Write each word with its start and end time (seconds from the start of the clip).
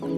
Maar 0.00 0.08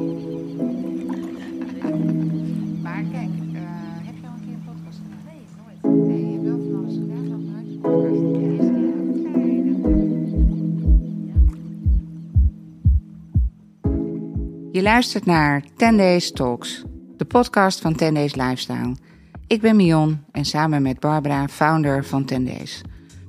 kijk, 3.11 3.31
uh, 3.53 3.61
heb 4.03 4.15
je 4.21 4.27
al 4.27 4.35
een 4.35 4.45
keer 4.45 4.55
een 4.55 4.65
podcast 4.65 4.99
gedaan? 5.03 5.25
Nee, 5.27 5.43
nooit. 5.59 6.09
Nee, 6.09 6.27
je 6.27 6.33
hebt 6.33 6.45
wel 6.45 6.59
van 6.59 6.75
alles 6.79 6.95
gedaan, 6.95 7.29
wel 7.29 7.41
vanuit 7.47 7.67
Je 14.73 14.83
luistert 14.83 15.27
naar 15.27 15.65
10 15.77 15.97
Days 15.97 16.33
Talks, 16.33 16.85
de 17.17 17.25
podcast 17.25 17.81
van 17.81 17.95
10 17.95 18.15
Days 18.15 18.35
Lifestyle. 18.35 18.97
Ik 19.47 19.61
ben 19.61 19.77
Mion 19.77 20.25
en 20.33 20.45
samen 20.45 20.83
met 20.83 21.01
Barbara, 21.01 21.49
founder 21.49 22.05
van 22.05 22.25
10 22.25 22.45
Days. 22.45 22.81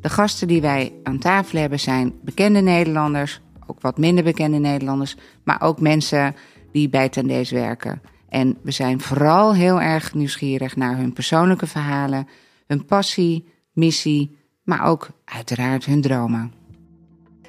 De 0.01 0.09
gasten 0.09 0.47
die 0.47 0.61
wij 0.61 0.93
aan 1.03 1.19
tafel 1.19 1.59
hebben 1.59 1.79
zijn 1.79 2.13
bekende 2.21 2.61
Nederlanders, 2.61 3.41
ook 3.73 3.81
wat 3.81 3.97
minder 3.97 4.23
bekende 4.23 4.57
Nederlanders, 4.57 5.15
maar 5.43 5.61
ook 5.61 5.79
mensen 5.79 6.35
die 6.71 6.89
bij 6.89 7.09
Tendees 7.09 7.51
werken. 7.51 8.01
En 8.29 8.57
we 8.61 8.71
zijn 8.71 9.01
vooral 9.01 9.53
heel 9.53 9.81
erg 9.81 10.13
nieuwsgierig 10.13 10.75
naar 10.75 10.97
hun 10.97 11.13
persoonlijke 11.13 11.67
verhalen, 11.67 12.27
hun 12.67 12.85
passie, 12.85 13.47
missie, 13.73 14.37
maar 14.63 14.85
ook 14.85 15.09
uiteraard 15.25 15.85
hun 15.85 16.01
dromen. 16.01 16.53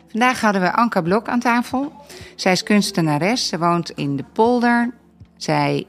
Vandaag 0.08 0.40
hadden 0.40 0.62
we 0.62 0.72
Anka 0.72 1.00
Blok 1.00 1.28
aan 1.28 1.40
tafel. 1.40 1.92
Zij 2.36 2.52
is 2.52 2.62
kunstenares, 2.62 3.48
ze 3.48 3.58
woont 3.58 3.90
in 3.90 4.16
de 4.16 4.24
polder. 4.32 4.94
Zij 5.36 5.86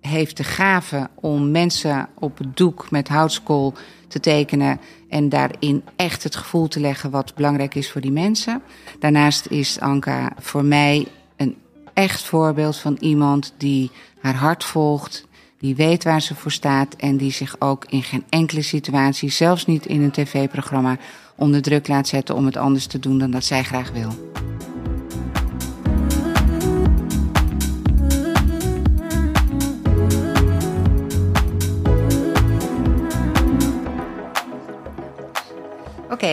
heeft 0.00 0.36
de 0.36 0.44
gave 0.44 1.08
om 1.14 1.50
mensen 1.50 2.08
op 2.18 2.38
het 2.38 2.56
doek 2.56 2.90
met 2.90 3.08
houtskool 3.08 3.74
te 4.08 4.20
tekenen 4.20 4.80
en 5.08 5.28
daarin 5.28 5.82
echt 5.96 6.22
het 6.22 6.36
gevoel 6.36 6.68
te 6.68 6.80
leggen 6.80 7.10
wat 7.10 7.34
belangrijk 7.34 7.74
is 7.74 7.90
voor 7.90 8.00
die 8.00 8.12
mensen. 8.12 8.62
Daarnaast 8.98 9.46
is 9.46 9.80
Anka 9.80 10.32
voor 10.38 10.64
mij 10.64 11.06
een 11.36 11.56
echt 11.94 12.22
voorbeeld 12.22 12.76
van 12.76 12.96
iemand 13.00 13.54
die 13.56 13.90
haar 14.20 14.34
hart 14.34 14.64
volgt, 14.64 15.26
die 15.58 15.76
weet 15.76 16.04
waar 16.04 16.22
ze 16.22 16.34
voor 16.34 16.52
staat 16.52 16.94
en 16.94 17.16
die 17.16 17.32
zich 17.32 17.56
ook 17.58 17.84
in 17.88 18.02
geen 18.02 18.24
enkele 18.28 18.62
situatie, 18.62 19.30
zelfs 19.30 19.66
niet 19.66 19.86
in 19.86 20.02
een 20.02 20.10
tv-programma, 20.10 20.96
onder 21.36 21.62
druk 21.62 21.88
laat 21.88 22.08
zetten 22.08 22.34
om 22.34 22.46
het 22.46 22.56
anders 22.56 22.86
te 22.86 22.98
doen 22.98 23.18
dan 23.18 23.30
dat 23.30 23.44
zij 23.44 23.62
graag 23.62 23.90
wil. 23.90 24.10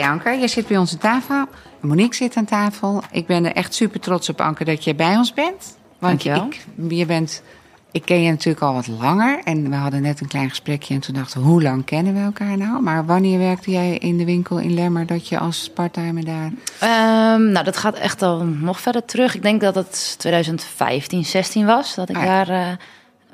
Anker, 0.06 0.40
je 0.40 0.48
zit 0.48 0.68
bij 0.68 0.78
ons 0.78 0.92
aan 0.92 0.98
tafel. 0.98 1.46
Monique 1.80 2.16
zit 2.16 2.36
aan 2.36 2.46
tafel. 2.46 3.04
Ik 3.12 3.28
ben 3.28 3.46
er 3.46 3.54
echt 3.54 3.74
super 3.74 4.00
trots 4.00 4.30
op, 4.30 4.42
Anker, 4.42 4.66
dat 4.66 4.84
je 4.84 4.96
bij 4.96 5.18
ons 5.18 5.34
bent. 5.34 5.78
Want 6.00 6.26
ik, 6.26 6.66
je 6.88 7.06
bent, 7.06 7.42
ik 7.92 8.06
ken 8.06 8.22
je 8.22 8.30
natuurlijk 8.30 8.64
al 8.64 8.74
wat 8.74 8.88
langer. 8.88 9.42
En 9.44 9.70
we 9.70 9.76
hadden 9.76 10.02
net 10.02 10.22
een 10.22 10.28
klein 10.28 10.50
gesprekje 10.50 10.94
en 10.94 11.00
toen 11.00 11.16
dachten 11.16 11.42
we, 11.42 11.48
hoe 11.48 11.62
lang 11.62 11.86
kennen 11.86 12.14
we 12.14 12.20
elkaar 12.20 12.58
nou? 12.58 12.82
Maar 12.82 13.06
wanneer 13.06 13.40
werkte 13.40 13.72
jij 13.72 13.98
in 13.98 14.18
de 14.18 14.26
winkel 14.26 14.58
in 14.58 14.74
Lemmer 14.74 15.06
dat 15.06 15.28
je 15.28 15.40
als 15.40 15.70
parttimer 15.74 16.26
daar... 16.26 16.52
Um, 17.34 17.52
nou, 17.52 17.66
dat 17.66 17.78
gaat 17.78 17.96
echt 17.96 18.22
al 18.22 18.44
nog 18.44 18.80
verder 18.80 19.06
terug. 19.06 19.36
Ik 19.36 19.42
denk 19.42 19.62
dat 19.62 19.76
het 19.76 20.16
2015, 20.18 21.26
16 21.26 21.66
was 21.66 21.96
dat 21.96 22.10
ik 22.10 22.16
ah, 22.16 22.24
daar... 22.24 22.50
Uh, 22.50 22.68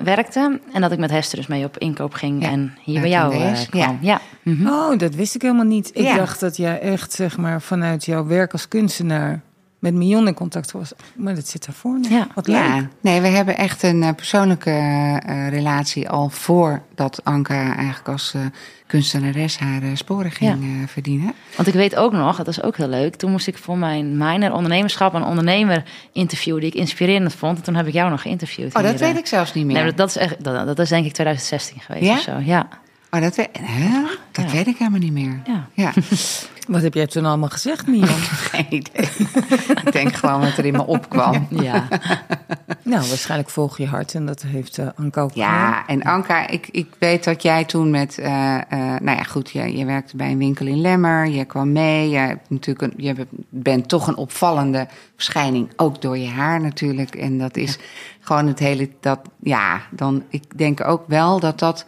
werkte. 0.04 0.60
En 0.72 0.80
dat 0.80 0.92
ik 0.92 0.98
met 0.98 1.10
Hester 1.10 1.38
dus 1.38 1.46
mee 1.46 1.64
op 1.64 1.78
inkoop 1.78 2.14
ging 2.14 2.42
en 2.46 2.74
hier 2.82 3.00
bij 3.00 3.10
jou 3.10 3.34
uh, 3.34 3.60
kwam. 3.70 3.98
Ja. 4.00 4.20
Mhm. 4.42 4.66
Oh, 4.66 4.98
dat 4.98 5.14
wist 5.14 5.34
ik 5.34 5.42
helemaal 5.42 5.64
niet. 5.64 5.90
Ik 5.94 6.14
dacht 6.16 6.40
dat 6.40 6.56
jij 6.56 6.80
echt, 6.80 7.12
zeg 7.12 7.36
maar, 7.36 7.60
vanuit 7.60 8.04
jouw 8.04 8.26
werk 8.26 8.52
als 8.52 8.68
kunstenaar 8.68 9.42
met 9.82 9.94
Mion 9.94 10.26
in 10.26 10.34
contact 10.34 10.72
was. 10.72 10.92
Maar 11.14 11.34
dat 11.34 11.48
zit 11.48 11.66
daarvoor 11.66 11.98
nog. 12.00 12.10
Ja. 12.10 12.26
Wat 12.34 12.46
leuk. 12.46 12.88
Nee, 13.00 13.20
we 13.20 13.26
hebben 13.26 13.56
echt 13.56 13.82
een 13.82 14.02
uh, 14.02 14.10
persoonlijke 14.16 14.70
uh, 14.70 15.48
relatie 15.48 16.08
al 16.08 16.28
voordat 16.28 17.20
Anka 17.24 17.74
eigenlijk 17.74 18.08
als 18.08 18.32
uh, 18.36 18.42
kunstenares 18.86 19.58
haar 19.58 19.82
sporen 19.94 20.30
ging 20.30 20.90
verdienen. 20.90 21.32
Want 21.56 21.68
ik 21.68 21.74
weet 21.74 21.96
ook 21.96 22.12
nog, 22.12 22.36
dat 22.36 22.48
is 22.48 22.62
ook 22.62 22.76
heel 22.76 22.88
leuk. 22.88 23.16
Toen 23.16 23.30
moest 23.30 23.46
ik 23.46 23.58
voor 23.58 23.78
mijn 23.78 24.16
minor 24.16 24.52
ondernemerschap 24.52 25.14
een 25.14 25.24
ondernemer 25.24 25.84
interviewen 26.12 26.60
die 26.60 26.70
ik 26.70 26.76
inspirerend 26.76 27.34
vond. 27.34 27.56
En 27.56 27.62
toen 27.62 27.74
heb 27.74 27.86
ik 27.86 27.92
jou 27.92 28.10
nog 28.10 28.22
geïnterviewd. 28.22 28.74
Oh, 28.74 28.82
dat 28.82 29.00
weet 29.00 29.16
ik 29.16 29.26
zelfs 29.26 29.52
niet 29.52 29.66
meer. 29.66 29.82
Nee, 29.82 29.94
dat, 29.94 30.08
is 30.08 30.16
echt, 30.16 30.44
dat, 30.44 30.66
dat 30.66 30.78
is 30.78 30.88
denk 30.88 31.06
ik 31.06 31.12
2016 31.12 31.80
geweest 31.80 32.04
ja? 32.04 32.14
of 32.14 32.20
zo. 32.20 32.38
Ja. 32.38 32.68
Oh, 33.14 33.20
dat, 33.20 33.36
weet, 33.36 33.48
hè? 33.60 34.02
dat 34.30 34.50
weet 34.50 34.66
ik 34.66 34.76
helemaal 34.76 35.00
niet 35.00 35.12
meer. 35.12 35.40
Ja. 35.44 35.68
ja. 35.72 35.92
Wat 36.68 36.82
heb 36.82 36.94
jij 36.94 37.06
toen 37.06 37.24
allemaal 37.24 37.48
gezegd, 37.48 37.86
Mion? 37.86 38.06
Geen 38.50 38.66
idee. 38.68 39.10
ik 39.84 39.92
denk 39.92 40.14
gewoon 40.14 40.40
wat 40.40 40.56
er 40.56 40.64
in 40.64 40.72
me 40.72 40.86
opkwam. 40.86 41.46
Ja. 41.62 41.88
nou, 42.82 43.08
waarschijnlijk 43.08 43.50
volg 43.50 43.78
je 43.78 43.86
hart 43.86 44.14
en 44.14 44.26
dat 44.26 44.42
heeft 44.42 44.78
uh, 44.78 44.88
Anka 44.94 45.20
ook 45.20 45.32
Ja, 45.32 45.86
en 45.86 46.02
Anka, 46.02 46.48
ik, 46.48 46.68
ik 46.70 46.88
weet 46.98 47.24
dat 47.24 47.42
jij 47.42 47.64
toen 47.64 47.90
met... 47.90 48.18
Uh, 48.18 48.26
uh, 48.26 48.60
nou 48.78 49.16
ja, 49.16 49.22
goed, 49.22 49.50
je, 49.50 49.76
je 49.76 49.84
werkte 49.84 50.16
bij 50.16 50.30
een 50.30 50.38
winkel 50.38 50.66
in 50.66 50.80
Lemmer. 50.80 51.26
Je 51.26 51.44
kwam 51.44 51.72
mee. 51.72 52.10
Je, 52.10 52.16
hebt 52.16 52.50
natuurlijk 52.50 52.92
een, 52.92 53.04
je 53.04 53.26
bent 53.48 53.88
toch 53.88 54.06
een 54.06 54.16
opvallende 54.16 54.86
verschijning. 55.14 55.72
Ook 55.76 56.02
door 56.02 56.18
je 56.18 56.28
haar 56.28 56.60
natuurlijk. 56.60 57.14
En 57.14 57.38
dat 57.38 57.56
is 57.56 57.78
gewoon 58.20 58.46
het 58.46 58.58
hele... 58.58 58.90
Dat, 59.00 59.20
ja, 59.42 59.80
dan, 59.90 60.22
ik 60.28 60.58
denk 60.58 60.84
ook 60.84 61.04
wel 61.06 61.40
dat 61.40 61.58
dat 61.58 61.84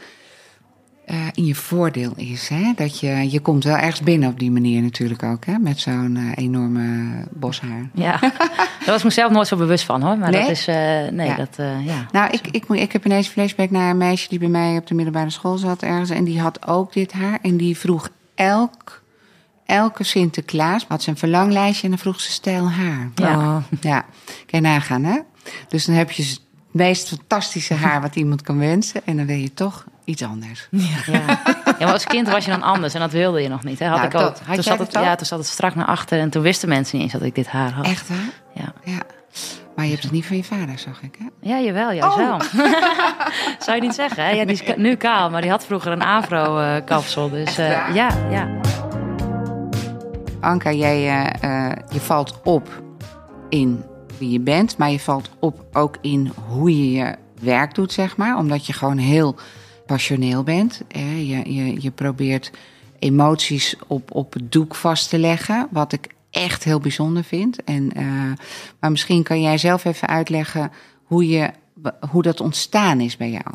uh, 1.06 1.26
in 1.32 1.44
je 1.44 1.54
voordeel 1.54 2.12
is. 2.16 2.48
Hè? 2.48 2.72
Dat 2.76 3.00
je, 3.00 3.30
je 3.30 3.40
komt 3.40 3.64
wel 3.64 3.76
ergens 3.76 4.00
binnen 4.00 4.28
op 4.28 4.38
die 4.38 4.50
manier 4.50 4.82
natuurlijk 4.82 5.22
ook, 5.22 5.44
hè? 5.44 5.58
met 5.58 5.80
zo'n 5.80 6.16
uh, 6.16 6.32
enorme 6.34 7.24
boshaar. 7.30 7.90
Ja, 7.94 8.18
daar 8.20 8.82
was 8.86 8.96
ik 8.96 9.04
mezelf 9.04 9.32
nooit 9.32 9.46
zo 9.46 9.56
bewust 9.56 9.84
van 9.84 10.02
hoor. 10.02 10.18
Maar 10.18 10.30
nee? 10.30 10.40
dat 10.40 10.50
is, 10.50 10.68
uh, 10.68 10.74
nee, 11.10 11.26
ja. 11.26 11.36
dat, 11.36 11.56
ja. 11.84 12.06
Nou, 12.12 12.30
ik, 12.30 12.46
ik, 12.50 12.64
ik 12.68 12.92
heb 12.92 13.04
ineens 13.04 13.28
flashback 13.28 13.70
naar 13.70 13.90
een 13.90 13.96
meisje 13.96 14.28
die 14.28 14.38
bij 14.38 14.48
mij 14.48 14.76
op 14.76 14.86
de 14.86 14.94
middelbare 14.94 15.30
school 15.30 15.56
zat 15.56 15.82
ergens. 15.82 16.10
En 16.10 16.24
die 16.24 16.40
had 16.40 16.66
ook 16.66 16.92
dit 16.92 17.12
haar. 17.12 17.38
En 17.42 17.56
die 17.56 17.78
vroeg 17.78 18.08
elk, 18.34 19.02
elke 19.66 20.04
Sinterklaas, 20.04 20.84
had 20.88 21.02
ze 21.02 21.10
een 21.10 21.16
verlanglijstje 21.16 21.84
en 21.84 21.90
dan 21.90 21.98
vroeg 21.98 22.20
ze 22.20 22.30
stijl 22.30 22.70
haar. 22.70 23.10
Ja. 23.14 23.36
Oh. 23.36 23.56
ja, 23.80 24.04
kan 24.46 24.60
je 24.60 24.60
nagaan 24.60 25.04
hè. 25.04 25.18
Dus 25.68 25.84
dan 25.84 25.94
heb 25.94 26.10
je 26.10 26.22
het 26.22 26.40
meest 26.70 27.08
fantastische 27.08 27.74
haar 27.74 28.00
wat 28.00 28.16
iemand 28.16 28.42
kan 28.42 28.58
wensen. 28.58 29.00
En 29.04 29.16
dan 29.16 29.26
wil 29.26 29.36
je 29.36 29.54
toch 29.54 29.84
iets 30.04 30.22
anders. 30.22 30.68
Ja. 30.70 30.96
ja. 31.06 31.22
maar 31.78 31.92
als 31.92 32.04
kind 32.04 32.28
was 32.28 32.44
je 32.44 32.50
dan 32.50 32.62
anders 32.62 32.94
en 32.94 33.00
dat 33.00 33.12
wilde 33.12 33.42
je 33.42 33.48
nog 33.48 33.64
niet. 33.64 33.78
Hè? 33.78 33.86
Had 33.86 33.96
nou, 33.96 34.08
ik 34.08 34.14
ook. 34.14 34.54
toen, 34.54 34.62
zat 34.62 34.78
het, 34.78 34.92
ja, 34.92 35.14
toen 35.14 35.26
zat 35.26 35.38
het 35.38 35.48
strak 35.48 35.74
naar 35.74 35.86
achter 35.86 36.20
en 36.20 36.30
toen 36.30 36.42
wisten 36.42 36.68
mensen 36.68 36.96
niet 36.96 37.04
eens 37.04 37.12
dat 37.12 37.22
ik 37.22 37.34
dit 37.34 37.46
haar 37.46 37.72
had. 37.72 37.86
Echt 37.86 38.08
hè? 38.08 38.30
Ja. 38.54 38.72
ja. 38.84 39.02
Maar 39.76 39.84
je 39.84 39.90
hebt 39.90 40.02
het 40.02 40.12
niet 40.12 40.26
van 40.26 40.36
je 40.36 40.44
vader, 40.44 40.78
zag 40.78 41.02
ik, 41.02 41.16
hè? 41.18 41.48
Ja, 41.48 41.60
jawel, 41.60 41.92
juist 41.92 42.18
oh. 42.18 42.28
wel. 42.28 42.40
Zou 43.64 43.76
je 43.76 43.82
niet 43.82 43.94
zeggen, 43.94 44.24
hè? 44.24 44.30
Ja, 44.30 44.44
die 44.44 44.62
is 44.62 44.76
nu 44.76 44.94
kaal, 44.94 45.30
maar 45.30 45.40
die 45.40 45.50
had 45.50 45.66
vroeger 45.66 45.92
een 45.92 46.02
afro-kapsel. 46.02 47.30
Dus 47.30 47.58
uh, 47.58 47.94
ja, 47.94 48.08
ja. 48.30 48.48
Anka, 50.40 50.72
jij 50.72 50.98
uh, 51.44 51.70
je 51.90 52.00
valt 52.00 52.40
op 52.44 52.82
in 53.48 53.84
wie 54.18 54.30
je 54.30 54.40
bent, 54.40 54.76
maar 54.76 54.90
je 54.90 55.00
valt 55.00 55.30
op 55.38 55.64
ook 55.72 55.96
in 56.00 56.32
hoe 56.48 56.78
je 56.78 56.92
je 56.92 57.14
werk 57.40 57.74
doet, 57.74 57.92
zeg 57.92 58.16
maar. 58.16 58.36
Omdat 58.36 58.66
je 58.66 58.72
gewoon 58.72 58.98
heel 58.98 59.36
passioneel 59.94 60.42
bent. 60.42 60.80
Je, 60.88 61.54
je, 61.54 61.82
je 61.82 61.90
probeert 61.90 62.50
emoties 62.98 63.74
op, 63.86 64.14
op 64.14 64.32
het 64.32 64.52
doek 64.52 64.74
vast 64.74 65.08
te 65.08 65.18
leggen, 65.18 65.68
wat 65.70 65.92
ik 65.92 66.06
echt 66.30 66.64
heel 66.64 66.80
bijzonder 66.80 67.24
vind. 67.24 67.64
En, 67.64 67.90
uh, 67.96 68.32
maar 68.80 68.90
misschien 68.90 69.22
kan 69.22 69.42
jij 69.42 69.58
zelf 69.58 69.84
even 69.84 70.08
uitleggen 70.08 70.72
hoe, 71.04 71.28
je, 71.28 71.50
hoe 72.10 72.22
dat 72.22 72.40
ontstaan 72.40 73.00
is 73.00 73.16
bij 73.16 73.30
jou. 73.30 73.54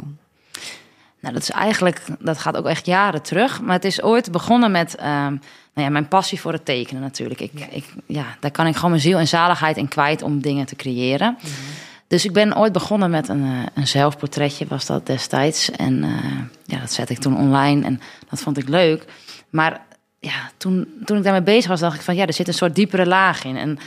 Nou, 1.20 1.34
dat 1.34 1.42
is 1.42 1.50
eigenlijk, 1.50 2.02
dat 2.20 2.38
gaat 2.38 2.58
ook 2.58 2.66
echt 2.66 2.86
jaren 2.86 3.22
terug. 3.22 3.62
Maar 3.62 3.76
het 3.76 3.86
is 3.86 4.02
ooit 4.02 4.32
begonnen 4.32 4.72
met 4.72 4.96
uh, 5.00 5.06
nou 5.06 5.40
ja, 5.74 5.90
mijn 5.90 6.08
passie 6.08 6.40
voor 6.40 6.54
het 6.54 6.66
tekenen 6.66 7.02
natuurlijk. 7.02 7.42
Ik, 7.42 7.68
ik, 7.70 7.86
ja, 8.06 8.26
daar 8.40 8.52
kan 8.52 8.68
ik 8.68 8.76
gewoon 8.76 8.90
mijn 8.90 9.02
ziel 9.02 9.18
en 9.18 9.28
zaligheid 9.28 9.78
in 9.78 9.88
kwijt 9.88 10.22
om 10.22 10.42
dingen 10.42 10.66
te 10.66 10.76
creëren. 10.76 11.38
Mhm. 11.40 11.89
Dus 12.10 12.26
ik 12.26 12.34
ben 12.34 12.58
ooit 12.58 12.74
begonnen 12.74 13.10
met 13.10 13.28
een, 13.28 13.44
eh, 13.44 13.66
een 13.74 13.88
zelfportretje, 13.88 14.68
was 14.68 14.86
dat 14.86 15.06
destijds. 15.06 15.72
En 15.72 16.04
uh, 16.04 16.42
ja, 16.66 16.80
dat 16.80 16.92
zette 16.92 17.14
ik 17.14 17.20
toen 17.20 17.38
online 17.38 17.86
en 17.86 18.02
dat 18.30 18.40
vond 18.40 18.58
ik 18.58 18.70
leuk. 18.70 19.06
Maar 19.50 19.82
ja, 20.20 20.52
toen, 20.58 20.88
toen 21.06 21.18
ik 21.18 21.24
daarmee 21.24 21.42
bezig 21.42 21.70
was, 21.70 21.80
dacht 21.80 21.96
ik 21.96 22.02
van 22.02 22.16
ja, 22.16 22.26
er 22.26 22.34
zit 22.34 22.48
een 22.48 22.54
soort 22.54 22.76
diepere 22.76 23.06
laag 23.06 23.44
in. 23.44 23.58
En 23.58 23.80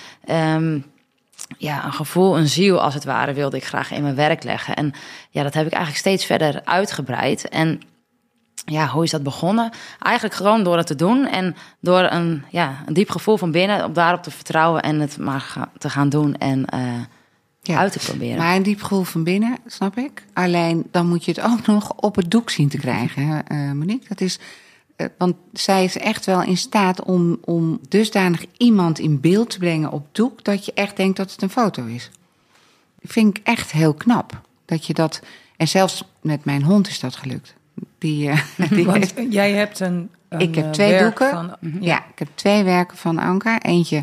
um, 0.55 0.85
ja, 1.59 1.85
een 1.85 1.93
gevoel, 1.93 2.39
een 2.39 2.49
ziel 2.49 2.81
als 2.81 2.95
het 2.95 3.05
ware, 3.05 3.33
wilde 3.33 3.57
ik 3.57 3.65
graag 3.65 3.91
in 3.91 4.03
mijn 4.03 4.15
werk 4.15 4.43
leggen. 4.43 4.77
En 4.77 4.93
ja, 5.31 5.43
dat 5.43 5.55
heb 5.55 5.67
ik 5.67 5.73
eigenlijk 5.73 6.01
steeds 6.01 6.25
verder 6.25 6.61
uitgebreid. 6.65 7.49
En 7.49 7.81
ja, 8.65 8.87
hoe 8.89 9.05
is 9.05 9.11
dat 9.11 9.23
begonnen? 9.23 9.71
Eigenlijk 9.99 10.35
gewoon 10.35 10.65
door 10.65 10.77
het 10.77 10.87
te 10.87 10.95
doen 10.95 11.27
en 11.27 11.57
door 11.81 12.03
een, 12.03 12.45
ja, 12.51 12.83
een 12.87 12.95
diep 12.95 13.11
gevoel 13.11 13.37
van 13.37 13.51
binnen, 13.51 13.85
op 13.85 13.95
daarop 13.95 14.23
te 14.23 14.31
vertrouwen 14.31 14.83
en 14.83 15.01
het 15.01 15.19
maar 15.19 15.69
te 15.79 15.91
gaan 15.91 16.09
doen. 16.09 16.37
En 16.37 16.67
uh, 16.75 16.81
ja. 17.62 17.76
uit 17.76 17.93
te 17.93 17.99
proberen. 17.99 18.37
Maar 18.37 18.56
een 18.56 18.62
diep 18.62 18.82
gevoel 18.82 19.03
van 19.03 19.25
binnen, 19.25 19.59
snap 19.67 19.97
ik. 19.97 20.25
Alleen 20.32 20.85
dan 20.91 21.09
moet 21.09 21.25
je 21.25 21.31
het 21.31 21.41
ook 21.41 21.67
nog 21.75 21.93
op 21.97 22.17
het 22.17 22.31
doek 22.31 22.50
zien 22.50 22.69
te 22.69 22.79
krijgen, 22.79 23.44
uh, 23.53 23.73
Monique. 23.73 24.09
Dat 24.09 24.20
is, 24.20 24.38
uh, 24.97 25.06
want 25.19 25.37
zij 25.53 25.85
is 25.85 25.99
echt 25.99 26.26
wel 26.26 26.43
in 26.43 26.56
staat 26.56 27.03
om, 27.03 27.38
om 27.44 27.79
dusdanig 27.88 28.44
iemand 28.56 28.99
in 28.99 29.20
beeld 29.20 29.50
te 29.50 29.59
brengen 29.59 29.93
op 29.93 30.06
doek... 30.12 30.44
dat 30.44 30.64
je 30.64 30.73
echt 30.75 30.97
denkt 30.97 31.17
dat 31.17 31.32
het 31.32 31.43
een 31.43 31.50
foto 31.50 31.85
is. 31.87 32.11
vind 33.03 33.38
ik 33.38 33.47
echt 33.47 33.73
heel 33.73 33.94
knap. 33.94 34.41
Dat 34.65 34.87
je 34.87 34.94
dat. 34.94 35.20
En 35.56 35.69
zelfs 35.69 36.05
met 36.20 36.44
mijn 36.44 36.62
hond 36.62 36.88
is 36.88 37.00
dat 37.00 37.17
gelukt. 37.17 37.55
Die, 37.99 38.29
uh, 38.29 38.41
die 38.71 38.85
Want 38.85 38.97
heeft- 39.15 39.33
jij 39.33 39.53
hebt 39.53 39.81
een, 39.81 40.11
een 40.29 40.41
ik 40.41 40.55
heb 40.55 40.65
eh, 40.65 40.71
twee 40.71 40.99
doeken. 40.99 41.31
van- 41.31 41.57
ja. 41.81 41.99
ik 41.99 42.19
heb 42.19 42.29
twee 42.35 42.63
werken 42.65 42.97
van 42.97 43.19
Anka. 43.19 43.61
Eentje 43.63 44.03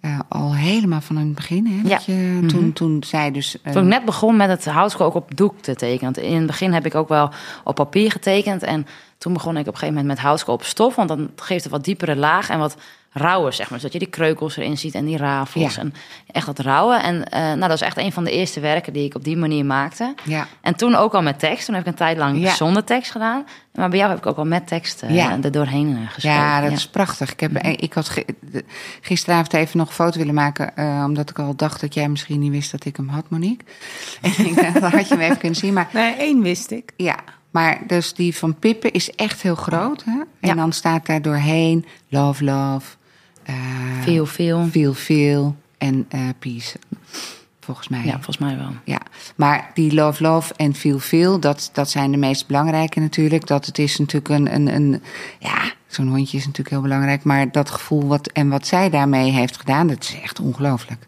eh, 0.00 0.18
al 0.28 0.54
helemaal 0.54 1.00
van 1.00 1.16
het 1.16 1.34
begin. 1.34 1.66
Hè, 1.66 1.96
je, 2.12 2.46
toen, 2.46 2.72
toen 2.72 3.02
zij 3.06 3.30
dus. 3.30 3.60
eh, 3.62 3.72
Toen 3.72 3.82
ik 3.82 3.88
net 3.88 4.04
begon 4.04 4.36
met 4.36 4.48
het 4.48 4.64
houtskool 4.64 5.06
ook 5.06 5.14
op 5.14 5.36
doek 5.36 5.60
te 5.60 5.74
tekenen. 5.74 6.12
Want 6.14 6.26
in 6.26 6.36
het 6.36 6.46
begin 6.46 6.72
heb 6.72 6.86
ik 6.86 6.94
ook 6.94 7.08
wel 7.08 7.30
op 7.64 7.74
papier 7.74 8.10
getekend. 8.10 8.62
En 8.62 8.86
toen 9.18 9.32
begon 9.32 9.54
ik 9.54 9.60
op 9.60 9.66
een 9.66 9.72
gegeven 9.78 9.94
moment 9.94 10.14
met 10.14 10.24
houtskool 10.26 10.54
op 10.54 10.64
stof. 10.64 10.94
Want 10.94 11.08
dan 11.08 11.30
geeft 11.36 11.62
het 11.62 11.72
wat 11.72 11.84
diepere 11.84 12.16
laag 12.16 12.48
en 12.50 12.58
wat 12.58 12.76
rauwer, 13.12 13.52
zeg 13.52 13.70
maar. 13.70 13.78
Zodat 13.78 13.92
je 13.92 13.98
die 13.98 14.08
kreukels 14.08 14.56
erin 14.56 14.78
ziet 14.78 14.94
en 14.94 15.04
die 15.04 15.16
rafels. 15.16 15.74
Ja. 15.74 15.80
En 15.80 15.94
echt 16.26 16.46
dat 16.46 16.58
rauwe. 16.58 16.94
En 16.96 17.28
eh, 17.28 17.40
nou, 17.40 17.58
dat 17.60 17.70
is 17.72 17.80
echt 17.80 17.96
een 17.96 18.12
van 18.12 18.24
de 18.24 18.30
eerste 18.30 18.60
werken 18.60 18.92
die 18.92 19.04
ik 19.04 19.14
op 19.14 19.24
die 19.24 19.36
manier 19.36 19.64
maakte. 19.64 20.14
ja. 20.24 20.46
En 20.60 20.74
toen 20.76 20.94
ook 20.94 21.14
al 21.14 21.22
met 21.22 21.38
tekst. 21.38 21.64
Toen 21.66 21.74
heb 21.74 21.84
ik 21.84 21.90
een 21.90 21.96
tijd 21.98 22.16
lang 22.16 22.38
Ja. 22.40 22.54
zonder 22.54 22.84
tekst 22.84 23.10
gedaan. 23.10 23.44
Maar 23.74 23.88
bij 23.88 23.98
jou 23.98 24.10
heb 24.10 24.18
ik 24.18 24.26
ook 24.26 24.36
al 24.36 24.44
met 24.44 24.66
tekst 24.66 25.02
eh 25.02 25.14
Ja. 25.14 25.38
er 25.42 25.52
doorheen 25.52 25.96
eh, 26.02 26.10
geschreven. 26.12 26.38
Ja, 26.40 26.60
dat 26.60 26.72
is 26.72 26.88
prachtig. 26.88 27.32
Ik, 27.32 27.40
heb, 27.40 27.58
ik 27.58 27.92
had 27.92 28.14
gisteravond 29.00 29.52
even 29.54 29.78
nog 29.78 29.88
een 29.88 29.94
foto 29.94 30.18
willen 30.18 30.34
maken, 30.34 30.76
eh, 30.76 31.02
omdat 31.06 31.30
ik 31.30 31.38
al 31.38 31.56
dacht 31.56 31.80
dat 31.80 31.94
jij 31.94 32.08
misschien 32.08 32.40
niet 32.40 32.50
wist 32.52 32.70
dat 32.70 32.84
ik 32.84 32.96
hem 32.96 33.08
had, 33.08 33.30
Monique. 33.30 33.64
En 34.22 34.46
ik 34.46 34.54
dacht, 34.54 34.80
dan 34.80 34.90
had 34.90 35.08
je 35.08 35.14
hem 35.14 35.20
even 35.24 35.38
kunnen 35.38 35.58
zien. 35.58 35.72
Maar 35.72 35.88
Nee, 35.92 36.14
één 36.14 36.42
wist 36.42 36.70
ik. 36.70 36.92
ja, 36.96 37.16
maar 37.50 37.78
dus 37.86 38.14
die 38.14 38.36
van 38.36 38.58
Pippen 38.58 38.92
is 38.92 39.10
echt 39.10 39.42
heel 39.42 39.54
groot. 39.54 40.04
Hè? 40.04 40.12
En 40.40 40.48
Ja. 40.48 40.54
dan 40.54 40.72
staat 40.72 41.06
daar 41.06 41.22
doorheen 41.22 41.86
love, 42.08 42.44
love, 42.44 42.96
eh, 43.44 43.54
Veel, 44.02 44.26
veel. 44.26 44.66
feel, 44.70 44.94
feel 44.94 45.56
en 45.78 46.06
eh, 46.08 46.20
peace. 46.38 46.76
Volgens 47.60 47.88
mij. 47.88 48.04
Ja, 48.04 48.12
volgens 48.12 48.38
mij 48.38 48.56
wel. 48.56 48.70
Ja, 48.84 48.98
maar 49.36 49.70
die 49.74 49.94
love, 49.94 50.22
love 50.22 50.54
en 50.56 50.74
feel, 50.74 50.98
feel, 50.98 51.40
dat, 51.40 51.70
dat 51.72 51.90
zijn 51.90 52.10
de 52.10 52.16
meest 52.16 52.46
belangrijke 52.46 53.00
natuurlijk. 53.00 53.46
Dat 53.46 53.66
het 53.66 53.78
is 53.78 53.98
natuurlijk 53.98 54.28
een, 54.28 54.54
een, 54.54 54.74
een 54.74 55.02
ja, 55.38 55.72
zo'n 55.86 56.08
hondje 56.08 56.36
is 56.36 56.42
natuurlijk 56.46 56.70
heel 56.70 56.80
belangrijk. 56.82 57.24
Maar 57.24 57.52
dat 57.52 57.70
gevoel 57.70 58.06
wat, 58.06 58.26
en 58.28 58.48
wat 58.48 58.66
zij 58.66 58.90
daarmee 58.90 59.30
heeft 59.30 59.56
gedaan, 59.56 59.86
dat 59.86 60.02
is 60.02 60.20
echt 60.22 60.40
ongelooflijk. 60.40 61.06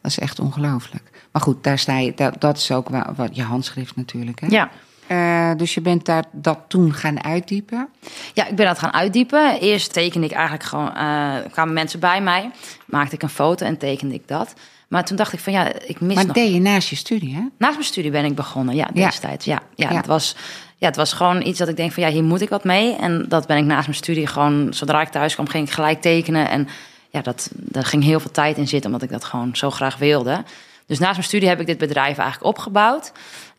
Dat 0.00 0.10
is 0.10 0.18
echt 0.18 0.40
ongelooflijk. 0.40 1.02
Maar 1.32 1.42
goed, 1.42 1.64
daar 1.64 1.78
sta 1.78 1.98
je, 1.98 2.12
dat, 2.14 2.40
dat 2.40 2.56
is 2.56 2.70
ook 2.72 2.88
wa- 2.88 3.12
wat 3.16 3.36
je 3.36 3.42
handschrift 3.42 3.96
natuurlijk. 3.96 4.40
Hè? 4.40 4.46
Ja. 4.46 4.70
Eh, 5.10 5.50
dus 5.56 5.74
je 5.74 5.80
bent 5.80 6.04
daar 6.04 6.24
dat 6.32 6.58
toen 6.68 6.94
gaan 6.94 7.24
uitdiepen. 7.24 7.88
Ja, 8.34 8.46
ik 8.46 8.56
ben 8.56 8.66
dat 8.66 8.78
gaan 8.78 8.92
uitdiepen. 8.92 9.60
Eerst 9.60 9.92
tekende 9.92 10.26
ik 10.26 10.32
eigenlijk 10.32 10.64
gewoon, 10.64 10.94
eh, 10.96 11.34
kwamen 11.52 11.74
mensen 11.74 12.00
bij 12.00 12.20
mij, 12.20 12.50
maakte 12.86 13.14
ik 13.14 13.22
een 13.22 13.28
foto 13.28 13.66
en 13.66 13.76
tekende 13.78 14.14
ik 14.14 14.28
dat. 14.28 14.54
Maar 14.88 15.04
toen 15.04 15.16
dacht 15.16 15.32
ik 15.32 15.38
van 15.40 15.52
ja, 15.52 15.72
ik 15.86 16.00
mis 16.00 16.14
Maar 16.14 16.24
nog. 16.26 16.34
deed 16.34 16.52
je 16.52 16.60
naast 16.60 16.88
je 16.88 16.96
studie, 16.96 17.34
hè? 17.34 17.40
Naast 17.58 17.74
mijn 17.74 17.84
studie 17.86 18.10
ben 18.10 18.24
ik 18.24 18.34
begonnen, 18.34 18.74
ja, 18.74 18.88
Ja. 18.94 19.04
destijds. 19.06 19.44
Ja, 19.44 19.60
ja, 19.74 19.90
Ja. 19.90 19.96
Het 19.96 20.06
was, 20.06 20.36
ja, 20.76 20.86
het 20.86 20.96
was 20.96 21.12
gewoon 21.12 21.46
iets 21.46 21.58
dat 21.58 21.68
ik 21.68 21.76
denk 21.76 21.92
van 21.92 22.02
ja, 22.02 22.08
hier 22.08 22.24
moet 22.24 22.40
ik 22.40 22.48
wat 22.48 22.64
mee. 22.64 22.96
En 22.96 23.24
dat 23.28 23.46
ben 23.46 23.56
ik 23.56 23.64
naast 23.64 23.86
mijn 23.86 23.98
studie 23.98 24.26
gewoon, 24.26 24.66
zodra 24.74 25.00
ik 25.00 25.08
thuis 25.08 25.34
kwam, 25.34 25.48
ging 25.48 25.66
ik 25.66 25.72
gelijk 25.74 26.00
tekenen. 26.00 26.48
En 26.50 26.68
ja, 27.10 27.20
dat, 27.22 27.50
daar 27.52 27.84
ging 27.84 28.02
heel 28.04 28.20
veel 28.20 28.30
tijd 28.30 28.56
in 28.56 28.68
zitten, 28.68 28.90
omdat 28.92 29.08
ik 29.08 29.12
dat 29.12 29.24
gewoon 29.24 29.56
zo 29.56 29.70
graag 29.70 29.96
wilde. 29.96 30.44
Dus 30.86 30.98
naast 30.98 31.12
mijn 31.14 31.24
studie 31.24 31.48
heb 31.48 31.60
ik 31.60 31.66
dit 31.66 31.78
bedrijf 31.78 32.18
eigenlijk 32.18 32.44
opgebouwd. 32.56 33.12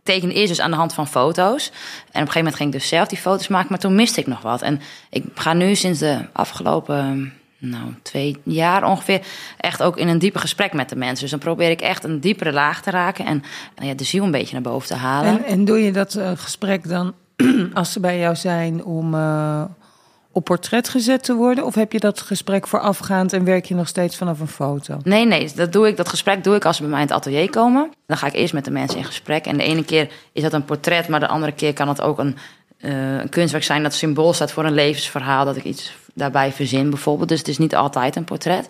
Tekende 0.04 0.34
eerst 0.34 0.48
dus 0.48 0.62
aan 0.62 0.72
de 0.72 0.78
hand 0.78 0.94
van 0.94 1.08
foto's. 1.08 1.68
En 1.68 1.72
op 1.72 2.14
een 2.14 2.20
gegeven 2.20 2.38
moment 2.38 2.56
ging 2.56 2.74
ik 2.74 2.80
dus 2.80 2.88
zelf 2.88 3.08
die 3.08 3.18
foto's 3.18 3.48
maken, 3.48 3.68
maar 3.70 3.80
toen 3.80 3.96
miste 3.96 4.20
ik 4.20 4.28
nog 4.28 4.42
wat. 4.42 4.62
En 4.62 4.82
ik 5.10 5.24
ga 5.36 5.54
nu 5.54 5.76
sinds 5.76 6.00
de 6.00 6.26
afgelopen 6.34 7.34
nou, 7.62 7.94
twee 8.02 8.38
jaar 8.44 8.84
ongeveer 8.84 9.22
echt 9.58 9.84
ook 9.84 9.98
in 9.98 10.08
een 10.08 10.20
diepe 10.20 10.40
gesprek 10.40 10.74
met 10.74 10.90
de 10.90 10.96
mensen. 10.96 11.20
Dus 11.20 11.30
dan 11.30 11.40
probeer 11.40 11.70
ik 11.70 11.82
echt 11.82 12.04
een 12.04 12.20
diepere 12.20 12.52
laag 12.52 12.82
te 12.82 12.90
raken 12.90 13.26
en 13.26 13.44
nou 13.76 13.88
ja, 13.88 13.94
de 13.94 14.04
ziel 14.04 14.24
een 14.24 14.32
beetje 14.32 14.54
naar 14.54 14.72
boven 14.72 14.88
te 14.88 14.96
halen. 14.96 15.30
En, 15.30 15.44
en 15.44 15.66
doe 15.66 15.84
je 15.84 15.92
dat 15.92 16.16
eh, 16.16 16.32
gesprek 16.36 16.88
dan, 16.88 17.14
als 17.74 17.92
ze 17.92 18.00
bij 18.00 18.20
jou 18.20 18.36
zijn, 18.36 18.84
om 18.84 19.14
eh, 19.14 19.64
op 20.32 20.44
portret 20.46 20.90
gezet 20.90 21.24
te 21.24 21.34
worden? 21.34 21.66
Of 21.66 21.76
heb 21.76 21.92
je 21.92 22.00
dat 22.00 22.22
gesprek 22.22 22.68
voorafgaand 22.68 23.34
en 23.34 23.44
werk 23.44 23.66
je 23.66 23.76
nog 23.76 23.88
steeds 23.88 24.18
vanaf 24.18 24.40
een 24.40 24.48
foto? 24.48 24.98
Nee, 25.04 25.26
nee, 25.26 25.52
dat, 25.56 25.74
doe 25.74 25.88
ik, 25.88 25.98
dat 25.98 26.10
gesprek 26.10 26.44
doe 26.44 26.56
ik 26.56 26.66
als 26.66 26.76
ze 26.76 26.82
bij 26.82 26.92
mij 26.92 27.02
in 27.02 27.08
het 27.08 27.16
atelier 27.16 27.50
komen. 27.50 27.94
Dan 28.06 28.18
ga 28.18 28.28
ik 28.28 28.34
eerst 28.34 28.54
met 28.54 28.66
de 28.66 28.72
mensen 28.72 28.98
in 28.98 29.06
gesprek. 29.06 29.46
En 29.46 29.58
de 29.58 29.64
ene 29.64 29.86
keer 29.86 30.12
is 30.32 30.42
dat 30.42 30.54
een 30.54 30.66
portret, 30.66 31.08
maar 31.08 31.20
de 31.20 31.28
andere 31.28 31.52
keer 31.52 31.74
kan 31.74 31.88
het 31.88 32.02
ook 32.02 32.20
een, 32.20 32.38
eh, 32.78 33.18
een 33.18 33.30
kunstwerk 33.30 33.64
zijn 33.64 33.84
dat 33.84 33.94
symbool 33.94 34.34
staat 34.34 34.52
voor 34.52 34.66
een 34.66 34.74
levensverhaal. 34.74 35.46
Dat 35.46 35.56
ik 35.56 35.64
iets 35.64 35.94
daarbij 36.14 36.52
verzin 36.52 36.90
bijvoorbeeld. 36.90 37.30
Dus 37.30 37.40
het 37.40 37.48
is 37.48 37.58
niet 37.58 37.76
altijd 37.76 38.16
een 38.16 38.24
portret. 38.24 38.68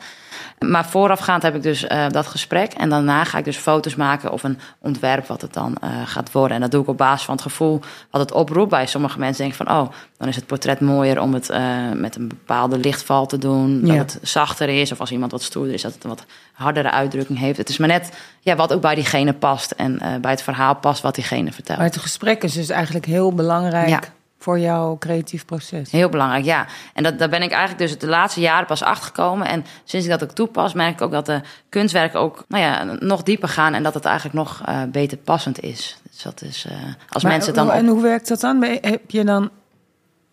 Maar 0.65 0.85
voorafgaand 0.85 1.43
heb 1.43 1.55
ik 1.55 1.63
dus 1.63 1.87
eh, 1.87 2.05
dat 2.09 2.27
gesprek. 2.27 2.73
En 2.73 2.89
daarna 2.89 3.23
ga 3.23 3.37
ik 3.37 3.43
dus 3.45 3.57
foto's 3.57 3.95
maken 3.95 4.31
of 4.31 4.43
een 4.43 4.59
ontwerp 4.79 5.27
wat 5.27 5.41
het 5.41 5.53
dan 5.53 5.75
eh, 5.81 5.89
gaat 6.05 6.31
worden. 6.31 6.55
En 6.55 6.61
dat 6.61 6.71
doe 6.71 6.81
ik 6.81 6.87
op 6.87 6.97
basis 6.97 7.25
van 7.25 7.33
het 7.33 7.43
gevoel 7.43 7.79
wat 8.09 8.21
het 8.21 8.31
oproept. 8.31 8.69
Bij 8.69 8.85
sommige 8.85 9.19
mensen 9.19 9.43
denken 9.47 9.65
van, 9.65 9.75
oh, 9.77 9.89
dan 10.17 10.27
is 10.27 10.35
het 10.35 10.45
portret 10.45 10.79
mooier 10.79 11.21
om 11.21 11.33
het 11.33 11.49
eh, 11.49 11.91
met 11.93 12.15
een 12.15 12.27
bepaalde 12.27 12.77
lichtval 12.77 13.25
te 13.25 13.37
doen. 13.37 13.81
Dat 13.81 13.89
Ja. 13.89 13.95
het 13.97 14.19
zachter 14.21 14.69
is. 14.69 14.91
Of 14.91 14.99
als 14.99 15.11
iemand 15.11 15.31
wat 15.31 15.41
stoerder 15.43 15.73
is, 15.73 15.81
dat 15.81 15.93
het 15.93 16.03
een 16.03 16.09
wat 16.09 16.25
hardere 16.53 16.91
uitdrukking 16.91 17.39
heeft. 17.39 17.57
Het 17.57 17.69
is 17.69 17.77
maar 17.77 17.87
net 17.87 18.09
ja, 18.39 18.55
wat 18.55 18.73
ook 18.73 18.81
bij 18.81 18.95
diegene 18.95 19.33
past. 19.33 19.71
En 19.71 20.01
bij 20.21 20.31
het 20.31 20.41
verhaal 20.41 20.75
past 20.75 21.01
wat 21.01 21.15
diegene 21.15 21.51
vertelt. 21.51 21.77
Maar 21.77 21.87
het 21.87 21.97
gesprek 21.97 22.43
is 22.43 22.53
dus 22.53 22.69
eigenlijk 22.69 23.05
heel 23.05 23.33
belangrijk 23.33 23.89
Ja. 23.89 23.99
Voor 24.41 24.59
jouw 24.59 24.97
creatief 24.97 25.45
proces. 25.45 25.91
Heel 25.91 26.09
belangrijk, 26.09 26.45
ja. 26.45 26.65
En 26.93 27.03
dat, 27.03 27.19
daar 27.19 27.29
ben 27.29 27.41
ik 27.41 27.51
eigenlijk 27.51 27.79
dus 27.89 27.97
de 27.99 28.07
laatste 28.07 28.39
jaren 28.39 28.65
pas 28.67 28.83
achter 28.83 29.05
gekomen. 29.05 29.47
En 29.47 29.65
sinds 29.83 30.05
ik 30.05 30.11
dat 30.11 30.23
ook 30.23 30.31
toepas, 30.31 30.73
merk 30.73 30.93
ik 30.93 31.01
ook 31.01 31.11
dat 31.11 31.25
de 31.25 31.41
kunstwerken 31.69 32.19
ook 32.19 32.43
nou 32.47 32.63
ja, 32.63 32.83
nog 32.99 33.23
dieper 33.23 33.49
gaan. 33.49 33.73
En 33.73 33.83
dat 33.83 33.93
het 33.93 34.05
eigenlijk 34.05 34.35
nog 34.35 34.61
eh, 34.65 34.81
beter 34.91 35.17
passend 35.17 35.59
is. 35.59 35.97
Dus 36.11 36.21
dat 36.23 36.41
is, 36.41 36.65
eh, 36.69 36.73
als 37.09 37.23
Maar 37.23 37.31
mensen 37.31 37.53
het 37.53 37.59
dan 37.59 37.69
op- 37.69 37.73
En 37.79 37.87
hoe 37.87 38.01
werkt 38.01 38.27
dat 38.27 38.39
dan? 38.39 38.63
Heb 38.63 39.11
je 39.11 39.23
dan 39.23 39.49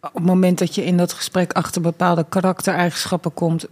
op 0.00 0.14
het 0.14 0.24
moment 0.24 0.58
dat 0.58 0.74
je 0.74 0.84
in 0.84 0.96
dat 0.96 1.12
gesprek 1.12 1.52
achter 1.52 1.80
bepaalde 1.82 2.26
karaktereigenschappen 2.28 3.34
komt, 3.34 3.66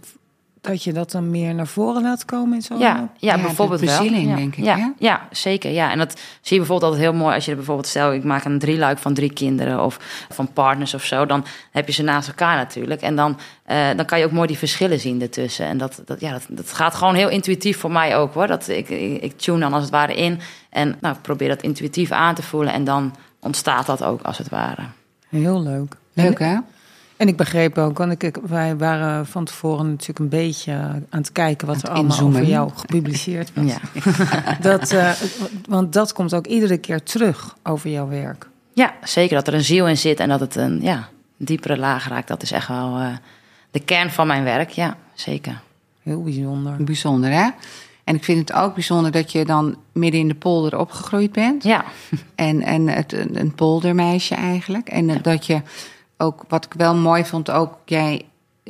dat 0.67 0.83
je 0.83 0.93
dat 0.93 1.11
dan 1.11 1.31
meer 1.31 1.55
naar 1.55 1.67
voren 1.67 2.01
laat 2.01 2.25
komen 2.25 2.55
in 2.55 2.61
zo'n 2.61 2.79
Ja, 2.79 3.09
ja, 3.17 3.35
Ja, 3.35 3.41
bijvoorbeeld 3.41 3.79
de 3.79 3.85
wel. 3.85 4.03
ja. 4.03 4.35
denk 4.35 4.55
ik, 4.55 4.63
Ja, 4.63 4.93
ja, 4.97 5.27
zeker. 5.31 5.71
Ja. 5.71 5.91
En 5.91 5.97
dat 5.97 6.11
zie 6.11 6.19
je 6.41 6.57
bijvoorbeeld 6.57 6.91
altijd 6.91 7.01
heel 7.01 7.19
mooi 7.19 7.35
als 7.35 7.45
je 7.45 7.51
er 7.51 7.57
bijvoorbeeld 7.57 7.87
stel, 7.87 8.13
ik 8.13 8.23
maak 8.23 8.45
een 8.45 8.59
drieluik 8.59 8.97
van 8.97 9.13
drie 9.13 9.33
kinderen 9.33 9.83
of 9.83 9.99
van 10.29 10.53
partners 10.53 10.93
of 10.93 11.03
zo, 11.03 11.25
dan 11.25 11.45
heb 11.71 11.87
je 11.87 11.93
ze 11.93 12.03
naast 12.03 12.27
elkaar 12.27 12.55
natuurlijk. 12.55 13.01
En 13.01 13.15
dan, 13.15 13.37
eh, 13.65 13.87
dan 13.95 14.05
kan 14.05 14.19
je 14.19 14.25
ook 14.25 14.31
mooi 14.31 14.47
die 14.47 14.57
verschillen 14.57 14.99
zien 14.99 15.21
ertussen. 15.21 15.65
En 15.65 15.77
dat, 15.77 16.01
dat, 16.05 16.19
ja, 16.19 16.31
dat, 16.31 16.45
dat 16.49 16.73
gaat 16.73 16.95
gewoon 16.95 17.15
heel 17.15 17.29
intuïtief 17.29 17.79
voor 17.79 17.91
mij 17.91 18.17
ook 18.17 18.33
hoor. 18.33 18.47
Dat, 18.47 18.67
ik, 18.67 18.89
ik, 18.89 19.21
ik 19.21 19.37
tune 19.37 19.59
dan 19.59 19.73
als 19.73 19.83
het 19.83 19.91
ware 19.91 20.15
in 20.15 20.39
en 20.69 20.97
nou, 21.01 21.15
ik 21.15 21.21
probeer 21.21 21.47
dat 21.47 21.61
intuïtief 21.61 22.11
aan 22.11 22.35
te 22.35 22.43
voelen 22.43 22.73
en 22.73 22.83
dan 22.83 23.15
ontstaat 23.39 23.85
dat 23.85 24.03
ook 24.03 24.21
als 24.21 24.37
het 24.37 24.49
ware. 24.49 24.81
Heel 25.29 25.61
leuk. 25.63 25.95
Leuk, 26.13 26.39
hè? 26.39 26.57
En 27.17 27.27
ik 27.27 27.37
begreep 27.37 27.77
ook, 27.77 27.97
want 27.97 28.23
ik, 28.23 28.37
wij 28.47 28.77
waren 28.77 29.25
van 29.25 29.45
tevoren 29.45 29.89
natuurlijk 29.89 30.19
een 30.19 30.29
beetje 30.29 30.73
aan 30.73 31.05
het 31.09 31.31
kijken 31.31 31.67
wat 31.67 31.81
er 31.83 31.89
allemaal 31.89 32.11
inzoomen. 32.11 32.39
over 32.39 32.51
jou 32.51 32.71
gepubliceerd 32.75 33.51
was. 33.53 33.65
Ja. 33.65 33.79
Dat, 34.61 34.91
eh, 34.91 35.11
want 35.67 35.93
dat 35.93 36.13
komt 36.13 36.33
ook 36.33 36.47
iedere 36.47 36.77
keer 36.77 37.03
terug 37.03 37.55
over 37.63 37.89
jouw 37.89 38.07
werk. 38.07 38.47
ja, 38.73 38.93
zeker 39.03 39.35
dat 39.35 39.47
er 39.47 39.53
een 39.53 39.63
ziel 39.63 39.87
in 39.87 39.97
zit 39.97 40.19
en 40.19 40.29
dat 40.29 40.39
het 40.39 40.55
een 40.55 40.81
ja, 40.81 41.07
diepere 41.37 41.77
laag 41.77 42.07
raakt. 42.07 42.27
Dat 42.27 42.43
is 42.43 42.51
echt 42.51 42.67
wel 42.67 42.97
eh, 42.97 43.07
de 43.71 43.79
kern 43.79 44.09
van 44.09 44.27
mijn 44.27 44.43
werk. 44.43 44.69
Ja, 44.69 44.97
zeker. 45.13 45.61
Heel 46.03 46.23
bijzonder. 46.23 46.83
Bijzonder, 46.83 47.31
hè? 47.31 47.49
En 48.03 48.15
ik 48.15 48.23
vind 48.23 48.39
het 48.39 48.57
ook 48.57 48.73
bijzonder 48.73 49.11
dat 49.11 49.31
je 49.31 49.45
dan 49.45 49.77
midden 49.91 50.19
in 50.19 50.27
de 50.27 50.35
polder 50.35 50.79
opgegroeid 50.79 51.31
bent. 51.31 51.63
Ja, 51.63 51.85
En, 52.35 52.61
en 52.61 52.87
het, 52.87 53.13
een 53.13 53.39
een 53.39 53.55
poldermeisje 53.55 54.35
eigenlijk. 54.35 54.89
En 54.89 55.21
dat 55.21 55.45
je 55.45 55.61
ook, 56.17 56.43
wat 56.47 56.65
ik 56.65 56.73
wel 56.73 56.95
mooi 56.95 57.25
vond, 57.25 57.51
ook 57.51 57.77
jij... 57.85 58.25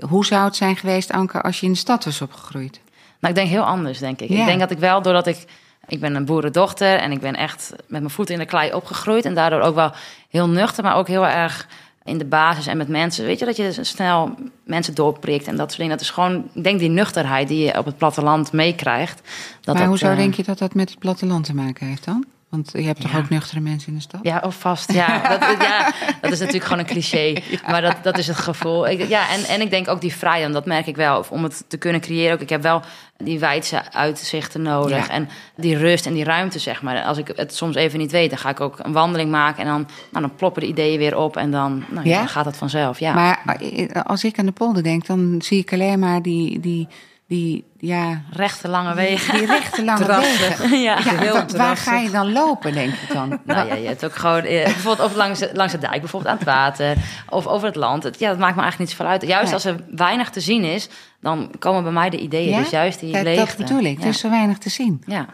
Hoe 0.09 0.25
zou 0.25 0.43
het 0.43 0.55
zijn 0.55 0.75
geweest, 0.75 1.11
Anke, 1.11 1.41
als 1.41 1.59
je 1.59 1.65
in 1.65 1.71
de 1.71 1.77
stad 1.77 2.05
was 2.05 2.21
opgegroeid? 2.21 2.79
Nou, 3.19 3.33
ik 3.33 3.35
denk 3.35 3.49
heel 3.49 3.63
anders, 3.63 3.99
denk 3.99 4.21
ik. 4.21 4.29
Ja. 4.29 4.39
Ik 4.39 4.45
denk 4.45 4.59
dat 4.59 4.71
ik 4.71 4.79
wel, 4.79 5.01
doordat 5.01 5.27
ik... 5.27 5.45
Ik 5.87 5.99
ben 5.99 6.15
een 6.15 6.25
boerendochter 6.25 6.97
en 6.97 7.11
ik 7.11 7.19
ben 7.19 7.35
echt 7.35 7.71
met 7.71 8.01
mijn 8.01 8.09
voeten 8.09 8.33
in 8.33 8.39
de 8.39 8.47
klei 8.47 8.73
opgegroeid. 8.73 9.25
En 9.25 9.33
daardoor 9.33 9.61
ook 9.61 9.75
wel 9.75 9.91
heel 10.29 10.49
nuchter, 10.49 10.83
maar 10.83 10.95
ook 10.95 11.07
heel 11.07 11.27
erg 11.27 11.67
in 12.03 12.17
de 12.17 12.25
basis 12.25 12.67
en 12.67 12.77
met 12.77 12.87
mensen. 12.87 13.25
Weet 13.25 13.39
je, 13.39 13.45
dat 13.45 13.55
je 13.55 13.83
snel 13.83 14.35
mensen 14.63 14.95
doorprikt 14.95 15.47
en 15.47 15.55
dat 15.55 15.67
soort 15.67 15.77
dingen. 15.77 15.97
Dat 15.97 16.01
is 16.01 16.09
gewoon, 16.09 16.49
ik 16.53 16.63
denk 16.63 16.79
die 16.79 16.89
nuchterheid 16.89 17.47
die 17.47 17.65
je 17.65 17.77
op 17.77 17.85
het 17.85 17.97
platteland 17.97 18.51
meekrijgt. 18.51 19.21
Dat 19.61 19.73
maar 19.73 19.75
dat, 19.75 19.85
hoezo 19.85 20.09
eh, 20.09 20.15
denk 20.15 20.33
je 20.33 20.43
dat 20.43 20.57
dat 20.57 20.73
met 20.73 20.89
het 20.89 20.99
platteland 20.99 21.45
te 21.45 21.55
maken 21.55 21.87
heeft 21.87 22.05
dan? 22.05 22.25
Want 22.49 22.69
je 22.73 22.81
hebt 22.81 23.01
toch 23.01 23.11
Ja. 23.11 23.17
ook 23.17 23.29
nuchtere 23.29 23.59
mensen 23.59 23.87
in 23.89 23.95
de 23.95 24.01
stad? 24.01 24.19
Ja, 24.23 24.41
of 24.45 24.55
vast. 24.59 24.91
Ja, 24.91 25.29
dat, 25.29 25.41
ja, 25.67 25.91
dat 26.21 26.31
is 26.31 26.39
natuurlijk 26.39 26.63
gewoon 26.65 26.79
een 26.79 26.85
cliché. 26.85 27.33
Maar 27.67 27.81
dat, 27.81 27.95
dat 28.01 28.17
is 28.17 28.27
het 28.27 28.37
gevoel. 28.37 28.87
Ik, 28.87 29.07
ja, 29.07 29.29
en, 29.29 29.43
en 29.43 29.61
ik 29.61 29.69
denk 29.69 29.87
ook 29.87 30.01
die 30.01 30.13
vrijheid, 30.15 30.53
dat 30.53 30.65
merk 30.65 30.87
ik 30.87 30.95
wel. 30.95 31.25
Om 31.29 31.43
het 31.43 31.63
te 31.67 31.77
kunnen 31.77 32.01
creëren. 32.01 32.33
Ook, 32.33 32.41
ik 32.41 32.49
heb 32.49 32.61
wel 32.61 32.81
die 33.17 33.39
wijdse 33.39 33.91
uitzichten 33.91 34.61
nodig. 34.61 35.07
Ja. 35.07 35.09
En 35.13 35.29
die 35.55 35.77
rust 35.77 36.05
en 36.05 36.13
die 36.13 36.23
ruimte, 36.23 36.59
zeg 36.59 36.81
maar. 36.81 37.03
Als 37.03 37.17
ik 37.17 37.31
het 37.35 37.55
soms 37.55 37.75
even 37.75 37.99
niet 37.99 38.11
weet, 38.11 38.29
dan 38.29 38.39
ga 38.39 38.49
ik 38.49 38.59
ook 38.59 38.79
een 38.81 38.93
wandeling 38.93 39.31
maken. 39.31 39.61
En 39.63 39.67
dan, 39.69 39.87
nou, 40.11 40.25
dan 40.27 40.35
ploppen 40.35 40.61
de 40.61 40.67
ideeën 40.67 40.97
weer 40.97 41.17
op. 41.17 41.37
En 41.37 41.51
dan, 41.51 41.83
nou, 41.89 42.07
ja, 42.07 42.17
dan 42.17 42.27
gaat 42.27 42.45
het 42.45 42.57
vanzelf. 42.57 42.99
Ja. 42.99 43.13
Maar 43.13 43.57
eh, 43.59 44.01
als 44.03 44.23
ik 44.23 44.39
aan 44.39 44.45
de 44.45 44.51
polder 44.51 44.83
denk, 44.83 45.05
dan 45.05 45.35
zie 45.43 45.59
ik 45.59 45.73
alleen 45.73 45.99
maar 45.99 46.21
die, 46.21 46.59
die 46.59 46.87
die 47.27 47.65
ja, 47.79 48.21
Rechte 48.31 48.67
lange 48.67 48.93
wegen. 48.93 49.37
die 49.37 49.45
rechte 49.45 49.83
lange 49.83 49.99
Terrassen. 50.05 50.39
wegen. 50.59 50.79
ja. 50.89 50.97
Ja, 51.05 51.15
heel 51.17 51.33
wa- 51.33 51.45
waar 51.57 51.77
ga 51.77 51.97
je 51.97 52.09
dan 52.09 52.31
lopen, 52.31 52.73
denk 52.73 52.93
ik 52.93 53.13
dan? 53.13 53.39
Nou 53.45 53.67
ja, 53.67 53.75
je 53.75 53.87
hebt 53.87 54.05
ook 54.05 54.15
gewoon 54.15 54.41
eh, 54.43 54.63
bijvoorbeeld 54.73 55.09
of 55.09 55.15
langs, 55.15 55.39
de- 55.39 55.49
langs 55.53 55.71
de 55.73 55.79
dijk, 55.79 55.99
bijvoorbeeld 55.99 56.31
aan 56.31 56.37
het 56.37 56.47
water 56.47 56.95
of 57.29 57.47
over 57.47 57.67
het 57.67 57.75
land. 57.75 58.03
Het, 58.03 58.19
ja, 58.19 58.29
dat 58.29 58.37
maakt 58.39 58.55
me 58.55 58.61
eigenlijk 58.61 58.89
niet 58.89 58.99
zoveel 58.99 59.13
uit. 59.13 59.21
Juist 59.27 59.43
Nee. 59.45 59.53
als 59.53 59.65
er 59.65 59.75
weinig 59.95 60.29
te 60.29 60.39
zien 60.39 60.63
is, 60.63 60.89
dan 61.21 61.51
komen 61.59 61.83
bij 61.83 61.91
mij 61.91 62.09
de 62.09 62.19
ideeën. 62.19 62.49
Ja? 62.49 62.59
Dus 62.59 62.69
juist 62.69 62.99
die 62.99 63.09
Ja, 63.09 63.21
leegte. 63.23 63.45
dat 63.57 63.67
bedoel 63.67 63.83
ik. 63.83 63.97
Ja. 63.97 64.03
Er 64.03 64.09
is 64.09 64.19
zo 64.19 64.29
weinig 64.29 64.57
te 64.57 64.69
zien. 64.69 65.01
ja. 65.05 65.25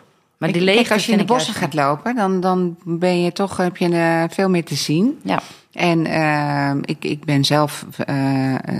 Maar 0.43 0.51
die 0.51 0.91
als 0.91 1.05
je 1.05 1.11
in 1.11 1.17
de 1.17 1.25
bossen 1.25 1.53
gaat 1.53 1.73
lopen, 1.73 2.15
dan, 2.15 2.39
dan 2.39 2.77
ben 2.83 3.21
je 3.21 3.31
toch, 3.31 3.57
heb 3.57 3.77
je 3.77 3.89
eh, 3.89 4.23
veel 4.29 4.49
meer 4.49 4.63
te 4.63 4.75
zien. 4.75 5.19
Ja, 5.23 5.41
En 5.71 6.05
eh, 6.05 6.71
ik, 6.81 7.05
ik 7.05 7.25
ben 7.25 7.45
zelf 7.45 7.85
eh, 7.97 8.15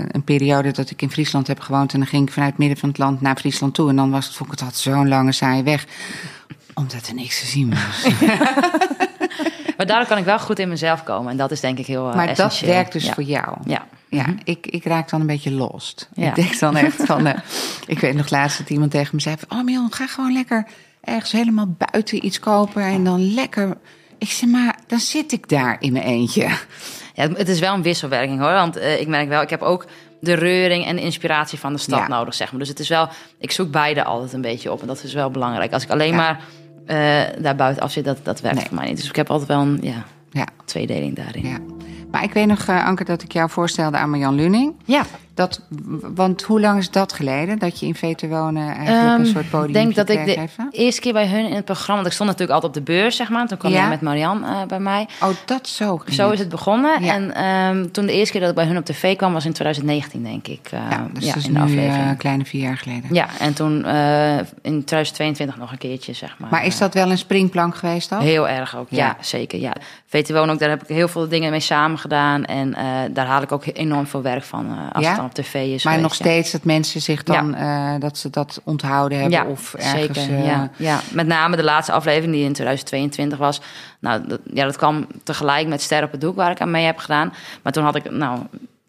een 0.08 0.24
periode 0.24 0.70
dat 0.70 0.90
ik 0.90 1.02
in 1.02 1.10
Friesland 1.10 1.46
heb 1.46 1.60
gewoond. 1.60 1.92
En 1.92 1.98
dan 1.98 2.08
ging 2.08 2.26
ik 2.26 2.32
vanuit 2.32 2.50
het 2.50 2.58
midden 2.58 2.78
van 2.78 2.88
het 2.88 2.98
land 2.98 3.20
naar 3.20 3.36
Friesland 3.36 3.74
toe. 3.74 3.88
En 3.88 3.96
dan 3.96 4.10
was 4.10 4.26
het, 4.26 4.34
vond 4.34 4.52
ik 4.52 4.58
het 4.58 4.64
altijd 4.64 4.82
zo'n 4.82 5.08
lange 5.08 5.32
saaie 5.32 5.62
weg. 5.62 5.86
Omdat 6.74 7.06
er 7.06 7.14
niks 7.14 7.40
te 7.40 7.46
zien 7.46 7.70
was. 7.70 8.12
maar 9.76 9.86
daardoor 9.86 10.06
kan 10.06 10.18
ik 10.18 10.24
wel 10.24 10.38
goed 10.38 10.58
in 10.58 10.68
mezelf 10.68 11.02
komen. 11.02 11.30
En 11.30 11.36
dat 11.36 11.50
is 11.50 11.60
denk 11.60 11.78
ik 11.78 11.86
heel 11.86 12.08
eh, 12.10 12.16
maar 12.16 12.34
dat 12.34 12.60
werkt 12.60 12.92
dus 12.92 13.04
ja. 13.04 13.12
voor 13.12 13.22
jou. 13.22 13.56
Ja. 13.64 13.86
Ja, 14.08 14.26
ik, 14.44 14.66
ik 14.66 14.84
raak 14.84 15.10
dan 15.10 15.20
een 15.20 15.26
beetje 15.26 15.50
lost. 15.50 16.08
Ja. 16.14 16.28
Ik 16.28 16.34
denk 16.34 16.58
dan 16.58 16.76
echt 16.76 17.04
van... 17.04 17.26
ik 17.86 17.98
weet 17.98 18.14
nog 18.14 18.30
laatst 18.30 18.58
dat 18.58 18.70
iemand 18.70 18.90
tegen 18.90 19.14
me 19.14 19.20
zei... 19.20 19.36
Van, 19.46 19.58
oh 19.58 19.64
Mion, 19.64 19.92
ga 19.92 20.06
gewoon 20.06 20.32
lekker 20.32 20.66
ergens 21.04 21.32
helemaal 21.32 21.74
buiten 21.78 22.26
iets 22.26 22.40
kopen... 22.40 22.82
en 22.82 23.04
dan 23.04 23.34
lekker... 23.34 23.76
Ik 24.18 24.30
zeg, 24.30 24.48
maar 24.48 24.78
dan 24.86 24.98
zit 24.98 25.32
ik 25.32 25.48
daar 25.48 25.76
in 25.80 25.92
mijn 25.92 26.04
eentje. 26.04 26.48
Ja, 27.14 27.28
het 27.28 27.48
is 27.48 27.60
wel 27.60 27.74
een 27.74 27.82
wisselwerking 27.82 28.40
hoor. 28.40 28.52
Want 28.52 28.76
eh, 28.76 29.00
ik 29.00 29.06
merk 29.08 29.28
wel, 29.28 29.42
ik 29.42 29.50
heb 29.50 29.62
ook 29.62 29.86
de 30.20 30.32
reuring 30.34 30.84
en 30.86 30.96
de 30.96 31.02
inspiratie 31.02 31.58
van 31.58 31.72
de 31.72 31.78
stad 31.78 31.98
Ja. 31.98 32.08
nodig, 32.08 32.34
zeg 32.34 32.50
maar. 32.50 32.60
Dus 32.60 32.68
het 32.68 32.78
is 32.78 32.88
wel, 32.88 33.08
ik 33.38 33.50
zoek 33.50 33.70
beide 33.70 34.04
altijd 34.04 34.32
een 34.32 34.40
beetje 34.40 34.72
op. 34.72 34.80
En 34.80 34.86
dat 34.86 35.02
is 35.02 35.12
wel 35.14 35.30
belangrijk. 35.30 35.72
Als 35.72 35.82
ik 35.82 35.90
alleen 35.90 36.10
Ja. 36.10 36.16
maar 36.16 36.40
eh 36.86 37.42
daar 37.42 37.56
buiten 37.56 37.82
af 37.82 37.92
zit, 37.92 38.04
dat, 38.04 38.18
dat 38.22 38.40
werkt 38.40 38.56
Nee. 38.58 38.66
voor 38.66 38.76
mij 38.76 38.86
niet. 38.88 38.96
Dus 38.96 39.08
ik 39.08 39.16
heb 39.16 39.30
altijd 39.30 39.48
wel 39.48 39.60
een 39.60 39.78
ja, 39.82 40.04
Ja, 40.30 40.46
tweedeling 40.64 41.16
daarin. 41.16 41.46
ja. 41.46 41.58
Maar 42.10 42.22
ik 42.22 42.32
weet 42.32 42.46
nog, 42.46 42.64
eh, 42.66 42.86
Anke, 42.86 43.04
dat 43.04 43.22
ik 43.22 43.32
jou 43.32 43.50
voorstelde 43.50 43.96
aan 43.96 44.10
Marjan 44.10 44.34
Luning. 44.34 44.74
Ja, 44.84 45.04
Dat, 45.34 45.60
want 46.14 46.42
hoe 46.42 46.60
lang 46.60 46.78
is 46.78 46.90
dat 46.90 47.12
geleden 47.12 47.58
dat 47.58 47.80
je 47.80 47.86
in 47.86 47.94
Veter 47.94 48.28
wonen 48.28 48.74
eigenlijk 48.76 49.18
een 49.18 49.24
Ehm, 49.24 49.32
soort 49.32 49.50
podium 49.50 49.68
Ik 49.68 49.74
denk 49.74 49.94
dat 49.94 50.08
ik 50.08 50.24
de 50.24 50.36
even? 50.40 50.68
eerste 50.70 51.00
keer 51.00 51.12
bij 51.12 51.26
hun 51.28 51.46
in 51.48 51.54
het 51.54 51.64
programma... 51.64 51.94
Want 51.94 52.06
ik 52.06 52.12
stond 52.12 52.30
natuurlijk 52.30 52.60
altijd 52.62 52.76
op 52.76 52.86
de 52.86 52.92
beurs, 52.92 53.16
zeg 53.16 53.28
maar. 53.28 53.46
Toen 53.46 53.58
kwam 53.58 53.72
Ja. 53.72 53.78
jij 53.78 53.88
met 53.88 54.00
Marianne 54.00 54.46
eh, 54.46 54.62
bij 54.66 54.78
mij. 54.80 55.08
Oh, 55.22 55.28
dat 55.44 55.68
zo 55.68 56.02
Zo 56.10 56.30
is 56.30 56.38
het 56.38 56.48
begonnen. 56.48 57.02
Ja. 57.04 57.14
En 57.14 57.34
ehm, 57.34 57.90
toen 57.90 58.06
de 58.06 58.12
eerste 58.12 58.32
keer 58.32 58.40
dat 58.40 58.50
ik 58.50 58.56
bij 58.56 58.66
hun 58.66 58.76
op 58.76 58.84
tv 58.84 59.16
kwam... 59.16 59.32
was 59.32 59.44
in 59.44 59.52
2019, 59.52 60.22
denk 60.22 60.46
ik. 60.48 60.68
eh, 60.72 60.80
Ja, 60.90 61.06
dus 61.12 61.24
ja, 61.24 61.32
dat 61.32 61.42
is 61.42 61.46
in 61.48 61.52
de 61.52 61.58
nu 61.58 61.64
aflevering. 61.64 62.02
eh, 62.04 62.08
een 62.08 62.16
kleine 62.16 62.44
vier 62.44 62.62
jaar 62.62 62.76
geleden. 62.76 63.14
Ja, 63.14 63.26
en 63.38 63.54
toen 63.54 63.74
in 64.62 64.84
2022 64.84 65.56
nog 65.56 65.72
een 65.72 65.78
keertje, 65.78 66.12
zeg 66.12 66.38
maar. 66.38 66.50
Maar 66.50 66.64
is 66.66 66.78
dat 66.78 66.94
wel 66.94 67.10
een 67.10 67.18
springplank 67.18 67.74
geweest 67.74 68.08
dan? 68.08 68.20
Heel 68.20 68.48
erg 68.48 68.76
ook, 68.76 68.86
ja, 68.90 69.16
zeker. 69.20 69.58
Ja. 69.60 69.72
VT 70.06 70.30
Wonen 70.30 70.50
ook, 70.54 70.58
daar 70.58 70.68
heb 70.70 70.82
ik 70.82 70.88
heel 70.88 71.08
veel 71.08 71.28
dingen 71.28 71.50
mee 71.50 71.60
samen 71.60 71.98
gedaan. 71.98 72.44
En 72.44 72.74
daar 73.12 73.26
haal 73.26 73.42
ik 73.42 73.52
ook 73.52 73.64
enorm 73.72 74.06
veel 74.06 74.22
werk 74.22 74.42
van 74.44 74.66
het 74.68 75.23
dan 75.24 75.44
op 75.44 75.44
tv 75.44 75.74
is 75.74 75.84
Maar 75.84 76.00
nog 76.00 76.14
steeds 76.14 76.50
dat 76.50 76.64
mensen 76.64 77.00
zich 77.00 77.22
dan, 77.22 77.54
eh, 77.54 77.94
dat 77.98 78.18
ze 78.18 78.30
dat 78.30 78.60
onthouden 78.64 79.18
hebben 79.18 79.38
Ja, 79.38 79.46
of 79.46 79.74
ergens... 79.74 80.18
zeker. 80.18 80.44
ja, 80.44 80.70
ja. 80.76 81.00
Met 81.12 81.26
name 81.26 81.56
de 81.56 81.64
laatste 81.64 81.92
aflevering 81.92 82.32
die 82.32 82.44
in 82.44 82.52
2022 82.52 83.38
was. 83.38 83.60
Nou, 83.98 84.26
dat, 84.26 84.40
ja, 84.52 84.64
dat 84.64 84.76
kwam 84.76 85.06
tegelijk 85.22 85.68
met 85.68 85.82
Ster 85.82 86.02
op 86.02 86.12
het 86.12 86.20
Doek 86.20 86.36
waar 86.36 86.50
ik 86.50 86.60
aan 86.60 86.70
mee 86.70 86.84
heb 86.84 86.98
gedaan. 86.98 87.32
Maar 87.62 87.72
toen 87.72 87.84
had 87.84 87.94
ik, 87.94 88.10
nou, 88.10 88.40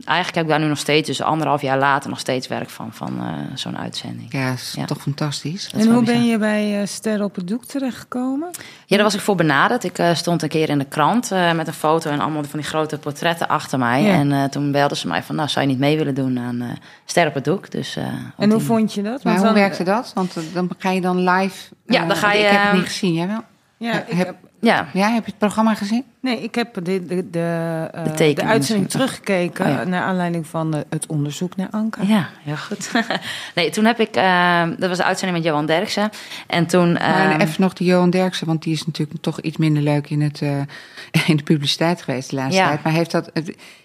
eigenlijk 0.03 0.35
heb 0.35 0.43
ik 0.45 0.49
daar 0.51 0.59
nu 0.59 0.67
nog 0.67 0.77
steeds, 0.77 1.07
dus 1.07 1.21
anderhalf 1.21 1.61
jaar 1.61 1.77
later, 1.77 2.09
nog 2.09 2.19
steeds 2.19 2.47
werk 2.47 2.69
van, 2.69 2.93
van 2.93 3.19
eh, 3.19 3.27
zo'n 3.53 3.77
uitzending. 3.77 4.31
Ja, 4.31 4.51
is 4.51 4.73
Ja. 4.77 4.85
toch 4.85 5.01
fantastisch. 5.01 5.71
En 5.73 5.91
hoe 5.91 6.03
ben 6.03 6.25
je 6.25 6.37
bij 6.37 6.81
eh 6.81 6.87
Sterren 6.87 7.25
op 7.25 7.35
het 7.35 7.47
Doek 7.47 7.65
terechtgekomen? 7.65 8.49
Ja, 8.85 8.95
daar 8.95 9.03
was 9.05 9.13
ik 9.13 9.19
voor 9.21 9.35
benaderd. 9.35 9.83
Ik 9.83 9.97
eh, 9.97 10.15
stond 10.15 10.41
een 10.41 10.49
keer 10.49 10.69
in 10.69 10.77
de 10.77 10.85
krant 10.85 11.31
eh, 11.31 11.51
met 11.51 11.67
een 11.67 11.73
foto 11.73 12.09
en 12.11 12.19
allemaal 12.19 12.43
van 12.43 12.59
die 12.59 12.67
grote 12.67 12.97
portretten 12.97 13.47
achter 13.47 13.79
mij. 13.79 14.01
Ja. 14.03 14.13
En 14.13 14.31
eh, 14.31 14.43
toen 14.43 14.71
belden 14.71 14.97
ze 14.97 15.07
mij 15.07 15.23
van, 15.23 15.35
nou, 15.35 15.49
zou 15.49 15.65
je 15.65 15.71
niet 15.71 15.79
mee 15.81 15.97
willen 15.97 16.15
doen 16.15 16.39
aan 16.39 16.61
eh 16.61 16.67
Ster 17.05 17.27
op 17.27 17.33
het 17.33 17.43
Doek? 17.43 17.71
Dus, 17.71 17.95
eh, 17.95 18.03
En 18.03 18.23
hoe 18.37 18.47
die- 18.47 18.67
vond 18.67 18.93
je 18.93 19.01
dat? 19.01 19.23
Maar 19.23 19.33
Want 19.33 19.35
hoe 19.37 19.45
dan- 19.45 19.53
werkte 19.53 19.83
dat? 19.83 20.11
Want 20.15 20.37
dan 20.53 20.69
ga 20.77 20.91
je 20.91 21.01
dan 21.01 21.29
live... 21.29 21.73
Ja, 21.85 22.05
dan 22.05 22.15
ga 22.17 22.31
je, 22.31 22.39
Ik 22.39 22.45
heb 22.49 22.59
het 22.59 22.67
ehm, 22.67 22.75
niet 22.77 22.85
gezien, 22.85 23.13
jij 23.13 23.27
wel? 23.27 23.41
Ja, 23.77 23.91
ik 23.93 24.17
Heb- 24.17 24.25
heb, 24.25 24.35
Ja, 24.61 24.87
Ja, 24.93 25.07
heb 25.09 25.25
je 25.25 25.29
het 25.31 25.37
programma 25.39 25.75
gezien? 25.75 26.03
Nee, 26.25 26.39
ik 26.43 26.55
heb 26.55 26.73
de, 26.73 27.05
de, 27.05 27.29
de, 27.29 27.87
eh, 27.93 28.15
de, 28.35 28.43
uitzending 28.45 28.89
teruggekeken 28.89 29.65
Oh 29.65 29.71
ja. 29.71 29.83
naar 29.83 30.01
aanleiding 30.03 30.47
van 30.47 30.73
eh, 30.73 30.79
het 30.89 31.05
onderzoek 31.07 31.55
naar 31.55 31.67
Anka. 31.71 32.01
ja, 32.03 32.27
heel 32.43 32.57
goed. 32.57 32.91
nee, 33.55 33.69
toen 33.69 33.85
heb 33.85 33.99
ik, 33.99 34.15
eh, 34.15 34.63
dat 34.77 34.89
was 34.89 34.97
de 34.97 35.03
uitzending 35.03 35.37
met 35.43 35.47
Johan 35.47 35.65
Derksen. 35.65 36.09
En 36.47 36.65
toen... 36.67 36.93
Maar 36.93 37.31
eh, 37.39 37.47
even 37.47 37.61
nog 37.61 37.73
de 37.73 37.83
Johan 37.83 38.09
Derksen, 38.09 38.47
want 38.47 38.63
die 38.63 38.73
is 38.73 38.85
natuurlijk 38.85 39.21
toch 39.21 39.41
iets 39.41 39.57
minder 39.57 39.83
leuk 39.83 40.09
in, 40.09 40.21
het, 40.21 40.41
eh, 40.41 40.57
in 41.31 41.37
de 41.37 41.43
publiciteit 41.43 42.01
geweest 42.01 42.29
de 42.29 42.35
laatste 42.35 42.61
Ja. 42.61 42.67
tijd. 42.67 42.83
Maar 42.83 42.93
heeft 42.93 43.11
dat, 43.11 43.31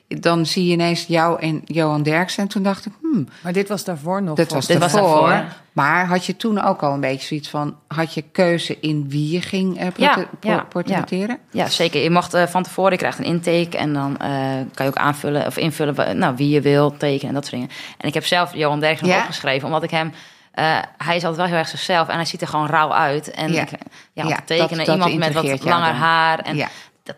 dan 0.09 0.47
zie 0.47 0.67
je 0.67 0.73
ineens 0.73 1.05
jou 1.07 1.41
en 1.41 1.63
Johan 1.65 2.03
Derksen. 2.03 2.43
En 2.43 2.49
toen 2.49 2.63
dacht 2.63 2.87
ik, 2.87 2.93
hmm, 3.01 3.29
Maar 3.43 3.53
dit 3.53 3.69
was 3.69 3.85
daarvoor 3.85 4.23
nog. 4.23 4.37
dat 4.37 4.51
was 4.53 4.67
Dit 4.67 4.79
was 4.79 4.93
daarvoor. 4.93 5.29
daarvoor. 5.29 5.53
Maar 5.73 6.07
had 6.07 6.25
je 6.27 6.37
toen 6.37 6.63
ook 6.63 6.83
al 6.83 6.93
een 6.93 7.01
beetje 7.01 7.27
zoiets 7.27 7.49
van, 7.49 7.77
had 7.87 8.15
je 8.15 8.25
keuze 8.33 8.77
in 8.81 9.05
wie 9.09 9.31
je 9.33 9.41
ging 9.41 9.79
eh, 9.79 9.87
portre- 9.87 10.29
Ja, 10.41 10.53
ja, 10.53 10.67
portretteren? 10.69 11.39
Ja, 11.51 11.69
zeker. 11.69 12.03
Je 12.03 12.11
mocht 12.11 12.30
eh, 12.35 12.47
van 12.47 12.63
tevoren, 12.63 12.93
je 12.93 12.99
krijgt 12.99 13.19
een 13.19 13.25
intake 13.25 13.79
en 13.79 13.93
dan 13.93 14.17
eh, 14.19 14.29
kan 14.75 14.87
je 14.87 14.93
ook 14.93 14.97
aanvullen 14.97 15.47
of 15.47 15.57
invullen 15.57 16.19
nou, 16.19 16.37
wie 16.37 16.49
je 16.49 16.61
wil, 16.61 16.97
tekenen 16.97 17.29
en 17.29 17.35
dat 17.35 17.47
soort 17.47 17.55
dingen. 17.61 17.71
En 17.99 18.09
ik 18.09 18.15
heb 18.15 18.27
zelf 18.27 18.55
Johan 18.55 18.81
Derksen 18.81 19.07
nog 19.07 19.17
Ja? 19.17 19.21
opgeschreven, 19.23 19.67
omdat 19.67 19.83
ik 19.83 19.91
hem, 19.91 20.13
eh, 20.53 20.65
hij 20.97 21.17
is 21.17 21.23
altijd 21.25 21.37
wel 21.37 21.47
heel 21.47 21.57
erg 21.57 21.69
zichzelf 21.69 22.09
en 22.09 22.15
hij 22.15 22.25
ziet 22.25 22.41
er 22.41 22.49
gewoon 22.49 22.67
rauw 22.67 22.93
uit. 22.93 23.31
En 23.31 23.53
Ja. 23.53 23.61
ik, 23.63 23.69
ja, 24.13 24.23
tekenen, 24.45 24.85
dat- 24.85 24.87
dat 24.99 25.09
iemand 25.09 25.19
met 25.19 25.33
wat 25.33 25.65
langer 25.65 25.93
haar 25.93 26.39
en. 26.39 26.57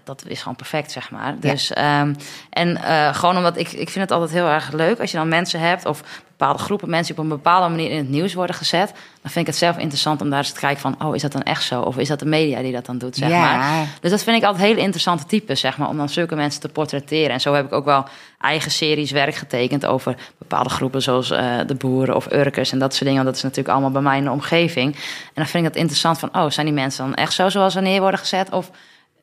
Dat, 0.05 0.21
dat 0.21 0.31
is 0.31 0.39
gewoon 0.39 0.57
perfect, 0.57 0.91
zeg 0.93 1.11
maar. 1.11 1.35
Ja. 1.41 1.51
Dus, 1.51 1.73
ehm, 1.73 2.15
en 2.51 2.77
eh, 2.77 3.15
gewoon 3.15 3.37
omdat 3.37 3.57
ik, 3.57 3.73
ik 3.73 3.89
vind 3.91 4.05
het 4.05 4.11
altijd 4.11 4.31
heel 4.31 4.47
erg 4.49 4.73
leuk 4.73 5.01
als 5.01 5.11
je 5.11 5.17
dan 5.17 5.29
mensen 5.29 5.61
hebt 5.61 5.87
of 5.87 6.03
bepaalde 6.37 6.63
groepen 6.63 6.91
mensen 6.91 7.15
die 7.15 7.25
op 7.25 7.31
een 7.31 7.37
bepaalde 7.37 7.69
manier 7.69 7.91
in 7.91 7.97
het 7.97 8.09
nieuws 8.09 8.35
worden 8.35 8.57
gezet. 8.57 8.89
Dan 9.23 9.31
vind 9.31 9.37
ik 9.37 9.47
het 9.47 9.57
zelf 9.57 9.79
interessant 9.79 10.21
om 10.21 10.31
daar 10.31 10.39
eens 10.39 10.53
te 10.53 10.61
kijken 10.61 10.81
van, 10.81 10.97
oh, 11.05 11.15
is 11.15 11.23
dat 11.23 11.33
dan 11.33 11.43
echt 11.43 11.63
zo? 11.63 11.81
Of 11.81 11.99
is 11.99 12.09
dat 12.09 12.19
de 12.19 12.27
media 12.27 12.61
die 12.61 12.73
dat 12.73 12.87
dan 12.87 12.99
doet, 12.99 13.17
zeg 13.17 13.29
Ja. 13.29 13.57
maar. 13.57 13.87
Dus 14.01 14.11
dat 14.11 14.23
vind 14.23 14.37
ik 14.37 14.45
altijd 14.45 14.65
hele 14.65 14.81
interessante 14.81 15.27
types, 15.27 15.61
zeg 15.61 15.79
maar, 15.79 15.89
om 15.89 15.97
dan 15.97 16.09
zulke 16.09 16.35
mensen 16.35 16.61
te 16.61 16.69
portretteren. 16.69 17.31
En 17.31 17.41
zo 17.41 17.55
heb 17.55 17.65
ik 17.65 17.73
ook 17.73 17.85
wel 17.85 18.05
eigen 18.41 18.71
series 18.71 19.11
werk 19.11 19.35
getekend 19.35 19.87
over 19.87 20.17
bepaalde 20.39 20.69
groepen, 20.69 21.03
zoals 21.03 21.31
eh, 21.31 21.55
de 21.67 21.75
boeren 21.75 22.17
of 22.17 22.33
Urkers 22.33 22.73
en 22.73 22.79
dat 22.79 22.91
soort 22.95 23.05
dingen. 23.05 23.25
Want 23.25 23.27
dat 23.27 23.37
is 23.37 23.43
natuurlijk 23.43 23.69
allemaal 23.69 23.91
bij 23.91 24.03
mij 24.03 24.19
in 24.19 24.25
de 24.25 24.31
omgeving. 24.31 24.95
En 24.95 25.01
dan 25.35 25.47
vind 25.47 25.65
ik 25.65 25.73
dat 25.73 25.81
interessant 25.81 26.19
van, 26.19 26.29
oh, 26.33 26.51
zijn 26.51 26.67
die 26.67 26.75
mensen 26.75 27.05
dan 27.05 27.15
echt 27.15 27.33
zo 27.33 27.49
zoals 27.49 27.73
ze 27.73 27.81
neer 27.81 28.01
worden 28.01 28.21
gezet? 28.21 28.51
Of 28.51 28.71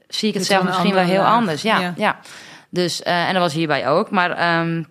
zie 0.10 0.30
ik 0.30 0.34
het 0.34 0.46
zelf 0.46 0.64
misschien 0.64 0.94
wel 0.94 1.04
heel 1.04 1.22
laag. 1.22 1.34
anders? 1.34 1.62
Ja, 1.62 1.80
Ja. 1.80 1.94
ja. 1.98 2.20
Dus, 2.70 3.04
eh, 3.04 3.28
en 3.28 3.34
dat 3.34 3.42
was 3.42 3.54
hierbij 3.54 3.88
ook. 3.88 4.12
Maar 4.12 4.32
ehm, 4.32 4.84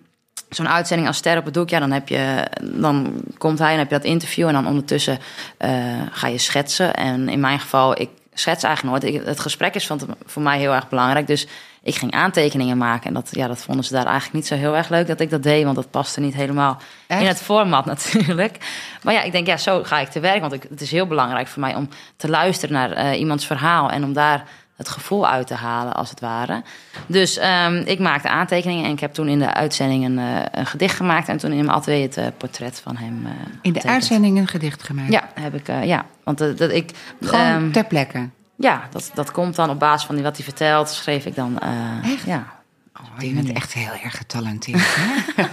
zo'n 0.49 0.69
uitzending 0.69 1.09
als 1.09 1.17
Ster 1.17 1.39
op 1.39 1.45
het 1.45 1.55
Doek, 1.55 1.69
ja, 1.69 1.79
dan, 1.79 1.91
heb 1.91 2.09
je, 2.09 2.47
dan 2.63 3.23
komt 3.39 3.59
hij 3.59 3.73
en 3.73 3.79
heb 3.79 3.91
je 3.91 3.97
dat 3.97 4.05
interview. 4.05 4.47
En 4.47 4.53
dan 4.53 4.67
ondertussen 4.67 5.19
eh, 5.57 5.71
ga 6.11 6.27
je 6.27 6.39
schetsen. 6.39 6.95
En 6.95 7.29
in 7.29 7.41
mijn 7.41 7.61
geval, 7.61 8.01
ik 8.01 8.09
schets 8.35 8.63
eigenlijk 8.63 9.03
nooit. 9.03 9.15
Ik, 9.15 9.27
het 9.27 9.41
gesprek 9.41 9.75
is 9.75 9.87
van, 9.87 10.01
voor 10.27 10.43
mij 10.43 10.59
heel 10.59 10.75
erg 10.75 10.89
belangrijk. 10.89 11.27
Dus 11.27 11.47
ik 11.83 11.95
ging 11.95 12.13
aantekeningen 12.13 12.79
maken. 12.79 13.07
En 13.07 13.15
dat, 13.15 13.29
ja, 13.31 13.47
dat 13.47 13.63
vonden 13.63 13.85
ze 13.85 13.93
daar 13.93 14.05
eigenlijk 14.07 14.35
niet 14.35 14.47
zo 14.47 14.55
heel 14.55 14.77
erg 14.77 14.89
leuk 14.89 15.07
dat 15.07 15.21
ik 15.21 15.31
dat 15.31 15.43
deed. 15.43 15.65
Want 15.65 15.77
dat 15.77 15.91
paste 15.91 16.21
niet 16.21 16.35
helemaal 16.35 16.79
Echt? 17.07 17.21
in 17.21 17.27
het 17.27 17.43
format 17.43 17.85
natuurlijk. 17.95 18.59
Maar 19.03 19.15
ja, 19.15 19.23
ik 19.23 19.33
denk, 19.33 19.47
ja, 19.47 19.57
zo 19.57 19.85
ga 19.85 19.99
ik 19.99 20.09
te 20.09 20.21
werk. 20.21 20.41
Want 20.41 20.53
ik, 20.53 20.63
het 20.71 20.81
is 20.81 20.91
heel 20.91 21.07
belangrijk 21.07 21.47
voor 21.47 21.61
mij 21.61 21.75
om 21.75 21.89
te 22.17 22.29
luisteren 22.29 22.75
naar 22.75 22.93
eh, 22.93 23.19
iemands 23.19 23.47
verhaal. 23.47 23.91
En 23.91 24.05
om 24.05 24.13
daar 24.13 24.45
het 24.79 24.89
gevoel 24.89 25.29
uit 25.29 25.47
te 25.47 25.55
halen, 25.55 25.95
als 25.95 26.11
het 26.11 26.21
ware. 26.21 26.63
Dus 27.07 27.37
ehm, 27.37 27.75
ik 27.75 27.99
maakte 27.99 28.29
aantekeningen 28.29 28.85
en 28.85 28.91
ik 28.91 29.01
heb 29.01 29.13
toen 29.13 29.29
in 29.29 29.39
de 29.39 29.55
uitzending 29.55 30.05
een, 30.05 30.19
eh, 30.19 30.43
een 30.51 30.67
gedicht 30.67 30.97
gemaakt. 30.97 31.29
En 31.29 31.37
toen 31.37 31.51
in 31.51 31.57
mijn 31.65 31.77
atelier 31.77 32.03
het 32.03 32.17
eh, 32.17 32.27
portret 32.37 32.81
van 32.81 32.97
hem 32.97 33.27
eh, 33.27 33.33
In 33.63 33.73
de 33.73 33.83
uitzending 33.83 34.39
een 34.39 34.49
gedicht 34.49 34.83
gemaakt? 34.83 35.13
Ja, 35.13 35.29
heb 35.35 35.55
ik, 35.55 35.67
ja. 35.85 36.05
Want 36.25 36.39
dat 36.39 36.61
ik... 36.71 36.91
Gewoon 37.21 37.41
ehm, 37.45 37.71
ter 37.71 37.85
plekke? 37.85 38.29
ja, 38.57 38.89
dat, 38.91 39.11
dat 39.15 39.31
komt 39.31 39.55
dan 39.55 39.71
op 39.71 39.79
basis 39.79 40.07
van 40.07 40.15
die- 40.15 40.25
wat 40.25 40.37
hij 40.37 40.45
vertelt, 40.45 40.89
schreef 40.89 41.27
ik 41.27 41.35
dan... 41.35 41.59
Echt? 42.05 42.25
Ja. 42.25 42.57
Oh, 43.01 43.23
je 43.25 43.33
bent 43.33 43.53
echt 43.53 43.73
heel 43.73 43.93
erg 44.03 44.17
getalenteerd. 44.17 44.97
Hè? 44.97 45.43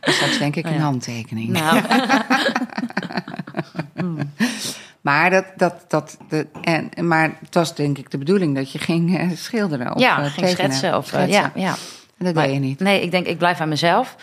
Dus 0.00 0.14
straks 0.14 0.38
denk 0.38 0.56
ik 0.56 0.66
een 0.66 0.72
ja. 0.72 0.80
handtekening. 0.80 1.48
Nou, 1.48 1.80
Maar, 5.00 5.30
dat, 5.30 5.44
dat, 5.56 5.84
dat, 5.88 6.18
de, 6.28 6.46
en, 6.62 6.90
maar 7.06 7.36
het 7.44 7.54
was 7.54 7.74
denk 7.74 7.98
ik 7.98 8.10
de 8.10 8.18
bedoeling 8.18 8.54
dat 8.54 8.72
je 8.72 8.78
ging 8.78 9.18
eh, 9.18 9.30
schilderen. 9.34 9.94
Of, 9.94 10.00
ja, 10.00 10.18
eh, 10.18 10.24
ging 10.24 10.46
tekenen. 10.46 10.54
schetsen. 10.54 10.96
Of, 10.96 11.12
eh, 11.12 11.18
Schetsen. 11.20 11.42
ja, 11.42 11.50
ja. 11.54 11.74
En 12.18 12.24
dat 12.26 12.34
Maar- 12.34 12.44
deed 12.44 12.54
je 12.54 12.60
niet. 12.60 12.80
Nee, 12.80 13.02
ik 13.02 13.10
denk, 13.10 13.26
ik 13.26 13.38
blijf 13.38 13.58
bij 13.58 13.66
mezelf. 13.66 14.16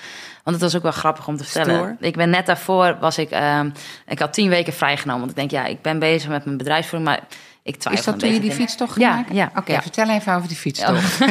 Want 0.43 0.61
het 0.61 0.65
was 0.71 0.75
ook 0.75 0.83
wel 0.83 0.91
grappig 1.01 1.27
om 1.27 1.37
te 1.37 1.43
vertellen. 1.43 1.97
Ik 1.99 2.15
ben 2.15 2.29
net 2.29 2.45
daarvoor, 2.45 2.97
was 2.99 3.17
ik, 3.17 3.29
ehm, 3.29 3.69
ik 4.07 4.19
had 4.19 4.33
tien 4.33 4.49
weken 4.49 4.73
vrijgenomen. 4.73 5.19
Want 5.19 5.31
ik 5.31 5.37
denk, 5.37 5.51
ja, 5.51 5.65
ik 5.65 5.81
ben 5.81 5.99
bezig 5.99 6.29
met 6.29 6.45
mijn 6.45 6.57
bedrijfsvoering, 6.57 7.09
maar 7.09 7.23
ik 7.67 7.75
twijfel 7.75 7.99
Is 7.99 8.05
dat 8.05 8.19
toen 8.19 8.29
je 8.33 8.39
die 8.39 8.49
beetje. 8.49 8.63
fietstocht 8.63 8.99
Ja, 8.99 9.11
gemaakt? 9.11 9.33
ja, 9.33 9.51
Oké, 9.55 9.71
ja. 9.71 9.81
vertel 9.81 10.09
even 10.09 10.33
over 10.35 10.47
die 10.47 10.57
fietstocht. 10.57 11.17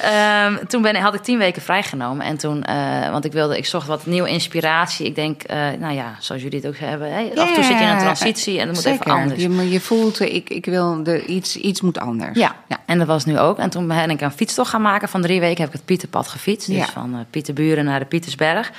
Ehm, 0.00 0.64
toen 0.66 0.82
ben, 0.82 0.96
had 0.96 1.14
ik 1.14 1.22
tien 1.22 1.38
weken 1.38 1.62
vrijgenomen. 1.62 2.26
En 2.26 2.36
toen, 2.36 2.62
eh, 2.64 3.10
want 3.10 3.24
ik 3.24 3.32
wilde, 3.32 3.56
ik 3.56 3.66
zocht 3.66 3.86
wat 3.86 4.06
nieuwe 4.06 4.28
inspiratie. 4.28 5.06
Ik 5.06 5.14
denk, 5.14 5.42
eh, 5.42 5.58
nou 5.78 5.94
ja, 5.94 6.14
zoals 6.18 6.42
jullie 6.42 6.58
het 6.58 6.68
ook 6.68 6.76
hebben. 6.76 7.12
Hè, 7.12 7.22
af 7.34 7.48
en 7.48 7.54
toe 7.54 7.64
zit 7.64 7.78
je 7.78 7.84
in 7.84 7.90
een 7.90 7.98
transitie 7.98 8.58
en 8.60 8.66
dat 8.66 8.74
moet 8.74 8.84
Zeker. 8.84 9.00
even 9.00 9.20
anders. 9.20 9.42
Je, 9.42 9.70
je 9.70 9.80
voelt, 9.80 10.20
eh, 10.20 10.34
ik, 10.34 10.50
ik 10.50 10.64
wil 10.64 11.02
de, 11.02 11.24
iets, 11.26 11.56
iets 11.56 11.80
moet 11.80 11.98
anders. 11.98 12.38
Ja, 12.38 12.54
en 12.86 12.98
dat 12.98 13.06
was 13.06 13.24
nu 13.24 13.38
ook. 13.38 13.58
En 13.58 13.70
toen 13.70 13.86
ben 13.88 14.10
ik 14.10 14.20
een 14.20 14.30
fietstocht 14.32 14.70
gaan 14.70 14.82
maken. 14.82 15.08
Van 15.08 15.20
drie 15.22 15.40
weken 15.40 15.58
heb 15.58 15.66
ik 15.68 15.72
het 15.76 15.84
Pieterpad 15.84 16.28
gefietst. 16.28 16.66
Dus 16.66 16.76
Ja. 16.76 16.86
van 16.86 17.24
Pieterburen 17.30 17.84
naar 17.84 17.98
de 17.98 18.06
Pietersberg. 18.06 18.70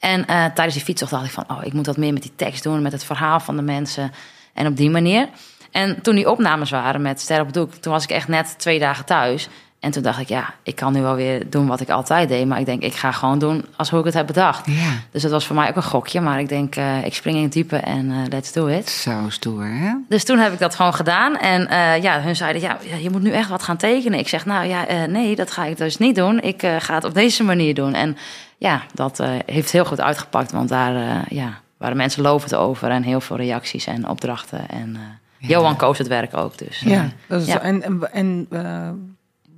En 0.00 0.24
tijdens 0.26 0.74
die 0.74 0.84
fietstocht 0.84 1.10
dacht 1.12 1.24
ik 1.24 1.30
van... 1.30 1.44
oh, 1.48 1.64
ik 1.64 1.72
moet 1.72 1.86
wat 1.86 1.96
meer 1.96 2.12
met 2.12 2.22
die 2.22 2.32
tekst 2.36 2.62
doen, 2.62 2.82
met 2.82 2.92
het 2.92 3.04
verhaal 3.04 3.40
van 3.40 3.56
de 3.56 3.62
mensen. 3.62 4.12
En 4.54 4.66
op 4.66 4.76
die 4.76 4.90
manier. 4.90 5.28
En 5.70 6.02
toen 6.02 6.14
die 6.14 6.30
opnames 6.30 6.70
waren 6.70 7.02
met 7.02 7.20
Ster 7.20 7.40
op 7.40 7.52
Doek... 7.52 7.74
toen 7.74 7.92
was 7.92 8.04
ik 8.04 8.10
echt 8.10 8.28
net 8.28 8.54
twee 8.58 8.78
dagen 8.78 9.04
thuis. 9.04 9.48
En 9.82 9.90
toen 9.90 10.02
dacht 10.02 10.20
ik, 10.20 10.28
ja, 10.28 10.54
ik 10.62 10.76
kan 10.76 10.92
nu 10.92 11.02
wel 11.02 11.14
weer 11.14 11.50
doen 11.50 11.66
wat 11.66 11.80
ik 11.80 11.90
altijd 11.90 12.28
deed. 12.28 12.46
Maar 12.46 12.60
ik 12.60 12.66
denk, 12.66 12.82
ik 12.82 12.94
ga 12.94 13.12
gewoon 13.12 13.38
doen 13.38 13.64
als 13.76 13.90
hoe 13.90 13.98
ik 13.98 14.04
het 14.04 14.14
heb 14.14 14.26
bedacht. 14.26 14.66
Ja. 14.66 14.90
Dus 15.10 15.22
dat 15.22 15.30
was 15.30 15.46
voor 15.46 15.56
mij 15.56 15.68
ook 15.68 15.76
een 15.76 15.82
gokje. 15.82 16.20
Maar 16.20 16.40
ik 16.40 16.48
denk, 16.48 16.76
eh, 16.76 17.04
ik 17.04 17.14
spring 17.14 17.36
in 17.36 17.42
het 17.42 17.52
diepe 17.52 17.76
en 17.76 18.10
eh, 18.10 18.16
let's 18.28 18.52
do 18.52 18.66
it. 18.66 18.90
Zo 18.90 19.24
stoer, 19.28 19.64
hè? 19.64 19.92
Dus 20.08 20.24
toen 20.24 20.38
heb 20.38 20.52
ik 20.52 20.58
dat 20.58 20.74
gewoon 20.74 20.94
gedaan. 20.94 21.36
En 21.36 21.68
eh, 21.68 22.02
ja, 22.02 22.20
hun 22.20 22.36
zeiden, 22.36 22.62
ja, 22.62 22.78
je 23.00 23.10
moet 23.10 23.22
nu 23.22 23.30
echt 23.30 23.48
wat 23.48 23.62
gaan 23.62 23.76
tekenen. 23.76 24.18
Ik 24.18 24.28
zeg, 24.28 24.46
nou 24.46 24.66
ja, 24.66 25.06
nee, 25.06 25.36
dat 25.36 25.50
ga 25.50 25.64
ik 25.64 25.76
dus 25.76 25.98
niet 25.98 26.14
doen. 26.14 26.40
Ik 26.40 26.66
ga 26.78 26.94
het 26.94 27.04
op 27.04 27.14
deze 27.14 27.44
manier 27.44 27.74
doen. 27.74 27.94
En 27.94 28.16
ja, 28.58 28.82
dat 28.94 29.22
heeft 29.46 29.72
heel 29.72 29.84
goed 29.84 30.00
uitgepakt. 30.00 30.52
Want 30.52 30.68
daar 30.68 31.24
ja, 31.28 31.60
waren 31.82 31.96
mensen 31.96 32.22
lovend 32.22 32.54
over. 32.54 32.90
En 32.90 33.02
heel 33.02 33.20
veel 33.20 33.36
reacties 33.36 33.86
en 33.86 34.08
opdrachten. 34.08 34.68
En 34.68 34.96
eh, 34.96 35.02
Ja. 35.38 35.48
Johan 35.48 35.76
koos 35.76 35.98
het 35.98 36.06
werk 36.08 36.36
ook. 36.36 36.58
Dus, 36.58 36.82
eh, 36.84 36.90
Ja, 36.90 37.08
dat 37.28 37.40
is, 37.40 37.46
Ja. 37.46 37.60
en, 37.60 37.82
en, 37.82 38.12
en 38.12 38.46
eh, 38.50 38.88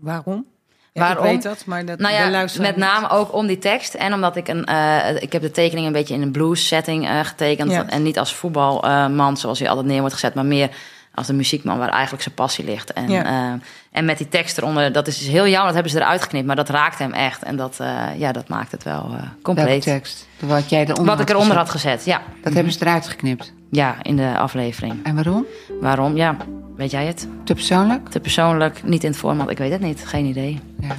waarom? 0.01 0.45
Ja, 0.93 1.01
Waarom? 1.01 1.25
Ik 1.25 1.31
weet 1.31 1.43
dat, 1.43 1.65
maar 1.67 1.85
dat 1.85 1.99
Nou 1.99 2.15
ja, 2.15 2.47
met 2.61 2.77
name 2.77 3.09
ook 3.11 3.33
om 3.35 3.47
die 3.47 3.59
tekst. 3.59 3.95
En 3.95 4.13
omdat 4.15 4.37
ik 4.37 4.49
een. 4.49 4.65
eh, 4.65 5.23
ik 5.23 5.33
heb 5.33 5.43
de 5.43 5.51
tekening 5.51 5.87
een 5.87 5.93
beetje 5.93 6.15
in 6.15 6.23
een 6.23 6.31
blues 6.33 6.67
setting 6.67 7.07
eh, 7.09 7.21
getekend. 7.21 7.71
Ja. 7.71 7.89
En 7.89 8.03
niet 8.03 8.19
als 8.19 8.35
voetbalman 8.35 9.37
zoals 9.37 9.59
hij 9.59 9.69
altijd 9.69 9.87
neer 9.87 9.99
wordt 9.99 10.15
gezet, 10.15 10.35
maar 10.35 10.45
meer 10.47 10.71
als 11.15 11.27
de 11.27 11.33
muziekman 11.33 11.79
waar 11.79 11.89
eigenlijk 11.89 12.23
zijn 12.23 12.35
passie 12.35 12.65
ligt. 12.65 12.93
En, 12.93 13.11
Ja. 13.11 13.25
eh, 13.25 13.61
en 13.93 14.05
met 14.05 14.19
die 14.19 14.29
tekst 14.29 14.59
eronder, 14.59 14.93
dat 14.93 15.07
is 15.07 15.19
dus 15.19 15.27
heel 15.29 15.47
jammer, 15.47 15.65
dat 15.65 15.75
hebben 15.75 15.93
ze 15.93 15.99
eruit 15.99 16.23
geknipt. 16.23 16.47
Maar 16.47 16.57
dat 16.57 16.69
raakte 16.69 17.03
hem 17.03 17.13
echt. 17.13 17.43
En 17.43 17.57
dat, 17.57 17.77
eh, 17.81 18.03
ja, 18.19 18.33
dat 18.33 18.49
maakt 18.49 18.73
het 18.73 18.83
wel 18.83 19.09
Welke 19.11 19.25
compleet. 19.43 19.83
tekst? 19.83 20.27
Wat 20.41 20.69
jij 20.71 20.83
eronder 20.83 21.05
Wat 21.05 21.21
ik 21.21 21.29
eronder 21.29 21.49
gezet. 21.57 21.63
had 21.67 21.81
gezet, 21.81 22.05
ja. 22.05 22.23
Dat 22.43 22.53
hebben 22.55 22.73
ze 22.73 22.79
eruit 22.81 23.09
geknipt. 23.09 23.53
Ja, 23.71 23.95
in 24.03 24.17
de 24.17 24.39
aflevering. 24.39 25.05
En 25.05 25.15
waarom? 25.15 25.45
Waarom? 25.81 26.17
Ja, 26.17 26.37
weet 26.77 26.91
jij 26.91 27.07
het? 27.07 27.29
Te 27.45 27.55
persoonlijk? 27.55 28.09
Te 28.09 28.21
persoonlijk, 28.21 28.83
niet 28.85 29.05
in 29.05 29.11
het 29.11 29.19
format, 29.19 29.51
ik 29.51 29.59
weet 29.59 29.73
het 29.73 29.81
niet. 29.81 30.07
Geen 30.07 30.25
idee. 30.25 30.61
Ja. 30.81 30.95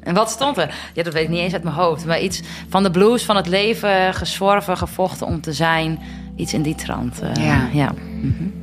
En 0.00 0.14
wat 0.14 0.30
stond 0.30 0.56
er? 0.58 0.74
Ja, 0.94 1.02
dat 1.02 1.12
weet 1.12 1.22
ik 1.22 1.28
niet 1.28 1.40
eens 1.40 1.52
uit 1.52 1.62
mijn 1.62 1.74
hoofd. 1.76 2.04
Maar 2.06 2.20
iets 2.20 2.40
van 2.68 2.82
de 2.82 2.90
blues, 2.90 3.24
van 3.24 3.36
het 3.36 3.46
leven, 3.46 4.14
gezworven, 4.14 4.76
gevochten 4.76 5.26
om 5.26 5.40
te 5.40 5.52
zijn. 5.52 5.98
Iets 6.36 6.54
in 6.54 6.62
die 6.62 6.74
trant. 6.74 7.20
eh, 7.20 7.34
Ja. 7.46 7.68
ja. 7.72 7.92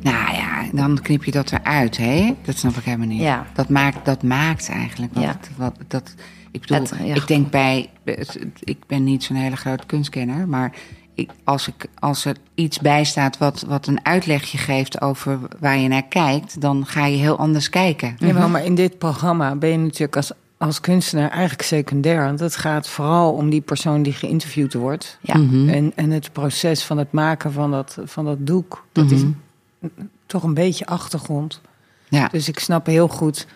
Nou 0.02 0.34
ja, 0.36 0.64
dan 0.74 1.02
knip 1.02 1.24
je 1.24 1.32
dat 1.32 1.52
eruit, 1.52 1.98
hè? 1.98 2.36
Dat 2.42 2.58
snap 2.58 2.76
ik 2.76 2.84
helemaal 2.84 3.08
niet. 3.08 3.22
Ja. 3.22 3.46
Dat, 3.54 3.70
maakt, 3.70 4.06
dat 4.06 4.24
maakt 4.24 4.70
eigenlijk 4.70 5.14
wat, 5.14 5.24
Ja. 5.24 5.30
het- 5.30 5.50
wat 5.58 5.76
dat. 5.88 6.14
Ik 6.52 6.62
bedoel, 6.62 6.78
Het, 6.80 6.94
ja. 7.04 7.16
ik 7.16 7.28
denk 7.28 7.50
bij. 7.52 7.90
Ik 8.60 8.78
ben 8.88 9.04
niet 9.04 9.24
zo'n 9.24 9.36
hele 9.36 9.56
grote 9.56 9.86
kunstkenner, 9.86 10.48
maar 10.48 10.72
ik, 11.16 11.30
als, 11.44 11.68
ik, 11.68 11.86
als 12.00 12.26
er 12.26 12.36
iets 12.56 12.80
bij 12.80 13.04
staat 13.04 13.38
wat, 13.38 13.64
wat 13.68 13.88
een 13.88 14.06
uitlegje 14.06 14.58
geeft 14.58 15.02
over 15.02 15.40
waar 15.60 15.78
je 15.78 15.88
naar 15.88 16.04
kijkt, 16.08 16.62
dan 16.62 16.86
ga 16.86 17.06
je 17.06 17.18
heel 17.18 17.38
anders 17.38 17.70
kijken. 17.70 18.16
Jawel, 18.18 18.50
maar 18.50 18.66
in 18.66 18.76
dit 18.76 18.98
programma 18.98 19.56
ben 19.56 19.70
je 19.70 19.78
natuurlijk 19.78 20.16
als, 20.16 20.32
als 20.68 20.80
kunstenaar 20.80 21.30
eigenlijk 21.30 21.62
secundair. 21.62 22.24
Want 22.24 22.40
het 22.40 22.56
gaat 22.56 22.88
vooral 22.90 23.32
om 23.34 23.50
die 23.50 23.62
persoon 23.62 24.04
die 24.04 24.14
geïnterviewd 24.14 24.74
wordt. 24.74 25.18
Ja. 25.22 25.38
Mhm. 25.38 25.70
En, 25.70 25.92
en 25.96 26.12
het 26.12 26.32
proces 26.32 26.84
van 26.84 26.98
het 26.98 27.12
maken 27.12 27.52
van 27.52 27.72
dat, 27.72 27.98
van 28.04 28.26
dat 28.26 28.38
doek, 28.40 28.86
dat 28.92 29.12
is 29.12 29.22
Mhm. 29.22 29.32
toch 30.26 30.44
een 30.44 30.54
beetje 30.54 30.86
achtergrond. 30.86 31.62
Ja. 32.10 32.28
Dus 32.28 32.48
ik 32.48 32.60
snap 32.60 32.86
heel 32.86 33.08
goed 33.08 33.48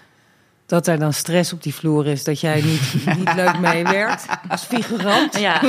dat 0.65 0.88
er 0.88 0.99
dan 0.99 1.13
stress 1.13 1.53
op 1.53 1.63
die 1.63 1.73
vloer 1.73 2.08
is. 2.08 2.23
Dat 2.23 2.39
jij 2.39 2.62
niet, 2.62 2.93
niet 3.17 3.34
leuk 3.36 3.60
meewerkt 3.60 4.25
als 4.49 4.63
figurant. 4.63 5.39
Ja. 5.39 5.62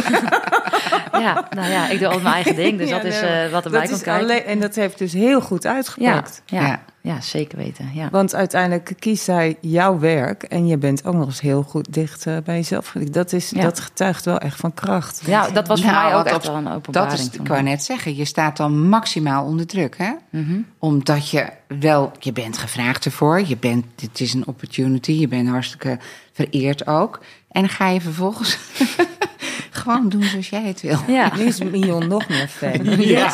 ja, 1.12 1.46
nou 1.50 1.70
ja, 1.70 1.88
ik 1.88 1.98
doe 1.98 2.06
altijd 2.06 2.22
mijn 2.22 2.34
eigen 2.34 2.54
ding. 2.56 2.78
Dus 2.78 2.88
Ja, 2.88 2.96
dat 2.96 3.04
is 3.04 3.20
eh, 3.20 3.50
wat 3.50 3.64
erbij 3.64 3.80
dat 3.80 3.88
komt 3.88 4.00
is 4.00 4.02
kijken. 4.06 4.22
alleen, 4.22 4.44
En 4.44 4.60
dat 4.60 4.74
heeft 4.74 4.98
dus 4.98 5.12
heel 5.12 5.40
goed 5.40 5.62
Ja, 5.62 5.74
uitgepakt. 5.74 6.42
ja, 6.46 6.66
Ja. 6.66 6.82
Ja. 7.08 7.20
zeker 7.20 7.58
weten. 7.58 7.90
Ja. 7.92 8.08
Want 8.10 8.34
uiteindelijk 8.34 8.92
kiest 8.98 9.26
hij 9.26 9.56
jouw 9.60 9.98
werk 9.98 10.42
en 10.42 10.66
je 10.66 10.76
bent 10.78 11.04
ook 11.04 11.14
nog 11.14 11.26
eens 11.26 11.40
heel 11.40 11.62
goed 11.62 11.92
dicht 11.92 12.26
eh, 12.26 12.36
bij 12.44 12.54
jezelf. 12.56 12.92
Dat, 13.10 13.32
is, 13.32 13.50
Ja. 13.50 13.62
dat 13.62 13.80
getuigt 13.80 14.24
wel 14.24 14.38
echt 14.38 14.56
van 14.60 14.74
kracht. 14.74 15.22
ja, 15.26 15.50
dat 15.50 15.68
was 15.68 15.80
voor 15.82 15.90
Nou, 15.90 16.10
mij 16.10 16.18
ook 16.18 16.26
echt 16.26 16.46
wel 16.46 16.56
een 16.56 16.68
openbaring. 16.68 17.12
Dat 17.12 17.20
is, 17.32 17.40
ik 17.40 17.46
wou 17.48 17.62
net 17.62 17.82
zeggen, 17.82 18.16
je 18.16 18.24
staat 18.24 18.56
dan 18.56 18.88
maximaal 18.88 19.44
onder 19.44 19.66
druk, 19.66 19.98
hè? 19.98 20.10
Mhm. 20.30 20.60
Omdat 20.78 21.30
je 21.30 21.46
wel, 21.80 22.12
je 22.18 22.32
bent 22.32 22.58
gevraagd 22.58 23.04
ervoor, 23.04 23.46
je 23.46 23.56
bent, 23.56 23.84
het 24.00 24.20
is 24.20 24.34
een 24.34 24.46
opportunity, 24.46 25.12
je 25.12 25.28
bent 25.28 25.48
hartstikke 25.48 25.98
vereerd 26.32 26.86
ook. 26.86 27.20
En 27.50 27.60
dan 27.60 27.70
ga 27.70 27.88
je 27.88 28.00
vervolgens 28.00 28.58
gewoon 29.70 30.08
doen 30.08 30.22
zoals 30.22 30.48
jij 30.48 30.62
het 30.62 30.80
wil. 30.80 30.98
Ja. 31.06 31.30
Nu 31.36 31.42
is 31.44 31.58
Mion 31.62 32.08
nog 32.08 32.28
meer 32.28 32.48
fan. 32.48 33.00
Ja, 33.00 33.32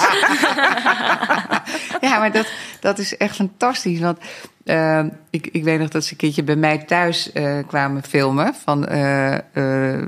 ja 2.08 2.18
maar 2.18 2.32
dat, 2.32 2.46
dat 2.84 2.98
is 2.98 3.16
echt 3.16 3.34
fantastisch. 3.36 4.00
Want 4.00 4.18
eh, 4.64 5.04
ik, 5.30 5.46
ik 5.46 5.64
weet 5.64 5.78
nog 5.78 5.88
dat 5.88 6.04
ze 6.04 6.12
een 6.12 6.16
keertje 6.18 6.42
bij 6.42 6.56
mij 6.56 6.78
thuis 6.78 7.32
eh, 7.32 7.58
kwamen 7.66 8.02
filmen. 8.02 8.54
Van, 8.54 8.86
eh, 8.86 9.38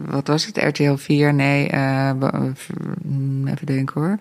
wat 0.06 0.26
was 0.26 0.46
het? 0.46 0.56
RTL 0.56 0.94
4? 0.94 1.34
Nee, 1.34 1.68
eh, 1.68 2.12
be- 2.12 2.30
eh, 2.32 2.40
mm, 3.02 3.46
even 3.48 3.66
denken 3.66 4.00
hoor. 4.00 4.18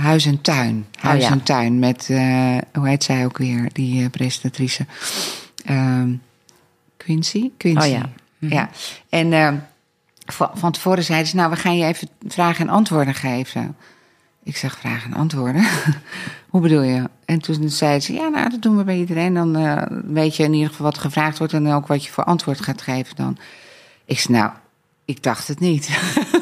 Huis 0.00 0.26
en 0.26 0.40
Tuin. 0.40 0.86
Huis 0.98 1.22
ja. 1.22 1.30
en 1.30 1.42
Tuin 1.42 1.78
met, 1.78 2.06
hoe 2.72 2.88
heet 2.88 3.04
zij 3.04 3.24
ook 3.24 3.38
weer, 3.38 3.68
die 3.72 4.10
presentatrice? 4.10 4.86
Ehm, 5.64 6.12
Quincy? 6.96 7.50
Quincy. 7.56 7.86
Oh 7.86 7.92
ja. 7.92 8.10
Ja, 8.38 8.70
en 9.08 9.32
eh, 9.32 9.52
van, 10.26 10.50
van 10.54 10.72
tevoren 10.72 11.04
zeiden 11.04 11.28
ze, 11.28 11.36
nou, 11.36 11.50
we 11.50 11.56
gaan 11.56 11.76
je 11.76 11.84
even 11.84 12.08
vragen 12.28 12.66
en 12.66 12.72
antwoorden 12.72 13.14
geven. 13.14 13.76
Ik 14.44 14.56
zeg, 14.56 14.78
vragen 14.78 15.10
en 15.10 15.16
antwoorden? 15.16 15.64
Hoe 16.48 16.60
bedoel 16.60 16.82
je? 16.82 17.02
En 17.24 17.38
toen 17.38 17.68
zeiden 17.70 18.02
ze, 18.02 18.12
ja, 18.12 18.28
nou, 18.28 18.50
dat 18.50 18.62
doen 18.62 18.76
we 18.76 18.84
bij 18.84 18.96
iedereen. 18.96 19.34
Dan 19.34 19.56
eh, 19.56 19.82
weet 20.04 20.36
je 20.36 20.42
in 20.42 20.52
ieder 20.52 20.68
geval 20.70 20.86
wat 20.86 20.98
gevraagd 20.98 21.38
wordt 21.38 21.52
en 21.52 21.72
ook 21.72 21.86
wat 21.86 22.04
je 22.04 22.12
voor 22.12 22.24
antwoord 22.24 22.60
gaat 22.60 22.82
geven 22.82 23.16
dan. 23.16 23.38
Ik 24.04 24.18
zei, 24.18 24.38
nou, 24.38 24.50
ik 25.04 25.22
dacht 25.22 25.48
het 25.48 25.60
niet. 25.60 25.88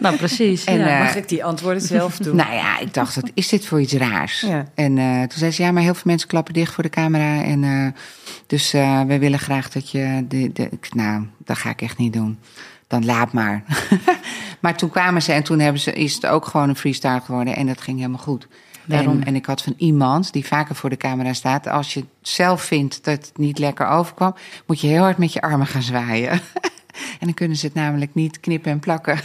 Nou, 0.00 0.16
precies. 0.16 0.64
En, 0.72 0.78
ja. 0.78 0.98
eh, 0.98 0.98
Mag 0.98 1.16
ik 1.16 1.28
die 1.28 1.44
antwoorden 1.44 1.82
zelf 1.82 2.16
doen? 2.16 2.36
nou 2.36 2.52
ja, 2.52 2.78
ik 2.78 2.94
dacht, 2.94 3.14
wat 3.14 3.30
is 3.34 3.48
dit 3.48 3.66
voor 3.66 3.80
iets 3.80 3.92
raars? 3.92 4.40
Ja. 4.40 4.66
En 4.74 4.98
eh, 4.98 5.20
toen 5.20 5.38
zei 5.38 5.50
ze, 5.50 5.62
ja, 5.62 5.70
maar 5.70 5.82
heel 5.82 5.94
veel 5.94 6.02
mensen 6.04 6.28
klappen 6.28 6.54
dicht 6.54 6.72
voor 6.72 6.82
de 6.82 6.88
camera. 6.90 7.42
En, 7.42 7.94
dus 8.46 8.72
we 9.06 9.16
willen 9.18 9.38
graag 9.38 9.70
dat 9.70 9.90
je... 9.90 10.24
De, 10.28 10.52
de, 10.52 10.68
nou, 10.90 11.26
dat 11.44 11.58
ga 11.58 11.70
ik 11.70 11.82
echt 11.82 11.98
niet 11.98 12.12
doen. 12.12 12.38
Dan 12.92 13.04
laat 13.04 13.32
maar. 13.32 13.62
maar 14.60 14.76
toen 14.76 14.90
kwamen 14.90 15.22
ze 15.22 15.32
en 15.32 15.42
toen 15.42 15.58
hebben 15.58 15.80
ze, 15.80 15.92
is 15.92 16.14
het 16.14 16.26
ook 16.26 16.46
gewoon 16.46 16.68
een 16.68 16.76
freestyle 16.76 17.20
geworden. 17.20 17.56
En 17.56 17.66
dat 17.66 17.80
ging 17.80 17.98
helemaal 17.98 18.20
goed. 18.20 18.46
Daarom. 18.84 19.20
En, 19.20 19.24
en 19.26 19.34
ik 19.34 19.46
had 19.46 19.62
van 19.62 19.74
iemand 19.76 20.32
die 20.32 20.46
vaker 20.46 20.74
voor 20.74 20.90
de 20.90 20.96
camera 20.96 21.32
staat... 21.32 21.66
als 21.66 21.94
je 21.94 22.04
zelf 22.22 22.62
vindt 22.62 23.04
dat 23.04 23.14
het 23.14 23.32
niet 23.36 23.58
lekker 23.58 23.86
overkwam... 23.86 24.34
moet 24.66 24.80
je 24.80 24.86
heel 24.86 25.02
hard 25.02 25.18
met 25.18 25.32
je 25.32 25.40
armen 25.40 25.66
gaan 25.66 25.82
zwaaien. 25.82 26.30
en 27.20 27.26
dan 27.26 27.34
kunnen 27.34 27.56
ze 27.56 27.66
het 27.66 27.74
namelijk 27.74 28.14
niet 28.14 28.40
knippen 28.40 28.72
en 28.72 28.80
plakken. 28.80 29.18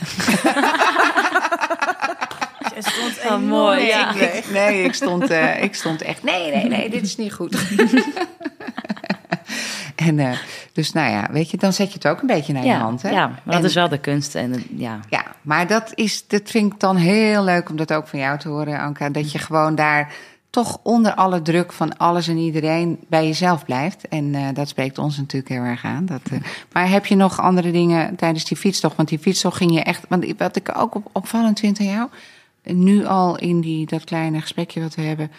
Stond 2.80 3.20
Oh, 3.26 3.40
mooi, 3.50 3.86
ja. 3.86 4.14
Ik- 4.16 4.50
nee, 4.52 4.84
ik 4.84 4.94
stond, 4.94 5.30
eh, 5.30 5.64
ik 5.64 5.76
stond 5.76 6.02
echt. 6.02 6.24
Nee, 6.24 6.52
nee, 6.52 6.64
nee, 6.66 6.90
dit 6.90 7.04
is 7.04 7.16
niet 7.16 7.34
goed. 7.34 7.58
En 10.08 10.20
eh, 10.20 10.38
dus, 10.74 10.92
nou 10.92 11.12
ja, 11.12 11.28
weet 11.32 11.50
je, 11.52 11.58
dan 11.58 11.74
zet 11.74 11.88
je 11.88 11.94
het 11.94 12.08
ook 12.08 12.22
een 12.22 12.28
beetje 12.28 12.54
naar 12.54 12.66
je 12.66 12.74
hand. 12.74 13.02
Hè? 13.02 13.10
ja, 13.10 13.28
maar 13.28 13.42
dat 13.46 13.56
En- 13.56 13.64
is 13.64 13.74
wel 13.74 13.90
de 13.90 13.98
kunst. 14.00 14.36
En 14.36 14.52
de- 14.52 14.64
ja. 14.76 15.00
Ja, 15.10 15.26
maar 15.42 15.68
dat, 15.68 15.92
is, 15.96 16.28
dat 16.28 16.42
vind 16.46 16.74
ik 16.74 16.80
dan 16.80 16.96
heel 16.96 17.44
leuk 17.44 17.70
om 17.70 17.76
dat 17.76 17.94
ook 17.94 18.08
van 18.08 18.20
jou 18.20 18.38
te 18.40 18.50
horen, 18.50 18.80
Anka. 18.80 19.10
Dat 19.10 19.32
je 19.32 19.40
gewoon 19.40 19.76
daar 19.76 20.14
toch 20.50 20.80
onder 20.84 21.14
alle 21.14 21.42
druk 21.42 21.74
van 21.74 21.98
alles 21.98 22.28
en 22.28 22.38
iedereen 22.38 23.00
bij 23.08 23.26
jezelf 23.26 23.66
blijft. 23.66 24.08
En 24.08 24.36
eh, 24.36 24.44
dat 24.54 24.68
spreekt 24.70 24.98
ons 24.98 25.18
natuurlijk 25.18 25.52
heel 25.54 25.64
erg 25.64 25.84
aan. 25.86 26.06
Dat, 26.06 26.22
eh, 26.32 26.40
maar 26.72 26.90
heb 26.90 27.06
je 27.06 27.16
nog 27.16 27.40
andere 27.42 27.72
dingen 27.72 28.16
tijdens 28.16 28.46
die 28.46 28.58
fietstocht? 28.58 28.96
Want 28.96 29.10
die 29.10 29.20
fietstocht 29.20 29.58
ging 29.58 29.74
je 29.74 29.82
echt. 29.84 30.06
Want 30.10 30.26
wat 30.38 30.56
ik 30.56 30.78
ook 30.78 30.96
op, 30.96 31.10
opvallend 31.12 31.60
vind 31.60 31.80
aan 31.80 31.86
jou, 31.86 32.10
nu 32.64 33.06
al 33.06 33.38
in 33.38 33.62
die, 33.62 33.86
dat 33.86 34.04
kleine 34.04 34.42
gesprekje 34.42 34.82
wat 34.82 34.96
we 34.96 35.02
hebben, 35.02 35.32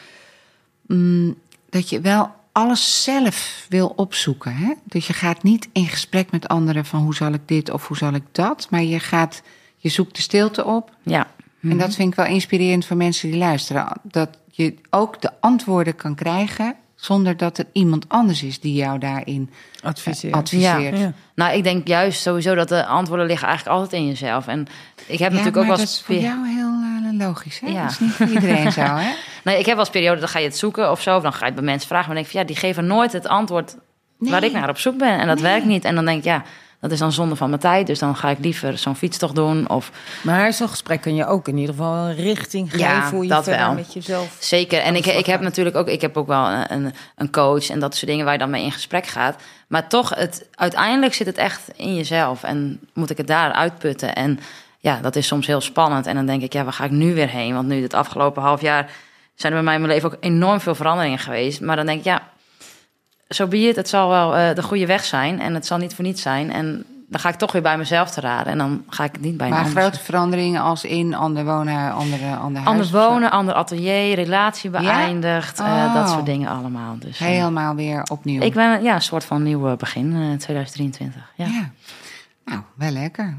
mm, 0.87 1.35
dat 1.71 1.89
je 1.89 2.01
wel 2.01 2.31
alles 2.59 3.03
zelf 3.03 3.67
wil 3.69 3.93
opzoeken. 3.97 4.57
Hè? 4.57 4.73
Dus 4.85 5.07
je 5.07 5.13
gaat 5.13 5.43
niet 5.43 5.69
in 5.73 5.87
gesprek 5.87 6.31
met 6.31 6.49
anderen 6.49 6.85
van 6.85 7.01
hoe 7.01 7.15
zal 7.15 7.33
ik 7.33 7.41
dit 7.45 7.71
of 7.71 7.87
hoe 7.89 7.97
zal 7.97 8.13
ik 8.13 8.23
dat, 8.33 8.67
maar 8.71 8.83
je 8.83 9.01
gaat, 9.01 9.43
je 9.77 9.89
zoekt 9.89 10.17
de 10.17 10.23
stilte 10.23 10.65
op 10.65 10.91
ja. 11.03 11.27
En 11.63 11.79
dat 11.79 11.95
vind 11.95 12.11
ik 12.11 12.15
wel 12.15 12.27
inspirerend 12.27 12.85
voor 12.85 12.97
mensen 12.97 13.31
die 13.31 13.39
luisteren. 13.39 13.87
Dat 14.03 14.29
je 14.51 14.75
ook 14.91 15.21
de 15.23 15.31
antwoorden 15.41 15.97
kan 15.97 16.15
krijgen 16.15 16.75
zonder 16.95 17.37
dat 17.37 17.59
er 17.59 17.67
iemand 17.73 18.09
anders 18.09 18.43
is 18.43 18.61
die 18.61 18.75
jou 18.75 18.99
daarin 18.99 19.51
Adviseer. 19.83 20.33
adviseert. 20.33 20.99
Ja. 20.99 21.13
Nou, 21.35 21.57
ik 21.57 21.63
denk 21.63 21.89
juist 21.89 22.21
sowieso 22.21 22.55
dat 22.55 22.69
de 22.69 22.87
antwoorden 22.87 23.27
liggen 23.27 23.49
eigenlijk 23.49 23.79
altijd 23.79 24.01
in 24.03 24.07
jezelf. 24.09 24.47
En 24.47 24.67
ik 25.07 25.19
heb 25.19 25.31
Ja, 25.33 25.37
natuurlijk 25.37 25.57
ook 25.57 25.67
wel 25.67 25.77
dat 25.77 25.81
eens... 25.81 25.93
is 25.93 26.03
voor 26.03 26.15
jou 26.15 26.47
heel 26.49 26.67
eh, 26.67 26.98
logisch, 27.19 27.61
hè? 27.61 27.67
Ja. 27.69 27.83
Dat 27.83 27.91
is 27.91 27.99
niet 27.99 28.13
voor 28.13 28.27
iedereen 28.27 28.73
zo, 28.73 28.81
hè? 28.81 29.11
Nee, 29.45 29.59
ik 29.59 29.67
heb 29.67 29.75
wel 29.75 29.85
eens 29.85 29.91
perioden, 29.95 30.21
dan 30.21 30.29
ga 30.29 30.39
je 30.39 30.45
het 30.47 30.57
zoeken 30.59 30.91
of 30.91 31.01
zo. 31.03 31.17
Of 31.17 31.23
dan 31.23 31.33
ga 31.33 31.39
je 31.39 31.45
het 31.45 31.55
bij 31.55 31.65
mensen 31.65 31.89
vragen. 31.89 32.07
Maar 32.07 32.15
dan 32.17 32.25
denk 32.25 32.27
ik 32.27 32.33
van, 32.33 32.41
ja, 32.41 32.47
die 32.47 32.69
geven 32.69 32.87
nooit 32.97 33.13
het 33.13 33.27
antwoord 33.27 33.77
waar 34.19 34.45
ik 34.45 34.53
naar 34.53 34.69
op 34.69 34.79
zoek 34.79 34.99
ben. 34.99 35.19
En 35.19 35.27
dat 35.27 35.41
Nee. 35.41 35.51
werkt 35.53 35.67
niet. 35.67 35.85
En 35.85 35.95
dan 35.95 36.05
denk 36.05 36.19
ik, 36.19 36.25
ja, 36.25 36.43
dat 36.81 36.91
is 36.91 36.99
dan 36.99 37.13
zonde 37.13 37.37
van 37.37 37.49
mijn 37.49 37.61
tijd. 37.61 37.87
Dus 37.87 37.99
dan 37.99 38.17
ga 38.17 38.29
ik 38.31 38.39
liever 38.41 38.79
zo'n 38.79 38.97
fietstocht 38.97 39.35
doen. 39.35 39.69
Of 39.69 39.91
Maar 40.23 40.53
zo'n 40.53 40.69
gesprek 40.69 41.01
kan 41.01 41.15
je 41.15 41.27
ook 41.27 41.49
in 41.49 41.57
ieder 41.57 41.75
geval 41.75 41.95
een 41.95 42.15
richting 42.15 42.71
geven 42.71 42.87
Ja, 42.87 43.11
hoe 43.11 43.23
je 43.23 43.29
dat 43.29 43.47
wel. 43.47 43.75
met 43.75 43.93
jezelf. 43.93 44.37
Zeker. 44.39 44.81
En 44.81 44.97
ik, 44.97 45.07
ik 45.07 45.27
heb 45.27 45.41
natuurlijk 45.41 45.77
ook, 45.77 45.89
ik 45.89 46.01
heb 46.01 46.17
ook 46.17 46.27
wel 46.27 46.47
een, 46.69 46.93
een 47.17 47.31
coach 47.31 47.69
en 47.71 47.79
dat 47.81 47.95
soort 47.95 48.07
dingen 48.11 48.25
waar 48.25 48.33
je 48.35 48.39
dan 48.41 48.51
mee 48.51 48.65
in 48.65 48.73
gesprek 48.73 49.07
gaat. 49.07 49.37
Maar 49.69 49.89
toch, 49.89 50.15
het, 50.15 50.49
uiteindelijk 50.55 51.15
zit 51.15 51.27
het 51.27 51.37
echt 51.39 51.61
in 51.77 51.95
jezelf 51.95 52.43
en 52.43 52.81
moet 52.95 53.11
ik 53.11 53.17
het 53.17 53.27
daar 53.27 53.53
uitputten. 53.53 54.15
En 54.15 54.41
ja, 54.79 54.99
dat 55.03 55.17
is 55.17 55.27
soms 55.27 55.47
heel 55.47 55.61
spannend. 55.61 56.07
En 56.07 56.15
dan 56.15 56.27
denk 56.27 56.43
ik, 56.43 56.53
ja, 56.53 56.65
waar 56.65 56.73
ga 56.73 56.85
ik 56.85 56.91
nu 56.91 57.15
weer 57.15 57.29
heen? 57.29 57.55
Want 57.55 57.69
nu, 57.69 57.83
het 57.83 57.95
afgelopen 57.95 58.43
half 58.43 58.61
jaar, 58.61 58.91
zijn 59.35 59.53
er 59.53 59.59
bij 59.59 59.63
mij 59.63 59.75
in 59.75 59.81
mijn 59.81 59.93
leven 59.93 60.11
ook 60.13 60.17
enorm 60.21 60.61
veel 60.61 60.75
veranderingen 60.75 61.19
geweest. 61.19 61.61
Maar 61.61 61.77
dan 61.77 61.87
denk 61.87 61.99
ik, 61.99 62.05
ja, 62.05 62.23
zo 63.29 63.47
be 63.47 63.59
it. 63.59 63.77
Het 63.77 63.89
zal 63.89 64.09
wel 64.09 64.37
eh, 64.37 64.55
de 64.55 64.63
goede 64.63 64.87
weg 64.87 65.05
zijn 65.05 65.41
en 65.41 65.55
het 65.55 65.67
zal 65.67 65.79
niet 65.79 65.95
voor 65.95 66.05
niets 66.05 66.23
zijn. 66.23 66.53
En 66.53 66.85
dan 67.11 67.21
ga 67.21 67.29
ik 67.29 67.35
toch 67.35 67.53
weer 67.53 67.63
bij 67.63 67.79
mezelf 67.79 68.11
te 68.11 68.21
raden. 68.21 68.53
En 68.53 68.59
dan 68.59 68.85
ga 68.89 69.05
ik 69.05 69.13
het 69.13 69.21
niet 69.21 69.37
bij 69.37 69.49
Maar 69.49 69.65
grote 69.65 69.99
veranderingen 70.01 70.63
als 70.63 70.85
in 70.85 71.15
ander 71.15 71.45
wonen, 71.45 71.93
andere, 71.93 72.37
ander 72.37 72.63
huis. 72.63 72.93
Ander 72.93 73.09
wonen, 73.09 73.31
ander 73.31 73.55
atelier, 73.55 74.15
relatie 74.15 74.71
beëindigd. 74.71 75.59
eh, 75.61 75.67
Oh. 75.67 75.95
dat 75.95 76.09
soort 76.11 76.27
dingen 76.27 76.49
allemaal. 76.49 76.97
Dus, 76.99 77.21
eh, 77.21 77.27
Helemaal 77.27 77.75
weer 77.75 78.03
opnieuw. 78.11 78.43
ik 78.43 78.55
ben 78.55 78.83
ja, 78.83 78.95
een 78.95 79.03
soort 79.03 79.25
van 79.25 79.43
nieuw 79.43 79.77
begin, 79.77 80.13
eh, 80.13 80.39
2023. 80.39 81.23
Ja. 81.35 81.47
Ja. 81.47 81.71
Ja. 82.49 82.55
Nou, 82.55 82.63
wel 82.75 82.91
lekker. 82.91 83.35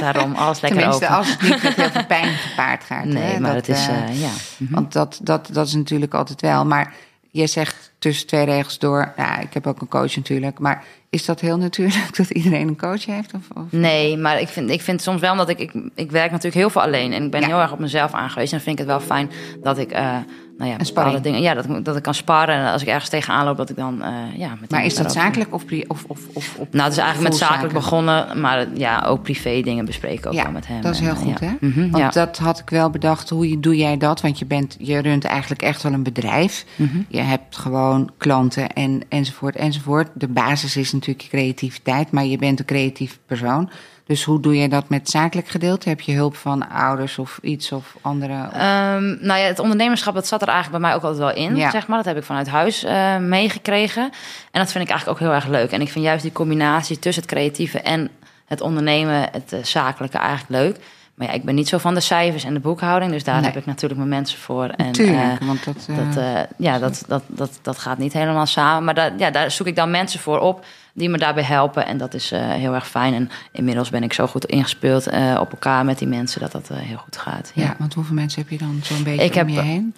daarom 0.00 0.34
alles 0.44 0.60
lekker 0.60 0.80
Tenminste, 0.80 1.04
open. 1.04 1.16
als 1.16 1.30
het 1.30 1.42
niet 1.42 1.62
met 1.62 1.74
heel 1.74 1.90
veel 1.90 2.06
pijn 2.06 2.34
gepaard 2.34 2.84
gaat. 2.84 3.04
nee, 3.18 3.22
hè, 3.32 3.40
maar 3.40 3.54
dat, 3.54 3.66
het 3.66 3.76
is, 3.76 3.86
eh, 3.88 4.02
eh, 4.02 4.20
ja. 4.20 4.30
Mhm. 4.56 4.74
Want 4.74 4.92
dat, 4.92 5.20
dat, 5.22 5.48
dat 5.52 5.66
is 5.66 5.74
natuurlijk 5.74 6.14
altijd 6.14 6.40
wel. 6.40 6.64
Maar 6.66 6.94
je 7.30 7.46
zegt 7.46 7.92
tussen 7.98 8.26
twee 8.26 8.44
regels 8.44 8.78
door... 8.78 9.12
Ja, 9.16 9.38
ik 9.38 9.54
heb 9.54 9.66
ook 9.66 9.80
een 9.80 9.88
coach 9.88 10.16
natuurlijk. 10.16 10.58
Maar 10.58 10.84
is 11.10 11.24
dat 11.24 11.40
heel 11.40 11.56
natuurlijk 11.56 12.16
dat 12.16 12.30
iedereen 12.30 12.68
een 12.68 12.76
coach 12.78 13.04
heeft? 13.04 13.34
Of, 13.34 13.56
of? 13.56 13.62
Nee, 13.70 14.16
maar 14.16 14.40
ik 14.40 14.48
vind, 14.48 14.70
ik 14.70 14.80
vind 14.80 15.02
soms 15.02 15.20
wel 15.20 15.32
omdat 15.32 15.48
ik, 15.48 15.58
ik... 15.58 15.72
Ik 15.94 16.10
werk 16.10 16.30
natuurlijk 16.30 16.56
heel 16.56 16.70
veel 16.70 16.82
alleen. 16.82 17.12
En 17.12 17.24
ik 17.24 17.30
ben 17.30 17.40
Ja. 17.40 17.46
heel 17.46 17.60
erg 17.60 17.72
op 17.72 17.78
mezelf 17.78 18.12
aangewezen. 18.12 18.58
En 18.58 18.64
dan 18.64 18.74
vind 18.74 18.78
ik 18.78 18.86
het 18.86 18.96
wel 18.96 19.06
fijn 19.06 19.30
dat 19.62 19.78
ik... 19.78 19.90
eh 19.90 20.16
nou 20.62 20.74
ja, 20.78 20.84
sparring. 20.84 20.94
bepaalde 21.16 21.20
dingen, 21.20 21.40
ja, 21.42 21.54
dat, 21.54 21.64
ik- 21.78 21.84
dat 21.84 21.96
ik 21.96 22.02
kan 22.02 22.14
sparren. 22.14 22.54
En 22.54 22.72
als 22.72 22.82
ik 22.82 22.88
ergens 22.88 23.08
tegenaan 23.08 23.44
loop, 23.44 23.56
dat 23.56 23.70
ik 23.70 23.76
dan... 23.76 24.02
eh 24.02 24.12
ja, 24.36 24.56
met 24.60 24.70
Maar 24.70 24.84
is 24.84 24.94
dat 24.94 25.12
zakelijk 25.12 25.54
of, 25.54 25.62
of, 25.86 26.04
of, 26.06 26.18
of, 26.32 26.56
Nou, 26.70 26.82
het 26.84 26.92
is 26.92 26.98
eigenlijk 26.98 27.28
met 27.28 27.36
zakelijk 27.48 27.74
begonnen. 27.74 28.40
Maar 28.40 28.66
ja, 28.74 29.04
ook 29.06 29.22
privé 29.22 29.60
dingen 29.60 29.84
bespreken 29.84 30.26
ook 30.30 30.36
Ja, 30.36 30.42
wel 30.42 30.52
met 30.52 30.66
hem. 30.66 30.80
dat 30.80 30.92
is 30.94 30.98
En, 31.00 31.04
heel 31.04 31.14
eh, 31.14 31.20
goed, 31.20 31.38
ja. 31.40 31.46
hè? 31.46 31.66
Mhm, 31.68 31.90
Want 31.90 32.14
ja. 32.14 32.24
dat 32.24 32.38
had 32.38 32.58
ik 32.58 32.70
wel 32.70 32.90
bedacht. 32.90 33.28
Hoe 33.30 33.60
doe 33.60 33.76
jij 33.76 33.96
dat? 33.96 34.20
Want 34.20 34.38
je, 34.38 34.44
bent, 34.46 34.76
je 34.78 34.98
runt 34.98 35.24
eigenlijk 35.24 35.62
echt 35.62 35.82
wel 35.82 35.92
een 35.92 36.02
bedrijf. 36.02 36.64
Mhm. 36.76 36.98
Je 37.08 37.20
hebt 37.20 37.56
gewoon 37.56 38.10
klanten 38.18 38.68
en, 38.72 39.00
enzovoort, 39.08 39.56
enzovoort. 39.56 40.08
De 40.14 40.28
basis 40.28 40.76
is 40.76 40.92
natuurlijk 40.92 41.20
je 41.22 41.28
creativiteit, 41.28 42.10
maar 42.10 42.24
je 42.24 42.38
bent 42.38 42.58
een 42.58 42.64
creatief 42.64 43.18
persoon. 43.26 43.70
Dus 44.06 44.24
hoe 44.24 44.40
doe 44.40 44.56
je 44.56 44.68
dat 44.68 44.88
met 44.88 45.10
zakelijk 45.10 45.48
gedeelte? 45.48 45.88
Heb 45.88 46.00
je 46.00 46.12
hulp 46.14 46.36
van 46.36 46.68
ouders 46.70 47.18
of 47.18 47.38
iets 47.42 47.72
of 47.72 47.96
andere? 48.00 48.32
Ehm, 48.52 49.04
nou 49.26 49.40
ja, 49.40 49.46
het 49.46 49.58
ondernemerschap 49.58 50.14
dat 50.14 50.26
zat 50.26 50.42
er 50.42 50.48
eigenlijk 50.48 50.80
bij 50.80 50.88
mij 50.90 50.96
ook 50.98 51.04
altijd 51.04 51.20
wel 51.36 51.44
in, 51.44 51.56
Ja. 51.56 51.70
zeg 51.70 51.86
maar. 51.86 51.96
Dat 51.96 52.06
heb 52.06 52.16
ik 52.16 52.24
vanuit 52.24 52.48
huis 52.48 52.84
eh, 52.84 53.16
meegekregen. 53.16 54.02
En 54.50 54.60
dat 54.60 54.72
vind 54.72 54.84
ik 54.84 54.90
eigenlijk 54.90 55.20
ook 55.20 55.26
heel 55.26 55.34
erg 55.36 55.46
leuk. 55.46 55.70
En 55.72 55.80
ik 55.80 55.88
vind 55.90 56.04
juist 56.04 56.22
die 56.22 56.32
combinatie 56.32 56.98
tussen 56.98 57.22
het 57.22 57.32
creatieve 57.32 57.80
en 57.80 58.10
het 58.46 58.60
ondernemen, 58.60 59.28
het 59.32 59.52
eh, 59.52 59.58
zakelijke, 59.62 60.18
eigenlijk 60.18 60.50
leuk. 60.62 60.76
Maar 61.14 61.26
ja, 61.26 61.32
ik 61.32 61.44
ben 61.44 61.54
niet 61.54 61.68
zo 61.68 61.78
van 61.78 61.94
de 61.94 62.00
cijfers 62.00 62.44
en 62.44 62.54
de 62.54 62.60
boekhouding. 62.60 63.12
Dus 63.12 63.24
daar 63.24 63.34
Nee. 63.40 63.44
heb 63.44 63.56
ik 63.56 63.66
natuurlijk 63.66 63.98
mijn 63.98 64.10
mensen 64.10 64.38
voor. 64.38 64.64
En, 64.68 64.92
Tuurlijk, 64.92 65.40
eh, 65.40 65.46
want 65.46 65.64
dat... 65.64 65.86
dat, 66.14 66.24
ja, 66.56 66.78
dat, 66.78 67.04
dat, 67.08 67.22
dat, 67.26 67.58
dat 67.62 67.78
gaat 67.78 67.98
niet 67.98 68.12
helemaal 68.12 68.46
samen. 68.46 68.84
Maar 68.84 68.94
daar, 68.94 69.12
ja, 69.18 69.30
daar 69.30 69.50
zoek 69.50 69.66
ik 69.66 69.76
dan 69.76 69.90
mensen 69.90 70.20
voor 70.20 70.38
op 70.40 70.64
die 70.92 71.08
me 71.08 71.18
daarbij 71.18 71.42
helpen. 71.42 71.86
En 71.86 71.98
dat 71.98 72.14
is 72.14 72.32
eh, 72.32 72.40
heel 72.50 72.74
erg 72.74 72.88
fijn. 72.88 73.14
En 73.14 73.30
inmiddels 73.52 73.90
ben 73.90 74.02
ik 74.02 74.12
zo 74.12 74.26
goed 74.26 74.44
ingespeeld 74.44 75.06
eh, 75.06 75.36
op 75.40 75.50
elkaar 75.52 75.84
met 75.84 75.98
die 75.98 76.08
mensen 76.08 76.40
dat 76.40 76.52
dat 76.52 76.70
eh, 76.70 76.76
heel 76.76 76.96
goed 76.96 77.16
gaat. 77.16 77.52
ja. 77.54 77.74
want 77.78 77.94
hoeveel 77.94 78.14
mensen 78.14 78.40
heb 78.42 78.50
je 78.50 78.58
dan 78.58 78.80
zo'n 78.82 79.02
beetje 79.02 79.24
Ik 79.24 79.32
om 79.32 79.38
heb- 79.38 79.48
je 79.48 79.60
heen? 79.60 79.94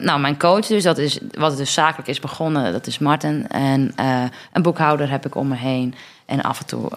Nou, 0.00 0.20
mijn 0.20 0.38
coach 0.38 0.66
dus, 0.66 0.82
dat 0.82 0.98
is 0.98 1.18
wat 1.38 1.48
het 1.50 1.58
dus 1.58 1.72
zakelijk 1.72 2.08
is 2.08 2.20
begonnen, 2.20 2.72
dat 2.72 2.86
is 2.86 2.98
Martin. 2.98 3.48
En 3.48 3.92
een 4.52 4.62
boekhouder 4.62 5.10
heb 5.10 5.26
ik 5.26 5.34
om 5.34 5.48
me 5.48 5.56
heen. 5.56 5.94
En 6.26 6.42
af 6.42 6.60
en 6.60 6.66
toe 6.66 6.88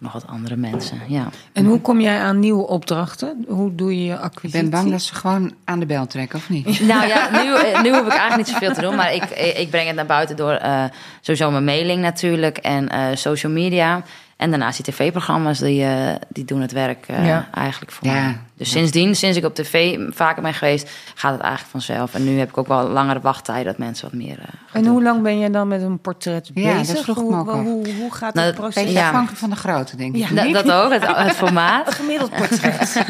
nog 0.00 0.12
wat 0.12 0.26
andere 0.26 0.56
mensen, 0.56 1.00
ja. 1.08 1.28
En 1.52 1.64
hoe 1.64 1.80
kom 1.80 2.00
jij 2.00 2.20
aan 2.20 2.38
nieuwe 2.38 2.66
opdrachten? 2.66 3.44
Hoe 3.48 3.74
doe 3.74 3.96
je 3.98 4.04
je 4.04 4.12
Ik 4.12 4.20
acquisitie? 4.20 4.60
ben 4.62 4.70
bang 4.70 4.90
dat 4.90 5.02
ze 5.02 5.14
gewoon 5.14 5.54
aan 5.64 5.80
de 5.80 5.86
bel 5.86 6.06
trekken, 6.06 6.38
of 6.38 6.48
niet? 6.48 6.80
Nou 6.90 7.06
ja, 7.06 7.30
nu, 7.30 7.54
eh, 7.54 7.82
nu 7.82 7.90
hoef 7.90 8.06
ik 8.06 8.12
eigenlijk 8.12 8.36
niet 8.36 8.48
zoveel 8.48 8.72
te 8.72 8.80
doen. 8.80 8.94
Maar 8.94 9.14
ik, 9.14 9.24
ik 9.56 9.70
breng 9.70 9.86
het 9.86 9.96
naar 9.96 10.06
buiten 10.06 10.36
door 10.36 10.52
eh, 10.52 10.84
sowieso 11.20 11.50
mijn 11.50 11.64
mailing 11.64 12.02
natuurlijk. 12.02 12.58
En 12.58 12.88
eh, 12.88 13.06
social 13.14 13.52
media. 13.52 14.02
En 14.40 14.50
daarnaast 14.50 14.84
die 14.84 14.94
tv-programma's, 14.94 15.58
die, 15.58 15.84
eh, 15.84 16.14
die 16.28 16.44
doen 16.44 16.60
het 16.60 16.72
werk 16.72 17.04
eh, 17.08 17.26
Ja. 17.26 17.48
eigenlijk 17.54 17.92
voor 17.92 18.06
Ja. 18.08 18.12
mij. 18.12 18.38
Dus 18.54 18.70
sindsdien, 18.70 19.16
sinds 19.16 19.36
ik 19.36 19.44
op 19.44 19.54
tv 19.54 19.98
vaker 20.10 20.42
ben 20.42 20.54
geweest, 20.54 20.90
gaat 21.14 21.32
het 21.32 21.40
eigenlijk 21.40 21.70
vanzelf. 21.70 22.14
En 22.14 22.24
nu 22.24 22.38
heb 22.38 22.48
ik 22.48 22.58
ook 22.58 22.66
wel 22.68 22.88
langere 22.88 23.20
wachttijden 23.20 23.64
dat 23.64 23.78
mensen 23.78 24.04
wat 24.10 24.20
meer... 24.20 24.38
eh, 24.38 24.46
En 24.72 24.86
hoe 24.86 25.02
lang 25.02 25.22
ben 25.22 25.38
je 25.38 25.50
dan 25.50 25.68
met 25.68 25.82
een 25.82 25.98
portret 25.98 26.50
Ja, 26.54 26.74
dat 26.74 26.78
bezig? 26.78 27.02
vroeg 27.02 27.16
me 27.16 27.22
hoe, 27.36 27.50
hoe, 27.52 27.92
hoe 27.94 28.12
gaat 28.14 28.34
Nou, 28.34 28.46
het 28.46 28.56
dat- 28.56 28.64
proces? 28.64 28.82
Beetje 28.82 28.98
Ja. 28.98 29.06
afhankelijk 29.06 29.38
van 29.40 29.50
de 29.50 29.56
grootte, 29.56 29.96
denk 29.96 30.14
ik. 30.16 30.28
Ja. 30.28 30.42
Dat, 30.52 30.52
dat 30.66 30.72
ook, 30.84 30.92
het, 30.92 31.16
het 31.16 31.36
formaat. 31.36 31.86
Een 31.86 31.92
gemiddeld 31.92 32.30
portret. 32.30 33.02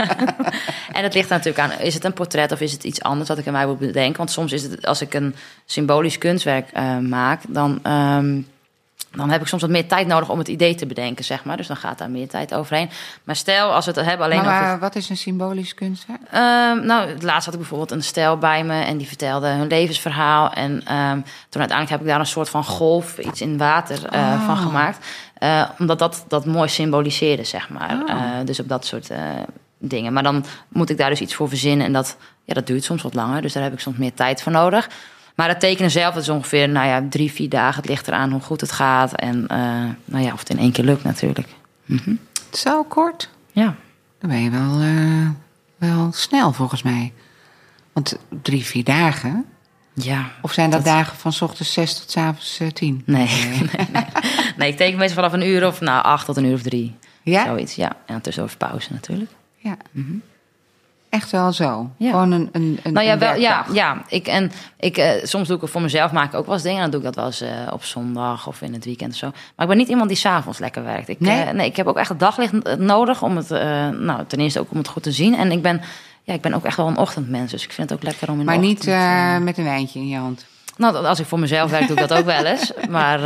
En 0.92 1.02
het 1.02 1.14
ligt 1.14 1.28
natuurlijk 1.28 1.58
aan, 1.58 1.78
is 1.80 1.94
het 1.94 2.04
een 2.04 2.12
portret 2.12 2.52
of 2.52 2.60
is 2.60 2.72
het 2.72 2.84
iets 2.84 3.02
anders 3.02 3.28
wat 3.28 3.38
ik 3.38 3.46
in 3.46 3.52
mij 3.52 3.66
moet 3.66 3.78
bedenken? 3.78 4.16
Want 4.16 4.30
soms 4.30 4.52
is 4.52 4.62
het, 4.62 4.86
als 4.86 5.00
ik 5.00 5.14
een 5.14 5.34
symbolisch 5.66 6.18
kunstwerk 6.18 6.70
eh, 6.72 6.98
maak, 6.98 7.40
dan, 7.48 7.78
ehm, 7.82 8.40
dan 9.12 9.30
heb 9.30 9.40
ik 9.40 9.46
soms 9.46 9.62
wat 9.62 9.70
meer 9.70 9.86
tijd 9.86 10.06
nodig 10.06 10.28
om 10.28 10.38
het 10.38 10.48
idee 10.48 10.74
te 10.74 10.86
bedenken, 10.86 11.24
zeg 11.24 11.44
maar. 11.44 11.56
Dus 11.56 11.66
dan 11.66 11.76
gaat 11.76 11.98
daar 11.98 12.10
meer 12.10 12.28
tijd 12.28 12.54
overheen. 12.54 12.90
Maar 13.24 13.36
stel, 13.36 13.72
als 13.72 13.86
we 13.86 13.92
het 13.92 14.04
hebben 14.04 14.26
alleen 14.26 14.44
maar 14.44 14.64
over... 14.64 14.78
wat 14.78 14.96
is 14.96 15.08
een 15.08 15.16
symbolisch 15.16 15.74
kunstwerk? 15.74 16.20
Ehm, 16.30 16.86
nou, 16.86 17.08
het 17.08 17.22
laatst 17.22 17.44
had 17.44 17.54
ik 17.54 17.60
bijvoorbeeld 17.60 17.90
een 17.90 18.02
stel 18.02 18.38
bij 18.38 18.64
me 18.64 18.82
en 18.82 18.96
die 18.96 19.06
vertelde 19.06 19.48
hun 19.48 19.66
levensverhaal. 19.66 20.52
En 20.52 20.82
ehm, 20.84 21.20
toen 21.48 21.60
uiteindelijk 21.60 21.90
heb 21.90 22.00
ik 22.00 22.06
daar 22.06 22.20
een 22.20 22.26
soort 22.26 22.48
van 22.48 22.64
golf, 22.64 23.18
iets 23.18 23.40
in 23.40 23.58
water 23.58 24.06
eh, 24.06 24.20
Oh. 24.20 24.46
van 24.46 24.56
gemaakt. 24.56 25.06
Eh, 25.34 25.68
omdat 25.78 25.98
dat, 25.98 26.24
dat 26.28 26.46
mooi 26.46 26.68
symboliseerde, 26.68 27.44
zeg 27.44 27.68
maar. 27.68 28.02
Oh. 28.02 28.10
Eh, 28.10 28.16
dus 28.44 28.60
op 28.60 28.68
dat 28.68 28.86
soort 28.86 29.08
dingen. 29.78 30.12
Maar 30.12 30.22
dan 30.22 30.44
moet 30.68 30.90
ik 30.90 30.98
daar 30.98 31.10
dus 31.10 31.20
iets 31.20 31.34
voor 31.34 31.48
verzinnen. 31.48 31.86
En 31.86 31.92
dat, 31.92 32.16
ja, 32.44 32.54
dat 32.54 32.66
duurt 32.66 32.84
soms 32.84 33.02
wat 33.02 33.14
langer, 33.14 33.42
dus 33.42 33.52
daar 33.52 33.62
heb 33.62 33.72
ik 33.72 33.80
soms 33.80 33.96
meer 33.96 34.14
tijd 34.14 34.42
voor 34.42 34.52
nodig. 34.52 34.88
Maar 35.40 35.48
het 35.48 35.60
tekenen 35.60 35.90
zelf 35.90 36.14
dat 36.14 36.22
is 36.22 36.28
ongeveer 36.28 36.68
nou 36.68 36.86
ja, 36.86 37.06
drie, 37.10 37.32
vier 37.32 37.48
dagen. 37.48 37.80
Het 37.80 37.90
ligt 37.90 38.08
eraan 38.08 38.30
hoe 38.30 38.40
goed 38.40 38.60
het 38.60 38.72
gaat. 38.72 39.14
En 39.14 39.46
eh, 39.46 39.58
nou 40.04 40.24
ja, 40.24 40.32
of 40.32 40.38
het 40.38 40.50
in 40.50 40.58
één 40.58 40.72
keer 40.72 40.84
lukt 40.84 41.04
natuurlijk. 41.04 41.48
Mhm. 41.84 42.14
Zo 42.52 42.84
kort? 42.84 43.30
Ja. 43.52 43.74
Dan 44.18 44.30
ben 44.30 44.42
je 44.42 44.50
wel, 44.50 44.80
eh, 44.80 45.28
wel 45.76 46.12
snel 46.12 46.52
volgens 46.52 46.82
mij. 46.82 47.12
Want 47.92 48.16
drie, 48.42 48.64
vier 48.64 48.84
dagen. 48.84 49.44
ja. 49.94 50.30
Of 50.42 50.52
zijn 50.52 50.70
dat, 50.70 50.84
Dat- 50.84 50.94
dagen 50.94 51.16
van 51.16 51.32
's 51.32 51.40
ochtends 51.40 51.72
zes 51.72 52.00
tot 52.00 52.10
's 52.10 52.16
avonds 52.16 52.60
eh, 52.60 52.68
tien? 52.68 53.02
Nee. 53.06 53.28
nee, 53.76 53.88
nee. 53.92 54.04
nee, 54.56 54.70
ik 54.70 54.76
teken 54.76 54.98
meestal 54.98 55.22
vanaf 55.22 55.32
een 55.32 55.48
uur 55.48 55.66
of 55.66 55.80
nou, 55.80 56.04
acht 56.04 56.26
tot 56.26 56.36
een 56.36 56.44
uur 56.44 56.54
of 56.54 56.62
drie. 56.62 56.96
Ja? 57.22 57.44
Zoiets, 57.44 57.74
ja. 57.74 57.92
En 58.06 58.20
tussendoor 58.20 58.56
pauze 58.56 58.92
natuurlijk. 58.92 59.30
Ja. 59.56 59.76
Echt 61.10 61.30
wel 61.30 61.52
zo. 61.52 61.90
Ja. 61.96 62.10
Gewoon 62.10 62.32
een, 62.32 62.48
een, 62.52 62.80
een 62.82 62.92
nou 62.92 63.06
ja, 63.06 63.12
een 63.12 63.18
wel, 63.18 63.34
ja, 63.34 63.64
ja. 63.72 64.02
Ik, 64.08 64.26
en 64.26 64.52
ik, 64.76 64.96
eh, 64.96 65.24
soms 65.24 65.46
doe 65.46 65.56
ik 65.56 65.62
het 65.62 65.70
voor 65.70 65.80
mezelf, 65.80 66.12
maak 66.12 66.32
ik 66.32 66.34
ook 66.34 66.44
wel 66.44 66.54
eens 66.54 66.62
dingen. 66.62 66.80
Dan 66.80 66.90
doe 66.90 67.00
ik 67.00 67.06
dat 67.06 67.14
wel 67.14 67.24
eens 67.26 67.40
eh, 67.40 67.50
op 67.72 67.84
zondag 67.84 68.46
of 68.46 68.62
in 68.62 68.72
het 68.72 68.84
weekend 68.84 69.12
of 69.12 69.18
zo. 69.18 69.26
Maar 69.30 69.66
ik 69.66 69.68
ben 69.68 69.76
niet 69.76 69.88
iemand 69.88 70.08
die 70.08 70.18
s'avonds 70.18 70.58
lekker 70.58 70.84
werkt. 70.84 71.08
Ik, 71.08 71.20
Nee? 71.20 71.42
eh, 71.42 71.52
nee, 71.52 71.66
ik 71.66 71.76
heb 71.76 71.86
ook 71.86 71.96
echt 71.96 72.08
het 72.08 72.18
daglicht 72.18 72.78
nodig 72.78 73.22
om 73.22 73.36
het, 73.36 73.48
nou, 73.98 74.24
ten 74.26 74.38
eerste 74.40 74.60
ook 74.60 74.70
om 74.70 74.76
het 74.76 74.88
goed 74.88 75.02
te 75.02 75.12
zien. 75.12 75.34
En 75.34 75.52
ik 75.52 75.62
ben, 75.62 75.80
ja, 76.22 76.34
ik 76.34 76.40
ben 76.40 76.54
ook 76.54 76.64
echt 76.64 76.76
wel 76.76 76.86
een 76.86 76.96
ochtendmens. 76.98 77.50
Dus 77.50 77.64
ik 77.64 77.72
vind 77.72 77.90
het 77.90 77.98
ook 77.98 78.04
lekker 78.04 78.28
om 78.28 78.32
in 78.32 78.40
de 78.40 78.44
Maar 78.44 78.58
niet 78.58 78.84
met 79.44 79.58
een 79.58 79.64
wijntje 79.64 79.98
in 79.98 80.08
je 80.08 80.16
hand. 80.18 80.46
Nou, 80.76 81.06
als 81.06 81.20
ik 81.20 81.26
voor 81.26 81.38
mezelf 81.38 81.70
werk, 81.70 81.86
doe 81.88 82.00
ik 82.00 82.08
dat 82.08 82.18
ook 82.18 82.24
wel 82.24 82.44
eens. 82.44 82.72
Maar 82.90 83.20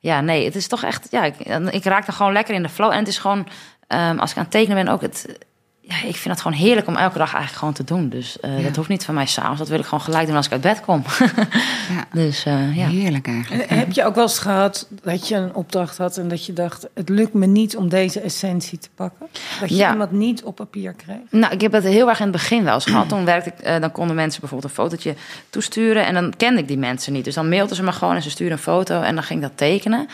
ja, 0.00 0.20
nee, 0.20 0.44
het 0.44 0.54
is 0.54 0.66
toch 0.66 0.82
echt... 0.82 1.06
Ja, 1.10 1.24
ik, 1.24 1.38
ik 1.70 1.84
raak 1.84 2.06
er 2.06 2.12
gewoon 2.12 2.32
lekker 2.32 2.54
in 2.54 2.62
de 2.62 2.68
flow. 2.68 2.90
En 2.90 2.98
het 2.98 3.08
is 3.08 3.18
gewoon, 3.18 3.46
ehm, 3.86 4.18
als 4.18 4.30
ik 4.30 4.36
aan 4.36 4.42
het 4.42 4.52
tekenen 4.52 4.84
ben, 4.84 4.92
ook 4.92 5.00
het... 5.00 5.38
ja, 5.88 5.96
ik 5.96 6.16
vind 6.16 6.34
het 6.34 6.40
gewoon 6.40 6.58
heerlijk 6.58 6.86
om 6.86 6.96
elke 6.96 7.18
dag 7.18 7.28
eigenlijk 7.34 7.58
gewoon 7.58 7.74
te 7.74 7.84
doen. 7.84 8.08
Dus 8.08 8.40
eh, 8.40 8.58
Ja. 8.58 8.64
dat 8.64 8.76
hoeft 8.76 8.88
niet 8.88 9.04
van 9.04 9.14
mij 9.14 9.26
s'avonds. 9.26 9.58
Dat 9.58 9.68
wil 9.68 9.78
ik 9.78 9.84
gewoon 9.84 10.00
gelijk 10.00 10.26
doen 10.26 10.36
als 10.36 10.46
ik 10.46 10.52
uit 10.52 10.60
bed 10.60 10.80
kom. 10.80 11.02
Ja. 11.94 12.04
dus 12.12 12.44
eh, 12.44 12.76
ja. 12.76 12.88
Heerlijk 12.88 13.26
eigenlijk. 13.28 13.70
En 13.70 13.78
heb 13.78 13.92
je 13.92 14.04
ook 14.04 14.14
wel 14.14 14.22
eens 14.24 14.38
gehad 14.38 14.88
dat 15.02 15.28
je 15.28 15.34
een 15.36 15.54
opdracht 15.54 15.98
had 15.98 16.16
en 16.16 16.28
dat 16.28 16.46
je 16.46 16.52
dacht: 16.52 16.86
het 16.94 17.08
lukt 17.08 17.34
me 17.34 17.46
niet 17.46 17.76
om 17.76 17.88
deze 17.88 18.20
essentie 18.20 18.78
te 18.78 18.88
pakken? 18.94 19.26
Dat 19.60 19.68
je 19.68 19.74
Ja. 19.74 19.90
iemand 19.92 20.10
niet 20.12 20.42
op 20.42 20.56
papier 20.56 20.92
kreeg? 20.92 21.16
Nou, 21.30 21.52
ik 21.52 21.60
heb 21.60 21.72
het 21.72 21.84
heel 21.84 22.08
erg 22.08 22.18
in 22.18 22.24
het 22.26 22.32
begin 22.32 22.64
wel 22.64 22.74
eens 22.74 22.84
gehad. 22.84 23.08
Toen 23.08 23.24
werkte 23.24 23.48
ik, 23.48 23.58
eh, 23.58 23.80
dan 23.80 23.92
konden 23.92 24.16
mensen 24.16 24.40
bijvoorbeeld 24.40 24.70
een 24.70 24.82
fotootje 24.82 25.14
toesturen. 25.50 26.06
En 26.06 26.14
dan 26.14 26.32
kende 26.36 26.60
ik 26.60 26.68
die 26.68 26.78
mensen 26.78 27.12
niet. 27.12 27.24
Dus 27.24 27.34
dan 27.34 27.48
mailden 27.48 27.76
ze 27.76 27.82
me 27.82 27.92
gewoon 27.92 28.14
en 28.14 28.22
ze 28.22 28.30
stuurden 28.30 28.56
een 28.56 28.62
foto 28.62 29.00
en 29.00 29.14
dan 29.14 29.24
ging 29.24 29.42
ik 29.42 29.48
dat 29.48 29.56
tekenen. 29.58 30.08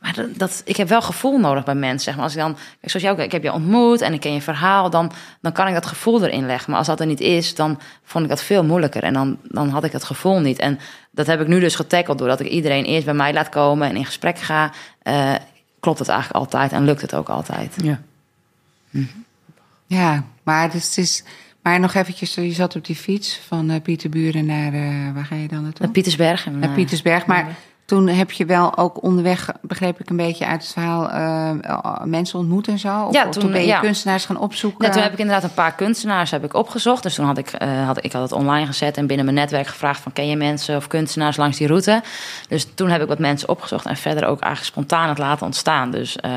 Maar 0.00 0.14
dat, 0.14 0.38
dat, 0.38 0.62
ik 0.64 0.76
heb 0.76 0.88
wel 0.88 1.02
gevoel 1.02 1.38
nodig 1.38 1.64
bij 1.64 1.74
mensen. 1.74 2.00
Zeg 2.00 2.14
maar. 2.14 2.24
Als 2.24 2.32
ik 2.34 2.40
dan, 2.40 2.56
zoals 2.82 3.06
jou, 3.06 3.22
ik 3.22 3.32
heb 3.32 3.42
je 3.42 3.52
ontmoet 3.52 4.00
en 4.00 4.12
ik 4.12 4.20
ken 4.20 4.32
je 4.32 4.40
verhaal, 4.40 4.90
dan, 4.90 5.12
dan 5.40 5.52
kan 5.52 5.66
ik 5.68 5.74
dat 5.74 5.86
gevoel 5.86 6.24
erin 6.24 6.46
leggen. 6.46 6.70
Maar 6.70 6.78
als 6.78 6.88
dat 6.88 7.00
er 7.00 7.06
niet 7.06 7.20
is, 7.20 7.54
dan 7.54 7.80
vond 8.04 8.24
ik 8.24 8.30
dat 8.30 8.42
veel 8.42 8.64
moeilijker. 8.64 9.02
En 9.02 9.12
dan, 9.12 9.38
dan 9.42 9.68
had 9.68 9.84
ik 9.84 9.92
het 9.92 10.04
gevoel 10.04 10.40
niet. 10.40 10.58
En 10.58 10.78
dat 11.10 11.26
heb 11.26 11.40
ik 11.40 11.46
nu 11.46 11.60
dus 11.60 11.74
getackled 11.74 12.18
doordat 12.18 12.40
ik 12.40 12.46
iedereen 12.46 12.84
eerst 12.84 13.04
bij 13.04 13.14
mij 13.14 13.32
laat 13.32 13.48
komen 13.48 13.88
en 13.88 13.96
in 13.96 14.04
gesprek 14.04 14.38
ga. 14.38 14.72
eh, 15.02 15.34
klopt 15.80 15.98
het 15.98 16.08
eigenlijk 16.08 16.40
altijd 16.44 16.72
en 16.72 16.84
lukt 16.84 17.00
het 17.02 17.14
ook 17.14 17.28
altijd. 17.28 17.74
Ja. 17.82 18.00
Ja, 19.86 20.24
maar 20.42 20.62
het 20.62 20.74
is, 20.74 20.86
het 20.86 20.96
is- 20.98 21.24
maar 21.62 21.80
nog 21.80 21.94
eventjes, 21.94 22.34
je 22.34 22.52
zat 22.52 22.76
op 22.76 22.84
die 22.86 22.96
fiets 22.96 23.40
van 23.46 23.70
eh, 23.70 23.80
Pieterburen 23.82 24.46
naar, 24.46 24.72
eh, 24.72 25.14
waar 25.14 25.24
ga 25.24 25.34
je 25.34 25.48
dan 25.48 25.62
naartoe? 25.62 25.82
Naar 25.84 25.90
Pietersberg. 25.94 26.46
Naar 26.46 26.70
Pietersberg. 26.70 27.26
Maar 27.26 27.56
toen 27.88 28.06
heb 28.08 28.30
je 28.30 28.44
wel 28.44 28.76
ook 28.76 29.02
onderweg, 29.02 29.50
begreep 29.60 30.00
ik 30.00 30.10
een 30.10 30.16
beetje 30.16 30.46
uit 30.46 30.62
het 30.62 30.72
verhaal, 30.72 31.10
eh, 31.10 32.04
mensen 32.04 32.38
ontmoet 32.38 32.68
en 32.68 32.78
zo? 32.78 33.02
Of, 33.02 33.14
Ja, 33.14 33.22
toen, 33.22 33.42
toen 33.42 33.52
ben 33.52 33.60
je 33.60 33.66
ja. 33.66 33.80
kunstenaars 33.80 34.24
gaan 34.24 34.38
opzoeken? 34.38 34.86
Ja, 34.86 34.92
toen 34.92 35.02
heb 35.02 35.12
ik 35.12 35.18
inderdaad 35.18 35.44
een 35.44 35.54
paar 35.54 35.74
kunstenaars 35.74 36.30
heb 36.30 36.44
ik 36.44 36.54
opgezocht. 36.54 37.02
Dus 37.02 37.14
toen 37.14 37.24
had 37.26 37.38
ik, 37.38 37.48
eh, 37.50 37.86
had, 37.86 38.04
ik 38.04 38.12
had 38.12 38.22
het 38.22 38.32
online 38.32 38.66
gezet 38.66 38.96
en 38.96 39.06
binnen 39.06 39.24
mijn 39.24 39.36
netwerk 39.36 39.66
gevraagd 39.66 40.00
van 40.00 40.12
ken 40.12 40.28
je 40.28 40.36
mensen 40.36 40.76
of 40.76 40.86
kunstenaars 40.86 41.36
langs 41.36 41.56
die 41.58 41.66
route. 41.66 42.02
Dus 42.48 42.66
toen 42.74 42.90
heb 42.90 43.02
ik 43.02 43.08
wat 43.08 43.18
mensen 43.18 43.48
opgezocht 43.48 43.86
en 43.86 43.96
verder 43.96 44.24
ook 44.24 44.40
eigenlijk 44.40 44.72
spontaan 44.74 45.08
het 45.08 45.18
laten 45.18 45.46
ontstaan. 45.46 45.90
Dus 45.90 46.16
eh, 46.16 46.30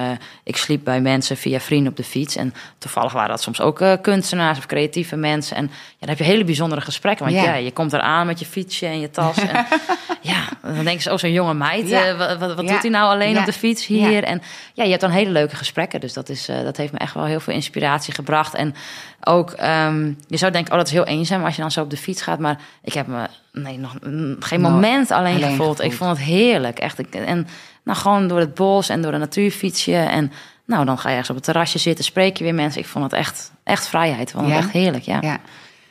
ik 0.43 0.57
sliep 0.57 0.83
bij 0.83 1.01
mensen 1.01 1.37
via 1.37 1.59
vrienden 1.59 1.91
op 1.91 1.97
de 1.97 2.03
fiets. 2.03 2.35
En 2.35 2.53
toevallig 2.77 3.13
waren 3.13 3.29
dat 3.29 3.41
soms 3.41 3.61
ook 3.61 3.83
kunstenaars 4.01 4.57
of 4.57 4.65
creatieve 4.65 5.15
mensen. 5.15 5.55
En 5.57 5.63
ja, 5.71 5.95
dan 5.99 6.09
heb 6.09 6.17
je 6.17 6.23
hele 6.23 6.43
bijzondere 6.43 6.81
gesprekken. 6.81 7.25
Want 7.25 7.37
Ja. 7.37 7.53
je 7.53 7.71
komt 7.71 7.93
eraan 7.93 8.27
met 8.27 8.39
je 8.39 8.45
fietsje 8.45 8.85
en 8.85 8.99
je 8.99 9.09
tas. 9.09 9.37
en, 9.37 9.65
ja, 10.31 10.39
dan 10.61 10.83
denken 10.83 11.01
ze, 11.01 11.11
oh 11.11 11.17
zo'n 11.17 11.39
jonge 11.41 11.54
meid, 11.54 11.88
Ja. 11.89 12.06
eh, 12.06 12.17
wat, 12.17 12.38
wat, 12.38 12.56
wat 12.56 12.65
Ja. 12.65 12.71
doet 12.71 12.82
hij 12.82 12.91
nou 12.91 13.12
alleen 13.13 13.38
op 13.38 13.45
de 13.45 13.54
fiets 13.54 13.86
hier? 13.86 14.23
En 14.23 14.41
ja, 14.73 14.84
je 14.84 14.89
hebt 14.89 15.01
dan 15.01 15.10
hele 15.12 15.30
leuke 15.32 15.56
gesprekken. 15.56 15.99
Dus 15.99 16.13
dat, 16.13 16.30
is, 16.30 16.47
eh, 16.47 16.62
dat 16.63 16.77
heeft 16.77 16.91
me 16.93 16.97
echt 16.99 17.13
wel 17.13 17.25
heel 17.25 17.39
veel 17.39 17.54
inspiratie 17.54 18.13
gebracht. 18.13 18.54
En 18.54 18.75
ook, 19.23 19.51
ehm, 19.51 20.12
je 20.27 20.38
zou 20.38 20.51
denken, 20.51 20.71
oh, 20.71 20.77
dat 20.77 20.88
is 20.88 20.93
heel 20.93 21.06
eenzaam 21.06 21.43
als 21.45 21.56
je 21.56 21.62
dan 21.62 21.71
zo 21.71 21.82
op 21.82 21.89
de 21.89 21.97
fiets 21.97 22.21
gaat. 22.21 22.39
Maar 22.39 22.60
ik 22.84 22.93
heb 22.93 23.08
me 23.08 23.27
nee, 23.54 23.77
nog 23.77 23.95
mm, 24.04 24.36
geen 24.39 24.62
moment 24.62 25.12
alleen, 25.12 25.36
alleen 25.36 25.49
gevoeld. 25.49 25.82
Ik 25.82 25.93
vond 25.93 26.10
het 26.10 26.19
heerlijk. 26.25 26.80
Echt. 26.80 26.99
Ik, 26.99 27.15
en 27.15 27.47
nou, 27.84 27.97
gewoon 27.97 28.27
door 28.27 28.39
het 28.39 28.54
bos 28.54 28.89
en 28.89 29.01
door 29.01 29.12
de 29.12 29.17
natuur 29.17 29.51
fietsen. 29.51 30.10
En 30.10 30.32
nou, 30.65 30.86
dan 30.86 30.97
ga 30.97 31.04
je 31.10 31.12
ergens 31.12 31.30
op 31.30 31.36
het 31.36 31.45
terrasje 31.45 31.77
zitten, 31.77 32.06
spreek 32.06 32.38
je 32.38 32.43
weer 32.43 32.54
mensen. 32.56 32.82
Ik 32.82 32.88
vond 32.88 33.04
het 33.04 33.13
echt, 33.13 33.51
echt 33.63 33.88
vrijheid. 33.88 34.27
Ik 34.30 34.34
vond 34.36 34.45
het 34.45 34.54
Ja? 34.54 34.60
echt 34.60 34.71
heerlijk, 34.71 35.04
ja. 35.04 35.17
Ja. 35.21 35.39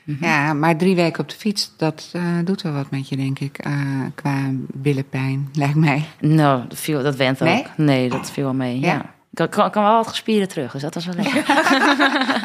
Ja, 0.04 0.52
maar 0.52 0.76
drie 0.76 0.94
weken 0.94 1.20
op 1.22 1.28
de 1.28 1.36
fiets, 1.36 1.72
dat 1.76 2.08
eh, 2.12 2.22
doet 2.44 2.62
wel 2.62 2.72
wat 2.72 2.90
met 2.90 3.08
je, 3.08 3.16
denk 3.16 3.38
ik. 3.38 3.58
eh, 3.58 3.72
qua 4.14 4.36
billenpijn, 4.72 5.48
lijkt 5.52 5.74
mij. 5.74 6.04
Nou, 6.20 6.62
dat, 6.68 6.78
viel, 6.78 7.02
dat 7.02 7.16
went 7.16 7.42
ook. 7.42 7.64
Nee, 7.76 8.08
dat 8.08 8.30
viel 8.30 8.44
wel 8.44 8.54
mee, 8.54 8.80
Ja. 8.80 8.86
ja. 8.92 9.04
Ik 9.44 9.50
kan, 9.50 9.70
wel 9.72 9.96
wat 9.96 10.08
gespieren 10.08 10.48
terug, 10.48 10.72
dus 10.72 10.82
dat 10.82 10.94
was 10.94 11.06
wel 11.06 11.14
lekker. 11.22 11.42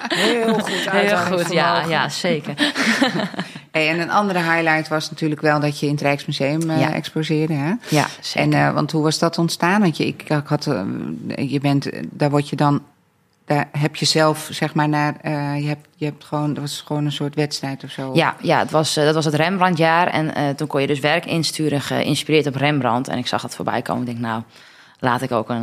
Heel 0.08 0.54
goed. 0.54 0.90
Heel 0.92 1.18
goed, 1.18 1.52
ja, 1.54 1.86
ja, 1.86 2.10
zeker. 2.10 2.54
Hey, 3.72 3.90
en 3.90 4.00
een 4.00 4.12
andere 4.12 4.40
highlight 4.40 4.88
was 4.88 5.10
natuurlijk 5.10 5.42
wel 5.42 5.60
dat 5.60 5.80
je 5.80 5.86
in 5.86 5.92
het 5.92 6.02
Rijksmuseum 6.02 6.70
eh, 6.70 6.80
Ja. 6.80 6.94
exposeerde. 6.94 7.54
Hè? 7.54 7.74
Ja, 7.90 8.06
zeker. 8.22 8.54
En, 8.60 8.74
want 8.74 8.92
hoe 8.92 9.04
was 9.04 9.20
dat 9.20 9.38
ontstaan? 9.38 9.82
Want 9.82 9.98
je, 9.98 10.06
ik, 10.08 10.24
ik 10.24 10.46
had, 10.48 10.64
je 11.38 11.60
bent, 11.62 11.90
daar 12.12 12.30
word 12.30 12.50
je 12.50 12.56
dan, 12.56 12.82
daar 13.46 13.68
heb 13.72 13.96
je 13.96 14.06
zelf, 14.06 14.48
zeg 14.52 14.74
maar, 14.74 14.90
naar, 14.90 15.16
eh, 15.22 15.62
je 15.62 15.68
hebt, 15.68 15.88
je 15.96 16.06
hebt 16.06 16.24
gewoon, 16.24 16.54
dat 16.54 16.64
was 16.64 16.84
gewoon 16.86 17.06
een 17.06 17.12
soort 17.12 17.36
wedstrijd 17.36 17.84
of 17.84 17.90
zo. 17.90 18.12
Ja, 18.14 18.36
ja 18.42 18.60
het 18.60 18.72
was, 18.72 18.98
eh, 18.98 19.06
dat 19.06 19.14
was 19.14 19.26
het 19.26 19.34
Rembrandtjaar. 19.34 20.08
En 20.08 20.36
eh, 20.36 20.50
toen 20.50 20.68
kon 20.68 20.82
je 20.82 20.88
dus 20.88 21.00
werk 21.00 21.26
insturen 21.26 21.82
geïnspireerd 21.82 22.48
op 22.48 22.56
Rembrandt. 22.56 23.08
En 23.08 23.18
ik 23.18 23.28
zag 23.28 23.42
dat 23.42 23.56
voorbij 23.56 23.82
komen. 23.82 24.02
Ik 24.02 24.08
denk, 24.08 24.20
nou, 24.20 24.42
laat 25.00 25.22
ik 25.22 25.32
ook, 25.32 25.50
een, 25.50 25.62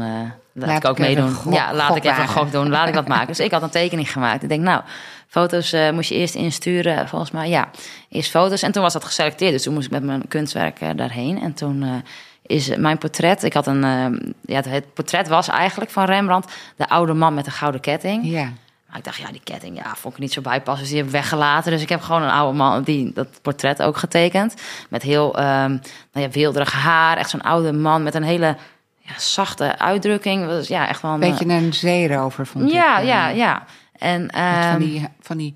laat 0.53 0.69
Laat 0.69 0.85
ik 0.85 0.91
ook 0.91 0.99
meedoen. 0.99 1.27
een 1.27 1.35
gok- 1.35 1.53
ja, 1.55 1.75
laat 1.75 1.97
ik 1.97 2.05
even 2.05 2.11
een 2.21 2.27
wagen. 2.27 2.41
gok 2.43 2.53
doen. 2.53 2.69
Laat 2.69 2.89
ik 2.89 2.95
dat 2.95 3.09
maken. 3.09 3.27
Dus 3.27 3.41
ik 3.41 3.51
had 3.51 3.63
een 3.63 3.71
tekening 3.71 4.13
gemaakt. 4.13 4.43
Ik 4.43 4.49
denk, 4.49 4.63
nou, 4.63 4.83
foto's 5.29 5.77
moest 5.93 6.09
je 6.09 6.15
eerst 6.15 6.35
insturen. 6.35 7.09
Volgens 7.09 7.31
mij, 7.31 7.49
ja, 7.49 7.71
eerst 8.09 8.31
foto's. 8.31 8.63
En 8.63 8.73
toen 8.73 8.83
was 8.83 8.93
dat 8.93 9.05
geselecteerd. 9.05 9.53
Dus 9.53 9.63
toen 9.63 9.75
moest 9.75 9.87
ik 9.87 9.93
met 9.93 10.03
mijn 10.03 10.29
kunstwerk 10.29 10.97
daarheen. 10.97 11.41
En 11.43 11.53
toen... 11.55 12.03
eh, 12.47 12.57
is 12.57 12.77
mijn 12.77 12.99
portret. 12.99 13.43
Ik 13.43 13.53
had 13.53 13.67
een. 13.67 13.85
eh, 13.85 14.31
ja, 14.41 14.71
het, 14.71 14.95
portret 14.95 15.29
was 15.29 15.49
eigenlijk 15.49 15.91
van 15.91 16.05
Rembrandt. 16.05 16.53
De 16.77 16.89
oude 16.89 17.13
man 17.13 17.35
met 17.35 17.45
de 17.45 17.51
gouden 17.51 17.81
ketting. 17.81 18.25
Ja. 18.27 18.53
Maar 18.89 19.01
ik 19.01 19.07
dacht, 19.07 19.19
ja, 19.19 19.31
die 19.31 19.41
ketting, 19.45 19.77
ja, 19.77 19.95
vond 19.97 20.15
ik 20.15 20.21
niet 20.21 20.33
zo 20.33 20.41
bijpassen. 20.41 20.83
Dus 20.83 20.89
die 20.89 20.99
heb 20.99 21.07
ik 21.07 21.13
weggelaten. 21.13 21.73
Dus 21.73 21.83
ik 21.83 21.89
heb 21.89 22.01
gewoon 22.01 22.23
een 22.23 22.31
oude 22.31 22.57
man, 22.59 22.83
die, 22.83 23.13
dat 23.15 23.29
portret 23.43 23.83
ook 23.83 23.97
getekend. 23.97 24.55
Met 24.89 25.03
heel 25.03 25.37
ehm 25.39 25.71
nou 26.13 26.27
ja, 26.27 26.31
weelderig 26.31 26.73
haar. 26.73 27.17
Echt 27.17 27.31
zo'n 27.31 27.43
oude 27.43 27.73
man 27.73 28.03
met 28.03 28.15
een 28.15 28.23
hele 28.23 28.57
ja, 28.99 29.13
zachte 29.19 29.79
uitdrukking. 29.79 30.47
Was, 30.47 30.69
ja, 30.69 30.89
echt 30.89 31.03
wel 31.03 31.13
een... 31.13 31.21
Beetje 31.21 31.49
een 31.49 31.73
zeerover, 31.75 32.47
vond 32.47 32.65
ik. 32.65 32.73
ja, 32.73 33.01
eh, 33.01 33.07
ja, 33.07 33.29
ja. 33.29 33.65
En, 33.99 34.23
met 34.23 34.33
ehm, 34.35 34.71
van, 34.71 34.79
die, 34.79 35.09
van, 35.21 35.37
die, 35.37 35.55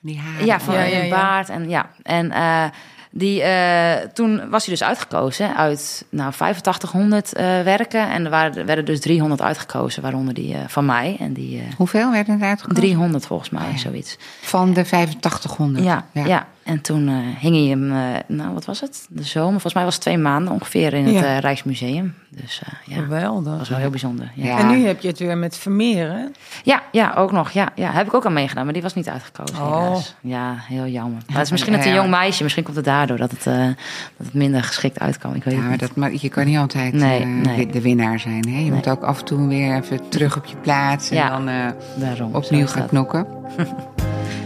van 0.00 0.10
die 0.10 0.18
haren. 0.18 0.46
ja, 0.46 0.60
van 0.60 0.74
Ja, 0.74 0.84
een 0.84 0.90
ja, 0.90 1.02
ja. 1.02 1.08
baard. 1.08 1.48
En, 1.48 1.68
ja. 1.68 1.90
en 2.02 2.30
eh, 2.30 2.64
die, 3.10 3.42
eh, 3.42 4.08
toen 4.14 4.50
was 4.50 4.66
hij 4.66 4.74
dus 4.74 4.86
uitgekozen 4.86 5.56
uit 5.56 6.04
nou, 6.08 6.28
8500 6.28 7.32
eh, 7.32 7.44
werken. 7.44 8.10
En 8.10 8.24
er 8.24 8.30
waren, 8.30 8.56
er 8.56 8.66
werden 8.66 8.84
dus 8.84 9.00
300 9.00 9.40
uitgekozen, 9.40 10.02
waaronder 10.02 10.34
die 10.34 10.54
eh, 10.54 10.60
van 10.66 10.84
mij. 10.84 11.16
En 11.18 11.32
die 11.32 11.62
Hoeveel 11.76 12.10
werden 12.10 12.40
er 12.40 12.48
uitgekozen? 12.48 12.82
300 12.82 13.26
volgens 13.26 13.50
mij, 13.50 13.66
Oh 13.66 13.72
ja. 13.72 13.78
zoiets. 13.78 14.16
Van 14.40 14.72
de 14.72 14.80
8500. 14.80 15.84
Ja, 15.84 16.06
ja. 16.12 16.46
En 16.70 16.80
toen 16.80 17.08
eh, 17.08 17.14
hing 17.38 17.54
hij 17.56 17.64
hem, 17.64 17.92
eh, 17.92 18.20
nou 18.26 18.54
wat 18.54 18.64
was 18.64 18.80
het? 18.80 19.06
De 19.10 19.22
zomer, 19.22 19.50
volgens 19.50 19.74
mij 19.74 19.84
was 19.84 19.94
het 19.94 20.02
twee 20.02 20.18
maanden 20.18 20.52
ongeveer 20.52 20.92
in 20.94 21.04
het 21.04 21.14
Ja. 21.14 21.22
eh, 21.24 21.38
Rijksmuseum. 21.38 22.14
Dus 22.28 22.62
eh, 22.64 22.72
ja, 22.84 22.94
dat 22.94 23.04
Geweldig. 23.04 23.58
was 23.58 23.68
wel 23.68 23.78
heel 23.78 23.90
bijzonder. 23.90 24.30
Ja. 24.34 24.44
Ja. 24.44 24.50
Ja. 24.50 24.58
En 24.58 24.68
nu 24.78 24.86
heb 24.86 25.00
je 25.00 25.08
het 25.08 25.18
weer 25.18 25.36
met 25.38 25.56
Vermeer, 25.58 26.10
hè? 26.12 26.24
Ja, 26.92 27.12
ook 27.16 27.32
nog. 27.32 27.50
Ja, 27.50 27.68
ja, 27.74 27.90
heb 27.92 28.06
ik 28.06 28.14
ook 28.14 28.26
aan 28.26 28.32
meegedaan, 28.32 28.64
maar 28.64 28.72
die 28.72 28.82
was 28.82 28.94
niet 28.94 29.08
uitgekozen. 29.08 29.56
Oh. 29.56 29.78
helaas. 29.84 30.14
Ja, 30.20 30.54
heel 30.58 30.86
jammer. 30.86 31.22
Maar 31.26 31.36
het 31.36 31.44
is 31.44 31.50
misschien 31.50 31.72
het 31.72 31.84
een 31.84 31.90
Ja. 31.90 31.96
jong 31.96 32.10
meisje, 32.10 32.42
misschien 32.42 32.64
komt 32.64 32.76
het 32.76 32.84
daardoor 32.84 33.16
dat 33.16 33.30
het, 33.30 33.46
eh, 33.46 33.54
dat 34.16 34.26
het 34.26 34.34
minder 34.34 34.62
geschikt 34.62 34.98
uitkwam. 34.98 35.34
Ik 35.34 35.44
weet 35.44 35.54
Ja, 35.54 35.60
maar, 35.60 35.70
niet. 35.70 35.80
dat, 35.80 35.96
maar 35.96 36.10
je 36.20 36.28
kan 36.28 36.44
niet 36.46 36.58
altijd 36.58 36.92
Nee, 36.92 37.24
nee. 37.24 37.66
de 37.66 37.80
winnaar 37.80 38.18
zijn. 38.20 38.48
Hè? 38.48 38.58
Je 38.60 38.72
moet 38.72 38.88
ook 38.88 39.02
af 39.02 39.18
en 39.18 39.24
toe 39.24 39.48
weer 39.48 39.76
even 39.76 40.08
terug 40.08 40.36
op 40.36 40.44
je 40.44 40.56
plaats 40.56 41.10
en 41.10 41.16
Ja, 41.16 41.28
dan 41.30 41.48
eh, 41.48 41.66
Daarom. 41.96 42.34
opnieuw 42.34 42.66
gaan 42.66 42.80
dat. 42.80 42.88
knokken. 42.88 43.26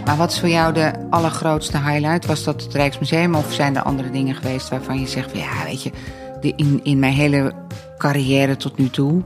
maar 0.04 0.16
wat 0.16 0.30
is 0.32 0.40
voor 0.40 0.48
jou 0.48 0.72
de 0.72 0.92
allergrootste 1.10 1.78
highlight? 1.78 2.26
Was 2.26 2.44
dat 2.44 2.62
het 2.62 2.74
Rijksmuseum 2.74 3.34
of 3.34 3.52
zijn 3.52 3.76
er 3.76 3.82
andere 3.82 4.10
dingen 4.10 4.34
geweest 4.34 4.68
waarvan 4.68 5.00
je 5.00 5.06
zegt... 5.06 5.30
van, 5.30 5.40
ja, 5.40 5.64
weet 5.64 5.82
je, 5.82 5.90
de, 6.40 6.52
in, 6.56 6.80
in 6.82 6.98
mijn 6.98 7.12
hele 7.12 7.52
carrière 7.98 8.56
tot 8.56 8.78
nu 8.78 8.90
toe... 8.90 9.22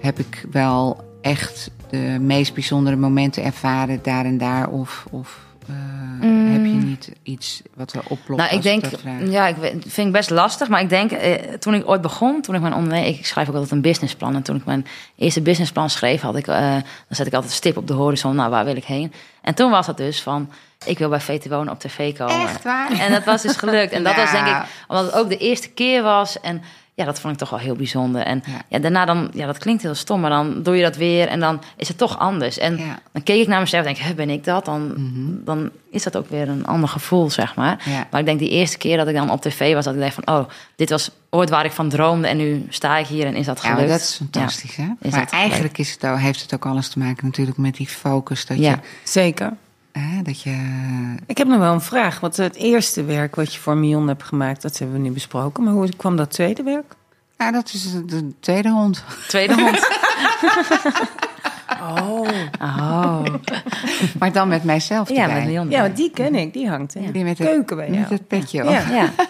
heb 0.00 0.18
ik 0.18 0.46
wel 0.50 1.04
echt 1.20 1.70
de 1.90 2.16
meest 2.20 2.54
bijzondere 2.54 2.96
momenten 2.96 3.44
ervaren 3.44 4.00
daar 4.02 4.24
en 4.24 4.38
daar? 4.38 4.68
Of, 4.68 5.06
of 5.10 5.40
eh, 5.66 6.52
heb 6.52 6.64
je 6.64 6.70
niet 6.84 7.12
iets 7.22 7.62
wat 7.74 7.92
er 7.92 8.02
oplopt? 8.08 8.28
Mm. 8.28 8.36
Nou, 8.36 8.54
ik 8.54 8.62
denk, 8.62 8.84
ja, 9.30 9.46
ik 9.46 9.56
vind 9.86 10.06
ik 10.06 10.12
best 10.12 10.30
lastig. 10.30 10.68
Maar 10.68 10.80
ik 10.80 10.88
denk, 10.88 11.10
eh, 11.10 11.52
toen 11.58 11.74
ik 11.74 11.88
ooit 11.88 12.00
begon, 12.00 12.40
toen 12.40 12.54
ik 12.54 12.60
mijn 12.60 12.74
onderneming, 12.74 13.18
ik 13.18 13.26
schrijf 13.26 13.48
ook 13.48 13.54
altijd 13.54 13.72
een 13.72 13.80
businessplan. 13.80 14.34
En 14.34 14.42
toen 14.42 14.56
ik 14.56 14.64
mijn 14.64 14.86
eerste 15.16 15.40
businessplan 15.40 15.90
schreef, 15.90 16.20
had 16.20 16.36
ik, 16.36 16.46
eh, 16.46 16.70
dan 16.70 16.82
zet 17.08 17.26
ik 17.26 17.32
altijd 17.32 17.52
een 17.52 17.58
stip 17.58 17.76
op 17.76 17.86
de 17.86 17.92
horizon. 17.92 18.36
Nou, 18.36 18.50
waar 18.50 18.64
wil 18.64 18.76
ik 18.76 18.84
heen? 18.84 19.12
En 19.42 19.54
toen 19.54 19.70
was 19.70 19.86
het 19.86 19.96
dus 19.96 20.22
van, 20.22 20.52
ik 20.84 20.98
wil 20.98 21.08
bij 21.08 21.20
VT 21.20 21.48
Wonen 21.48 21.72
op 21.72 21.80
tv 21.80 22.16
komen. 22.16 22.48
Echt 22.48 22.64
waar? 22.64 22.90
En 22.98 23.12
dat 23.12 23.24
was 23.24 23.42
dus 23.42 23.56
gelukt. 23.56 23.92
En 23.92 24.04
dat 24.04 24.14
was 24.14 24.30
denk 24.30 24.46
ik, 24.46 24.62
omdat 24.88 25.04
het 25.04 25.14
ook 25.14 25.28
de 25.28 25.36
eerste 25.36 25.68
keer 25.68 26.02
was. 26.02 26.40
En 26.40 26.62
ja, 26.94 27.04
dat 27.04 27.20
vond 27.20 27.32
ik 27.32 27.38
toch 27.38 27.50
wel 27.50 27.58
heel 27.58 27.74
bijzonder. 27.76 28.22
En 28.22 28.42
Ja. 28.46 28.62
ja. 28.68 28.78
daarna 28.78 29.04
dan, 29.04 29.30
ja, 29.34 29.46
dat 29.46 29.58
klinkt 29.58 29.82
heel 29.82 29.94
stom, 29.94 30.20
maar 30.20 30.30
dan 30.30 30.62
doe 30.62 30.76
je 30.76 30.82
dat 30.82 30.96
weer 30.96 31.28
en 31.28 31.40
dan 31.40 31.60
is 31.76 31.88
het 31.88 31.98
toch 31.98 32.18
anders. 32.18 32.58
En 32.58 32.76
Ja. 32.76 32.98
dan 33.12 33.22
keek 33.22 33.40
ik 33.40 33.48
naar 33.48 33.60
mezelf 33.60 33.86
en 33.86 33.94
denk, 33.94 34.06
"Hè, 34.06 34.14
ben 34.14 34.30
ik 34.30 34.44
dat? 34.44 34.64
Dan, 34.64 34.94
dan 35.44 35.70
is 35.90 36.02
dat 36.02 36.16
ook 36.16 36.28
weer 36.30 36.48
een 36.48 36.66
ander 36.66 36.88
gevoel, 36.88 37.30
zeg 37.30 37.54
maar. 37.54 37.76
Mhm. 37.80 37.90
Ja. 37.90 38.06
Maar 38.10 38.20
ik 38.20 38.26
denk 38.26 38.38
die 38.38 38.48
eerste 38.48 38.78
keer 38.78 38.96
dat 38.96 39.08
ik 39.08 39.14
dan 39.14 39.30
op 39.30 39.40
tv 39.40 39.74
was, 39.74 39.84
dat 39.84 39.94
ik 39.94 40.00
dacht 40.00 40.14
van, 40.14 40.28
oh, 40.36 40.48
dit 40.76 40.90
was 40.90 41.10
ooit 41.30 41.50
waar 41.50 41.64
ik 41.64 41.72
van 41.72 41.88
droomde 41.88 42.28
en 42.28 42.36
nu 42.36 42.66
sta 42.68 42.96
ik 42.96 43.06
hier 43.06 43.26
en 43.26 43.34
is 43.34 43.46
dat 43.46 43.56
Ja, 43.56 43.62
gelukt. 43.62 43.80
maar 43.80 43.98
dat 43.98 44.00
is 44.00 44.16
fantastisch, 44.16 44.76
hè? 44.76 44.86
Is 45.00 45.10
Maar 45.12 45.28
eigenlijk 45.30 45.78
is 45.78 45.92
het 45.92 46.06
ook, 46.06 46.18
heeft 46.18 46.40
het 46.42 46.54
ook 46.54 46.66
alles 46.66 46.88
te 46.88 46.98
maken 46.98 47.26
natuurlijk 47.26 47.56
met 47.58 47.74
die 47.76 47.88
focus. 47.88 48.46
Dat, 48.46 48.58
Ja. 48.58 48.70
je, 48.70 48.76
Zeker. 49.04 49.52
Hè, 49.92 50.22
dat 50.22 50.40
je... 50.42 50.56
Ik 51.26 51.38
heb 51.38 51.46
nog 51.46 51.58
wel 51.58 51.72
een 51.72 51.80
vraag. 51.80 52.20
Want 52.20 52.36
het 52.36 52.56
eerste 52.56 53.04
werk 53.04 53.34
wat 53.36 53.54
je 53.54 53.60
voor 53.60 53.76
Mion 53.76 54.08
hebt 54.08 54.22
gemaakt, 54.22 54.62
dat 54.62 54.78
hebben 54.78 54.96
we 54.96 55.02
nu 55.02 55.10
besproken. 55.10 55.64
Maar 55.64 55.72
hoe 55.72 55.88
kwam 55.96 56.16
dat 56.16 56.30
tweede 56.30 56.62
werk? 56.62 56.94
Ja, 57.38 57.50
dat 57.52 57.72
is 57.72 57.92
de 58.06 58.32
tweede 58.40 58.70
hond. 58.70 59.04
Tweede 59.28 59.54
hond. 59.62 59.88
Oh. 61.82 62.28
Oh. 62.60 63.24
Maar 64.18 64.32
dan 64.32 64.48
met 64.48 64.64
mijzelf 64.64 65.08
Ja, 65.08 65.22
erbij. 65.28 65.54
met. 65.64 65.72
Ja, 65.72 65.80
want 65.82 65.96
die 65.96 66.10
ken 66.10 66.34
ik. 66.34 66.52
Die 66.52 66.68
hangt 66.68 66.94
in 66.94 67.02
Die 67.02 67.12
de 67.12 67.18
met 67.18 67.38
het, 67.38 67.48
keuken 67.48 67.76
bij 67.76 67.86
jou. 67.88 67.98
met 68.00 68.08
het 68.10 68.26
petje 68.28 68.62
op. 68.64 68.70
Ja. 68.70 68.88
Ja. 68.90 69.10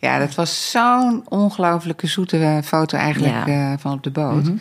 Ja. 0.00 0.18
dat 0.18 0.34
was 0.34 0.70
zo'n 0.70 1.22
ongelooflijke 1.28 2.06
zoete 2.06 2.60
foto 2.64 2.98
eigenlijk 2.98 3.46
Ja. 3.46 3.72
eh, 3.72 3.78
van 3.78 3.92
op 3.92 4.02
de 4.02 4.10
boot. 4.10 4.42
Mhm. 4.44 4.56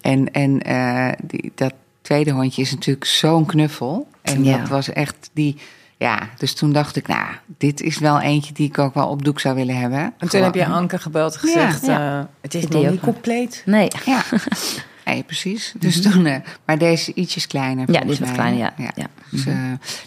En, 0.00 0.32
en 0.32 0.62
eh, 0.62 1.08
die, 1.22 1.52
dat 1.54 1.72
tweede 2.02 2.30
hondje 2.30 2.62
is 2.62 2.70
natuurlijk 2.70 3.06
zo'n 3.06 3.46
knuffel. 3.46 4.08
En 4.34 4.44
Ja. 4.44 4.58
dat 4.58 4.68
was 4.68 4.88
echt 4.92 5.30
die... 5.32 5.56
Ja, 5.98 6.18
dus 6.38 6.54
toen 6.54 6.72
dacht 6.72 6.96
ik, 6.96 7.06
nou, 7.06 7.26
dit 7.58 7.80
is 7.80 7.98
wel 7.98 8.20
eentje 8.20 8.52
die 8.52 8.68
ik 8.68 8.78
ook 8.78 8.94
wel 8.94 9.08
op 9.08 9.24
doek 9.24 9.40
zou 9.40 9.54
willen 9.54 9.76
hebben. 9.76 9.98
En 9.98 10.12
toen 10.18 10.28
Gewoon- 10.28 10.44
heb 10.44 10.54
je 10.54 10.66
Anke 10.66 10.98
gebeld 10.98 11.34
en 11.34 11.40
gezegd... 11.40 11.86
Ja. 11.86 12.18
eh, 12.20 12.24
het 12.40 12.54
is 12.54 12.62
nog 12.66 12.72
niet 12.82 12.82
wel. 12.90 13.12
compleet. 13.12 13.62
Nee. 13.66 13.88
Ja, 14.04 14.22
nee, 15.04 15.22
precies. 15.22 15.74
Dus 15.78 16.02
toen, 16.02 16.26
eh, 16.26 16.36
maar 16.66 16.78
deze 16.78 17.14
ietsjes 17.14 17.46
kleiner. 17.46 17.82
Mhm. 17.84 17.92
Ja, 17.92 18.00
die 18.00 18.10
is 18.10 18.18
wat 18.18 18.32
kleiner, 18.32 18.58
ja. 18.76 18.90
Ja. 18.94 19.06
Dus, 19.30 19.46
eh, 19.46 19.54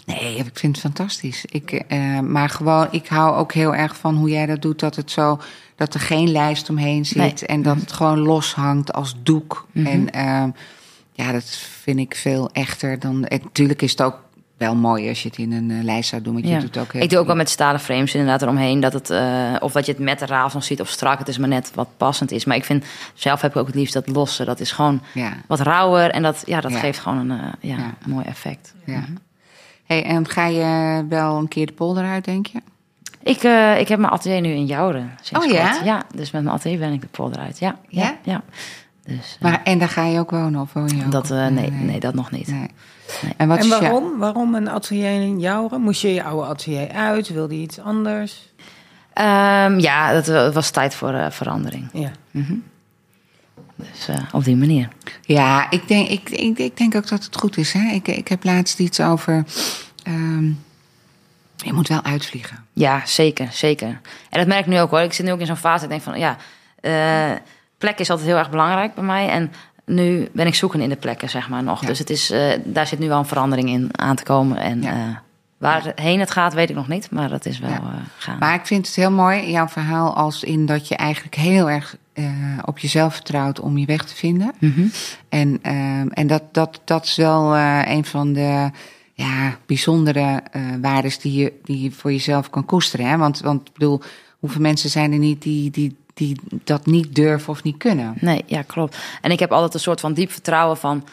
nee, 0.06 0.36
ik 0.36 0.50
vind 0.52 0.72
het 0.76 0.80
fantastisch. 0.84 1.44
Ik, 1.44 1.70
eh, 1.72 2.18
maar 2.20 2.48
gewoon, 2.48 2.88
ik 2.90 3.06
hou 3.08 3.36
ook 3.36 3.52
heel 3.52 3.74
erg 3.74 3.96
van 3.96 4.14
hoe 4.16 4.30
jij 4.30 4.46
dat 4.46 4.62
doet. 4.62 4.78
Dat 4.80 4.96
het 4.96 5.10
zo, 5.10 5.40
dat 5.76 5.94
er 5.94 6.00
geen 6.00 6.30
lijst 6.32 6.70
omheen 6.70 7.06
zit. 7.06 7.16
Nee. 7.16 7.34
En 7.46 7.62
dat 7.62 7.76
het 7.76 7.92
gewoon 7.92 8.18
los 8.18 8.54
hangt 8.54 8.92
als 8.92 9.14
doek. 9.22 9.66
Mhm. 9.72 9.86
En 9.86 10.10
eh, 10.12 10.44
ja, 11.24 11.32
dat 11.32 11.44
vind 11.82 11.98
ik 11.98 12.14
veel 12.16 12.50
echter 12.52 12.98
dan. 12.98 13.20
Natuurlijk 13.20 13.82
is 13.82 13.90
het 13.90 14.02
ook 14.02 14.18
wel 14.56 14.74
mooi 14.74 15.08
als 15.08 15.22
je 15.22 15.28
het 15.28 15.38
in 15.38 15.52
een 15.52 15.70
eh, 15.70 15.82
lijst 15.84 16.08
zou 16.08 16.22
doen. 16.22 16.32
Want 16.32 16.46
je 16.46 16.52
Ja. 16.52 16.60
doet 16.60 16.78
ook 16.78 16.92
Ik 16.92 17.10
doe 17.10 17.18
ook 17.18 17.26
wel 17.26 17.36
met 17.36 17.48
stalen 17.50 17.80
frames 17.80 18.14
inderdaad 18.14 18.42
eromheen. 18.42 18.80
Dat 18.80 18.92
het, 18.92 19.10
eh, 19.10 19.54
of 19.60 19.72
dat 19.72 19.86
je 19.86 19.92
het 19.92 20.00
met 20.00 20.18
de 20.18 20.26
rafel 20.26 20.62
ziet 20.62 20.80
of 20.80 20.88
strak. 20.88 21.18
Het 21.18 21.28
is 21.28 21.38
maar 21.38 21.48
net 21.48 21.72
wat 21.74 21.88
passend 21.96 22.30
is. 22.30 22.44
Maar 22.44 22.56
ik 22.56 22.64
vind, 22.64 22.84
zelf 23.14 23.40
heb 23.40 23.50
ik 23.50 23.56
ook 23.56 23.66
het 23.66 23.74
liefst 23.74 23.92
dat 23.94 24.08
losse. 24.08 24.44
Dat 24.44 24.60
is 24.60 24.72
gewoon 24.72 25.02
Ja, 25.14 25.32
wat 25.46 25.60
rauwer. 25.60 26.10
En 26.10 26.22
dat, 26.22 26.42
ja, 26.46 26.60
dat 26.60 26.72
Ja. 26.72 26.78
geeft 26.78 26.98
gewoon 26.98 27.30
een 27.30 27.40
eh, 27.40 27.46
ja, 27.60 27.94
mooi 28.06 28.24
effect. 28.24 28.74
ja. 28.84 29.04
Hey, 29.84 30.04
en 30.04 30.28
ga 30.28 30.46
je 30.46 31.04
wel 31.08 31.36
een 31.36 31.48
keer 31.48 31.66
de 31.66 31.72
polder 31.72 32.04
uit, 32.04 32.24
denk 32.24 32.46
je? 32.46 32.58
Ik, 33.22 33.36
ik 33.80 33.88
heb 33.88 33.98
mijn 33.98 34.12
atelier 34.12 34.40
nu 34.40 34.48
in 34.50 34.66
Jouren. 34.66 35.10
Oh, 35.32 35.44
ja? 35.44 35.70
kort. 35.72 35.84
Ja, 35.84 36.02
dus 36.14 36.30
met 36.30 36.42
mijn 36.42 36.54
atelier 36.54 36.78
ben 36.78 36.92
ik 36.92 37.00
de 37.00 37.06
polder 37.06 37.40
uit. 37.40 37.58
Ja, 37.58 37.76
ja, 37.88 38.16
Ja? 38.24 38.42
Dus, 39.06 39.36
eh, 39.36 39.42
Maar, 39.42 39.60
en 39.64 39.78
daar 39.78 39.88
ga 39.88 40.04
je 40.04 40.18
ook 40.18 40.30
wonen 40.30 40.60
of 40.60 40.72
woon 40.72 40.88
je 40.96 41.04
ook? 41.04 41.12
dat, 41.12 41.30
eh, 41.30 41.46
nee, 41.46 41.70
nee, 41.70 42.00
dat 42.00 42.14
nog 42.14 42.30
niet. 42.30 42.46
Nee. 42.46 42.70
Nee. 43.22 43.32
En 43.36 43.48
wat 43.48 43.58
en 43.58 43.66
jou- 43.66 43.80
waarom? 43.80 44.18
Waarom 44.18 44.54
een 44.54 44.68
atelier 44.68 45.10
in 45.22 45.40
Jouren? 45.40 45.80
Moest 45.80 46.00
je 46.00 46.14
je 46.14 46.24
oude 46.24 46.46
atelier 46.48 46.88
uit? 46.90 47.28
Wilde 47.28 47.54
je 47.56 47.62
iets 47.62 47.78
anders? 47.80 48.48
Ehm, 49.12 49.78
ja, 49.78 50.12
dat 50.12 50.26
wa- 50.26 50.50
was 50.52 50.70
tijd 50.70 50.94
voor 50.94 51.12
eh, 51.12 51.30
verandering. 51.30 51.88
Ja. 51.92 52.10
Dus 53.76 54.08
eh, 54.08 54.16
op 54.32 54.44
die 54.44 54.56
manier. 54.56 54.88
Ja, 55.22 55.70
ik 55.70 55.88
denk, 55.88 56.08
ik, 56.08 56.30
ik, 56.30 56.58
ik 56.58 56.76
denk 56.76 56.94
ook 56.94 57.08
dat 57.08 57.24
het 57.24 57.36
goed 57.36 57.56
is. 57.56 57.72
Hè? 57.72 57.90
Ik, 57.92 58.08
ik 58.08 58.28
heb 58.28 58.44
laatst 58.44 58.78
iets 58.78 59.00
over. 59.00 59.44
ehm, 60.02 60.44
je 61.56 61.72
moet 61.72 61.88
wel 61.88 62.02
uitvliegen. 62.02 62.64
Ja, 62.72 63.02
zeker, 63.06 63.48
zeker. 63.52 63.88
En 64.30 64.38
dat 64.38 64.46
merk 64.46 64.60
ik 64.60 64.66
nu 64.66 64.80
ook 64.80 64.90
hoor. 64.90 65.00
Ik 65.00 65.12
zit 65.12 65.26
nu 65.26 65.32
ook 65.32 65.40
in 65.40 65.46
zo'n 65.46 65.56
fase. 65.56 65.84
Ik 65.84 65.90
denk 65.90 66.02
van 66.02 66.18
ja, 66.18 66.36
eh, 66.80 67.36
plek 67.80 67.98
is 67.98 68.10
altijd 68.10 68.28
heel 68.28 68.38
erg 68.38 68.50
belangrijk 68.50 68.94
bij 68.94 69.04
mij. 69.04 69.28
En 69.28 69.52
nu 69.84 70.28
ben 70.32 70.46
ik 70.46 70.54
zoeken 70.54 70.80
in 70.80 70.88
de 70.88 70.96
plekken, 70.96 71.28
zeg 71.30 71.48
maar 71.48 71.62
nog. 71.62 71.80
Ja. 71.80 71.86
Dus 71.86 71.98
het 71.98 72.10
is, 72.10 72.30
eh, 72.30 72.42
daar 72.64 72.86
zit 72.86 72.98
nu 72.98 73.08
wel 73.08 73.18
een 73.18 73.26
verandering 73.26 73.68
in 73.68 73.88
aan 73.92 74.16
te 74.16 74.22
komen. 74.22 74.56
En 74.56 74.82
Ja. 74.82 74.90
eh, 74.92 75.16
waarheen 75.58 76.20
het 76.20 76.30
gaat, 76.30 76.54
weet 76.54 76.70
ik 76.70 76.76
nog 76.76 76.88
niet. 76.88 77.10
Maar 77.10 77.28
dat 77.28 77.46
is 77.46 77.58
wel 77.58 77.70
Ja. 77.70 77.76
eh, 77.76 77.82
gaan. 78.18 78.38
Maar 78.38 78.54
ik 78.54 78.66
vind 78.66 78.86
het 78.86 78.96
heel 78.96 79.10
mooi, 79.10 79.50
jouw 79.50 79.68
verhaal, 79.68 80.14
als 80.16 80.44
in 80.44 80.66
dat 80.66 80.88
je 80.88 80.96
eigenlijk 80.96 81.34
heel 81.34 81.70
erg 81.70 81.96
op 82.64 82.78
jezelf 82.78 83.14
vertrouwt 83.14 83.60
om 83.60 83.78
je 83.78 83.86
weg 83.86 84.04
te 84.04 84.14
vinden. 84.14 84.52
Mhm. 84.58 84.86
En, 85.28 85.58
ehm, 85.62 86.08
en 86.08 86.26
dat, 86.26 86.42
dat, 86.52 86.80
dat 86.84 87.04
is 87.04 87.16
wel 87.16 87.56
een 87.56 88.04
van 88.04 88.32
de 88.32 88.70
ja, 89.14 89.56
bijzondere 89.66 90.40
eh 90.50 90.60
waardes 90.80 91.18
die 91.18 91.40
je, 91.42 91.52
die 91.64 91.82
je 91.82 91.90
voor 91.90 92.12
jezelf 92.12 92.50
kan 92.50 92.64
koesteren. 92.66 93.06
Hè? 93.06 93.16
Want, 93.16 93.40
want 93.40 93.68
ik 93.68 93.72
bedoel, 93.72 94.00
hoeveel 94.38 94.60
mensen 94.60 94.90
zijn 94.90 95.12
er 95.12 95.18
niet 95.18 95.42
die, 95.42 95.70
die, 95.70 95.96
die 96.20 96.40
dat 96.64 96.86
niet 96.86 97.14
durven 97.14 97.48
of 97.48 97.62
niet 97.62 97.76
kunnen? 97.76 98.14
Nee, 98.20 98.42
ja, 98.46 98.62
klopt. 98.62 98.96
En 99.20 99.30
ik 99.30 99.38
heb 99.38 99.52
altijd 99.52 99.74
een 99.74 99.80
soort 99.80 100.00
van 100.00 100.12
diep 100.12 100.32
vertrouwen 100.32 100.76
van... 100.76 101.06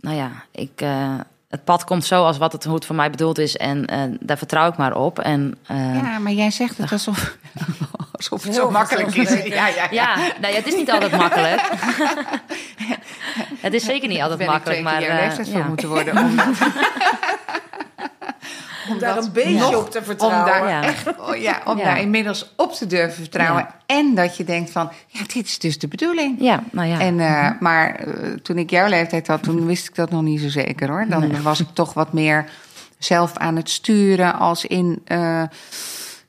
Nou 0.00 0.16
ja, 0.16 0.30
ik, 0.50 0.70
eh, 0.74 1.14
het 1.48 1.64
pad 1.64 1.84
komt 1.84 2.04
zo 2.04 2.24
als 2.24 2.38
wat 2.38 2.52
het, 2.52 2.64
hoe 2.64 2.74
het 2.74 2.84
voor 2.84 2.96
mij 2.96 3.10
bedoeld 3.10 3.38
is. 3.38 3.56
En 3.56 3.86
eh, 3.86 4.00
daar 4.20 4.38
vertrouw 4.38 4.68
ik 4.68 4.76
maar 4.76 4.96
op. 4.96 5.18
En 5.18 5.58
eh, 5.66 5.94
Ja, 5.94 6.18
maar 6.18 6.32
jij 6.32 6.50
zegt 6.50 6.78
het 6.78 6.92
alsof, 6.92 7.36
alsof 8.12 8.44
het 8.44 8.54
zo 8.54 8.70
makkelijk 8.70 9.08
is. 9.08 9.14
vanzelfsprekend. 9.14 9.54
Ja, 9.54 9.66
ja, 9.66 9.86
Ja, 9.90 10.16
nee, 10.40 10.54
het 10.54 10.66
is 10.66 10.74
niet 10.74 10.90
altijd 10.90 11.16
makkelijk. 11.16 11.60
het 13.66 13.72
is 13.72 13.84
zeker 13.84 14.08
niet 14.08 14.20
altijd 14.20 14.38
ben 14.38 14.46
ik 14.46 14.52
makkelijk, 14.52 14.82
maar 14.82 15.02
ja. 15.02 15.66
moeten 15.68 15.88
worden. 15.88 16.16
Om, 16.16 16.34
Om 18.90 18.98
daar 18.98 19.16
een 19.18 19.32
beetje 19.32 19.78
op 19.78 19.90
te 19.90 19.98
om 19.98 20.04
vertrouwen. 20.04 20.46
daar, 20.46 20.68
Ja. 20.68 20.82
echt, 20.84 21.08
oh 21.20 21.36
ja, 21.36 21.60
om 21.64 21.76
daar 21.76 22.00
inmiddels 22.00 22.52
op 22.56 22.72
te 22.72 22.86
durven 22.86 23.12
vertrouwen. 23.22 23.66
En 23.86 24.14
dat 24.14 24.36
je 24.36 24.44
denkt 24.44 24.70
van, 24.70 24.90
ja, 25.06 25.20
dit 25.34 25.46
is 25.46 25.58
dus 25.58 25.78
de 25.78 25.88
bedoeling. 25.88 26.36
Ja, 26.40 26.62
nou 26.70 26.88
ja. 26.88 27.00
En, 27.00 27.20
eh, 27.20 27.50
maar 27.60 27.94
eh, 27.94 28.30
toen 28.42 28.58
ik 28.58 28.70
jouw 28.70 28.88
leeftijd 28.88 29.26
had, 29.26 29.42
toen 29.42 29.66
wist 29.72 29.88
ik 29.88 29.94
dat 29.94 30.10
nog 30.10 30.22
niet 30.22 30.40
zo 30.40 30.48
zeker 30.48 30.88
hoor. 30.88 31.06
Dan 31.08 31.28
Nee. 31.30 31.40
was 31.40 31.60
ik 31.60 31.68
toch 31.72 31.94
wat 31.94 32.12
meer 32.12 32.44
zelf 32.98 33.36
aan 33.36 33.56
het 33.56 33.70
sturen 33.70 34.38
als 34.38 34.64
in... 34.64 35.00
eh, 35.04 35.42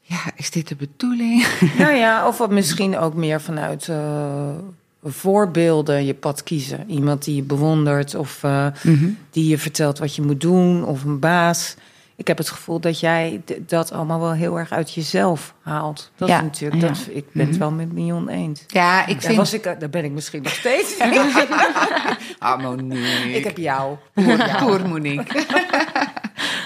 ja, 0.01 0.19
is 0.35 0.51
dit 0.51 0.67
de 0.67 0.75
bedoeling? 0.75 1.45
Nou 1.77 1.93
ja, 1.95 2.27
of 2.27 2.37
wat 2.37 2.49
misschien 2.51 2.97
ook 2.97 3.13
meer 3.13 3.41
vanuit 3.41 3.89
voorbeelden 5.03 6.05
je 6.05 6.13
pad 6.13 6.43
kiezen. 6.43 6.89
Iemand 6.89 7.23
die 7.23 7.35
je 7.35 7.43
bewondert 7.43 8.15
of 8.15 8.41
Mhm. 8.83 9.09
die 9.31 9.47
je 9.49 9.57
vertelt 9.57 9.99
wat 9.99 10.15
je 10.15 10.21
moet 10.21 10.41
doen 10.41 10.85
of 10.85 11.03
een 11.03 11.19
baas. 11.19 11.75
Ik 12.15 12.27
heb 12.27 12.37
het 12.37 12.49
gevoel 12.49 12.79
dat 12.79 12.99
jij 12.99 13.41
dat 13.59 13.91
allemaal 13.91 14.19
wel 14.19 14.31
heel 14.33 14.59
erg 14.59 14.71
uit 14.71 14.93
jezelf 14.93 15.53
haalt. 15.61 16.11
Dat 16.15 16.27
Ja, 16.27 16.37
is 16.37 16.43
natuurlijk, 16.43 16.81
ja. 16.81 16.87
dat, 16.87 17.07
ik 17.09 17.25
ben 17.31 17.47
het 17.47 17.57
wel 17.57 17.71
met 17.71 17.93
Mion 17.93 18.29
eens. 18.29 18.63
Ja, 18.67 19.01
ik 19.01 19.13
Daar, 19.13 19.21
vind... 19.21 19.37
was 19.37 19.53
ik, 19.53 19.63
daar 19.63 19.89
ben 19.89 20.03
ik 20.03 20.11
misschien 20.11 20.43
nog 20.43 20.53
steeds. 20.53 20.97
Ah, 22.39 22.61
Monique. 22.61 23.31
ik 23.33 23.43
heb 23.43 23.57
jou. 23.57 23.97
Poer 24.59 24.87
Monique. 24.89 25.45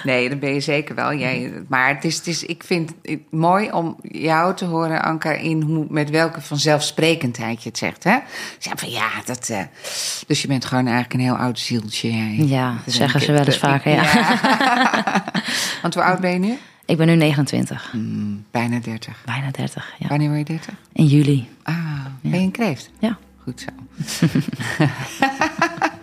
nee, 0.07 0.29
dat 0.29 0.39
ben 0.39 0.53
je 0.53 0.59
zeker 0.59 0.95
wel. 0.95 1.13
Jij, 1.13 1.53
maar 1.67 1.87
het 1.87 2.03
is, 2.03 2.15
het 2.15 2.27
is, 2.27 2.43
ik 2.43 2.63
vind 2.63 2.93
het 3.01 3.19
mooi 3.31 3.71
om 3.71 3.95
jou 4.01 4.55
te 4.55 4.65
horen, 4.65 5.01
Anka, 5.01 5.31
in 5.31 5.61
hoe, 5.61 5.85
met 5.89 6.09
welke 6.09 6.41
vanzelfsprekendheid 6.41 7.63
je 7.63 7.69
het 7.69 7.77
zegt. 7.77 8.03
Hè? 8.03 8.17
Ja, 8.59 8.71
van, 8.75 8.89
ja, 8.89 9.09
dat, 9.25 9.49
eh, 9.49 9.61
dus 10.27 10.41
je 10.41 10.47
bent 10.47 10.65
gewoon 10.65 10.85
eigenlijk 10.85 11.13
een 11.13 11.19
heel 11.19 11.37
oud 11.37 11.59
zieltje. 11.59 12.11
Jij. 12.11 12.35
Ja, 12.47 12.77
dat 12.85 12.93
zeggen 12.93 13.21
ze 13.21 13.31
wel 13.31 13.45
eens 13.45 13.57
vaker, 13.57 13.91
ja. 13.91 14.03
Want 15.81 15.93
hoe 15.93 16.03
oud 16.03 16.19
ben 16.19 16.31
je 16.31 16.39
nu? 16.39 16.57
Ik 16.85 16.97
ben 16.97 17.07
nu 17.07 17.15
29, 17.15 17.89
Hmm, 17.91 18.45
bijna 18.51 18.79
30. 18.79 19.21
bijna 19.25 19.51
30. 19.51 19.93
Ja. 19.97 20.07
Wanneer 20.07 20.27
word 20.27 20.39
je 20.39 20.53
30? 20.53 20.73
In 20.93 21.05
juli. 21.05 21.49
Ah, 21.63 21.75
ben 22.21 22.39
je 22.39 22.45
een 22.45 22.51
kreeft? 22.51 22.89
Ja. 22.99 23.17
Goed 23.43 23.65
zo. 23.65 23.69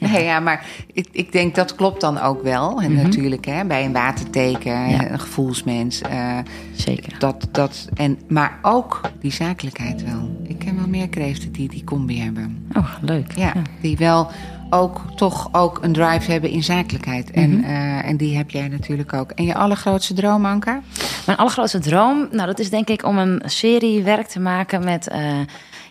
nee, 0.12 0.24
ja, 0.24 0.40
maar 0.40 0.64
ik, 0.92 1.08
ik 1.12 1.32
denk 1.32 1.54
dat 1.54 1.74
klopt 1.74 2.00
dan 2.00 2.20
ook 2.20 2.42
wel. 2.42 2.80
En 2.82 2.94
natuurlijk, 2.94 3.44
hè, 3.44 3.64
bij 3.64 3.84
een 3.84 3.92
waterteken, 3.92 4.80
Mhm. 4.82 4.90
Ja. 4.90 5.10
een 5.10 5.20
gevoelsmens. 5.20 6.00
eh, 6.00 6.38
Zeker. 6.74 7.18
dat, 7.18 7.48
dat, 7.52 7.88
en, 7.94 8.18
maar 8.28 8.58
ook 8.62 9.00
die 9.20 9.32
zakelijkheid 9.32 10.02
wel. 10.04 10.30
Ik 10.48 10.58
ken 10.58 10.76
wel 10.76 10.88
meer 10.88 11.08
kreeften 11.08 11.52
die 11.52 11.68
die 11.68 11.84
combi 11.84 12.20
hebben. 12.22 12.66
Oh, 12.76 12.94
leuk. 13.00 13.32
Ja, 13.36 13.52
die 13.80 13.96
wel 13.96 14.30
ook 14.70 15.00
toch 15.16 15.48
ook 15.52 15.78
een 15.82 15.92
drive 15.92 16.30
hebben 16.30 16.50
in 16.50 16.62
zakelijkheid. 16.64 17.30
En, 17.30 17.50
Mhm. 17.56 17.64
eh, 17.64 18.08
en 18.08 18.16
die 18.16 18.36
heb 18.36 18.50
jij 18.50 18.68
natuurlijk 18.68 19.12
ook. 19.12 19.30
En 19.30 19.44
je 19.44 19.54
allergrootste 19.54 20.14
droom, 20.14 20.46
Anka? 20.46 20.80
Mijn 21.26 21.38
allergrootste 21.38 21.78
droom, 21.78 22.28
nou, 22.30 22.46
dat 22.46 22.58
is 22.58 22.70
denk 22.70 22.88
ik 22.88 23.04
om 23.04 23.18
een 23.18 23.42
serie 23.44 24.02
werk 24.02 24.26
te 24.26 24.40
maken 24.40 24.84
met. 24.84 25.08
eh, 25.08 25.20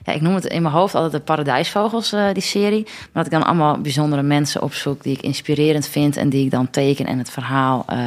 ja, 0.06 0.14
ik 0.14 0.22
noem 0.22 0.36
het 0.36 0.46
in 0.46 0.62
mijn 0.62 0.74
hoofd 0.74 0.96
altijd 0.96 1.12
de 1.14 1.20
Paradijsvogels, 1.20 2.12
eh, 2.14 2.26
die 2.34 2.44
serie. 2.44 2.84
Maar 2.84 3.24
dat 3.24 3.26
ik 3.26 3.32
dan 3.32 3.44
allemaal 3.46 3.82
bijzondere 3.82 4.22
mensen 4.22 4.62
opzoek 4.62 5.04
die 5.04 5.14
ik 5.18 5.22
inspirerend 5.22 5.88
vind 5.88 6.18
en 6.18 6.30
die 6.30 6.46
ik 6.46 6.52
dan 6.52 6.70
teken 6.70 7.06
en 7.06 7.18
het 7.18 7.30
verhaal. 7.30 7.84
eh, 7.88 7.98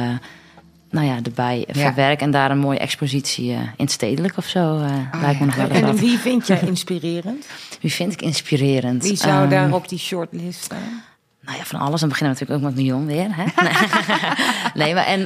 nou 0.91 1.05
ja, 1.07 1.17
erbij 1.23 1.63
Ja. 1.67 1.73
verwerk 1.73 2.21
en 2.21 2.31
daar 2.31 2.51
een 2.51 2.57
mooie 2.59 2.79
expositie 2.79 3.51
eh, 3.53 3.59
in 3.75 3.87
stedelijk 3.87 4.37
of 4.37 4.45
zo. 4.45 4.59
Oh, 4.59 4.81
lijkt 5.21 5.39
me 5.39 5.45
ja. 5.45 5.55
nog 5.55 5.55
wel 5.55 5.69
En 5.89 5.95
wie 5.95 6.17
vind 6.17 6.47
jij 6.47 6.59
inspirerend? 6.73 7.47
Wie 7.81 7.91
vind 7.93 8.13
ik 8.13 8.21
inspirerend? 8.21 9.03
Wie 9.03 9.15
zou 9.15 9.41
Ehm, 9.41 9.49
daar 9.49 9.73
op 9.73 9.89
die 9.89 9.99
shortlist 9.99 10.63
staan? 10.63 11.03
Nou 11.41 11.57
ja, 11.57 11.63
van 11.63 11.79
alles. 11.79 11.99
Dan 11.99 12.09
beginnen 12.09 12.35
we 12.37 12.41
natuurlijk 12.45 12.67
ook 12.69 12.75
met 12.75 12.85
Mion 12.85 13.05
weer. 13.05 13.27
Hè? 13.35 13.43
Nee. 13.63 13.73
nee, 14.85 14.93
maar 14.93 15.05
en 15.05 15.23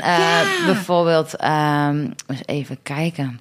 bijvoorbeeld, 0.65 1.35
ehm, 1.35 2.07
eens 2.27 2.41
even 2.45 2.77
kijken. 2.83 3.39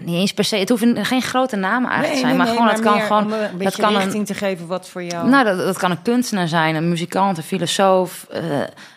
Ja, 0.00 0.10
niet 0.10 0.14
eens 0.20 0.34
per 0.34 0.44
se. 0.44 0.56
Het 0.56 0.68
hoeven 0.68 1.04
geen 1.04 1.22
grote 1.22 1.56
namen 1.56 1.90
eigenlijk 1.90 2.20
te 2.20 2.26
zijn, 2.26 2.36
maar 2.36 2.46
gewoon 2.46 2.68
het 2.68 2.80
kan 2.80 3.00
gewoon. 3.00 3.24
om 3.24 3.32
een 3.32 3.38
dat 3.40 3.58
beetje 3.58 3.82
kan 3.82 3.92
richting 3.94 4.14
een, 4.14 4.24
te 4.24 4.34
geven 4.34 4.66
wat 4.66 4.88
voor 4.88 5.02
jou. 5.02 5.28
nou, 5.28 5.44
dat, 5.44 5.56
dat 5.58 5.78
kan 5.78 5.90
een 5.90 6.02
kunstenaar 6.02 6.48
zijn, 6.48 6.74
een 6.74 6.88
muzikant, 6.88 7.36
een 7.36 7.42
filosoof. 7.42 8.26
eh, 8.30 8.42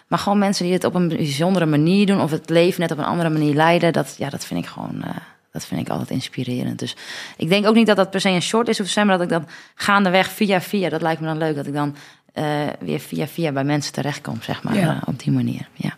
maar 0.07 0.19
gewoon 0.19 0.37
mensen 0.39 0.63
die 0.65 0.73
het 0.73 0.83
op 0.83 0.95
een 0.95 1.07
bijzondere 1.07 1.65
manier 1.65 2.05
doen 2.05 2.21
of 2.21 2.31
het 2.31 2.49
leven 2.49 2.81
net 2.81 2.91
op 2.91 2.97
een 2.97 3.03
andere 3.03 3.29
manier 3.29 3.53
leiden. 3.55 3.93
Dat, 3.93 4.15
ja, 4.17 4.29
dat 4.29 4.45
vind 4.45 4.59
ik 4.59 4.69
gewoon. 4.69 5.03
eh, 5.03 5.09
dat 5.51 5.65
vind 5.65 5.81
ik 5.81 5.89
altijd 5.89 6.09
inspirerend. 6.09 6.79
Dus 6.79 6.95
ik 7.37 7.49
denk 7.49 7.65
ook 7.67 7.75
niet 7.75 7.87
dat 7.87 7.95
dat 7.95 8.09
per 8.11 8.21
se 8.21 8.29
een 8.29 8.41
short 8.41 8.67
is 8.67 8.79
of 8.79 8.87
zijn, 8.87 9.07
maar 9.07 9.17
dat 9.17 9.25
ik 9.25 9.31
dan 9.31 9.47
gaandeweg 9.75 10.29
via 10.31 10.61
via, 10.61 10.89
dat 10.89 11.01
lijkt 11.01 11.21
me 11.21 11.27
dan 11.27 11.37
leuk, 11.37 11.55
dat 11.55 11.67
ik 11.67 11.73
dan 11.73 11.95
eh, 12.33 12.45
weer 12.79 12.99
via 12.99 13.27
via 13.27 13.51
bij 13.51 13.63
mensen 13.63 13.93
terechtkomt, 13.93 14.43
zeg 14.43 14.63
maar. 14.63 14.75
Ja. 14.75 15.01
op 15.05 15.19
die 15.19 15.31
manier. 15.31 15.67
Ja, 15.73 15.93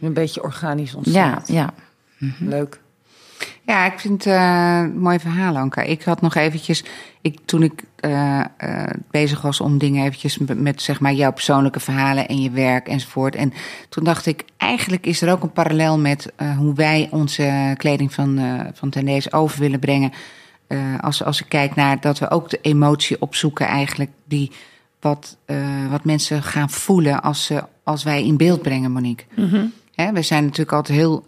Een 0.00 0.12
beetje 0.12 0.42
organisch 0.42 0.90
ja, 0.90 0.96
ontstaat. 0.96 1.48
ja. 1.48 1.68
Leuk. 2.38 2.80
Ja, 3.66 3.92
ik 3.92 3.98
vind 3.98 4.24
het 4.24 4.34
eh, 4.34 4.78
een 4.78 4.98
mooi 4.98 5.18
verhaal, 5.18 5.56
Anka. 5.56 5.82
Ik 5.82 6.02
had 6.02 6.20
nog 6.20 6.34
eventjes, 6.34 6.84
ik, 7.20 7.38
toen 7.44 7.62
ik 7.62 7.82
eh, 8.00 8.40
eh, 8.40 8.46
bezig 9.10 9.42
was 9.42 9.60
om 9.60 9.78
dingen 9.78 10.04
eventjes 10.04 10.38
met, 10.38 10.60
met, 10.60 10.82
zeg 10.82 11.00
maar 11.00 11.12
jouw 11.12 11.32
persoonlijke 11.32 11.80
verhalen 11.80 12.28
en 12.28 12.40
je 12.40 12.50
werk 12.50 12.88
enzovoort. 12.88 13.34
En 13.34 13.52
toen 13.88 14.04
dacht 14.04 14.26
ik, 14.26 14.44
eigenlijk 14.56 15.06
is 15.06 15.22
er 15.22 15.32
ook 15.32 15.42
een 15.42 15.52
parallel 15.52 15.98
met 15.98 16.32
hoe 16.56 16.74
wij 16.74 17.08
onze 17.10 17.74
kleding 17.76 18.14
van, 18.14 18.38
eh 18.38 18.60
van 18.72 18.90
Tendees 18.90 19.32
over 19.32 19.60
willen 19.60 19.78
brengen. 19.78 20.12
Als, 21.00 21.24
als 21.24 21.40
ik 21.40 21.48
kijk 21.48 21.74
naar 21.74 22.00
dat 22.00 22.18
we 22.18 22.30
ook 22.30 22.50
de 22.50 22.58
emotie 22.62 23.20
opzoeken 23.20 23.66
eigenlijk 23.66 24.10
die 24.24 24.50
wat, 25.00 25.36
wat 25.90 26.04
mensen 26.04 26.42
gaan 26.42 26.70
voelen 26.70 27.22
als, 27.22 27.44
ze, 27.44 27.64
als 27.84 28.02
wij 28.04 28.24
in 28.24 28.36
beeld 28.36 28.62
brengen, 28.62 28.92
Monique. 28.92 29.24
Hè, 29.94 30.12
we 30.12 30.22
zijn 30.22 30.42
natuurlijk 30.42 30.72
altijd 30.72 30.98
heel 30.98 31.24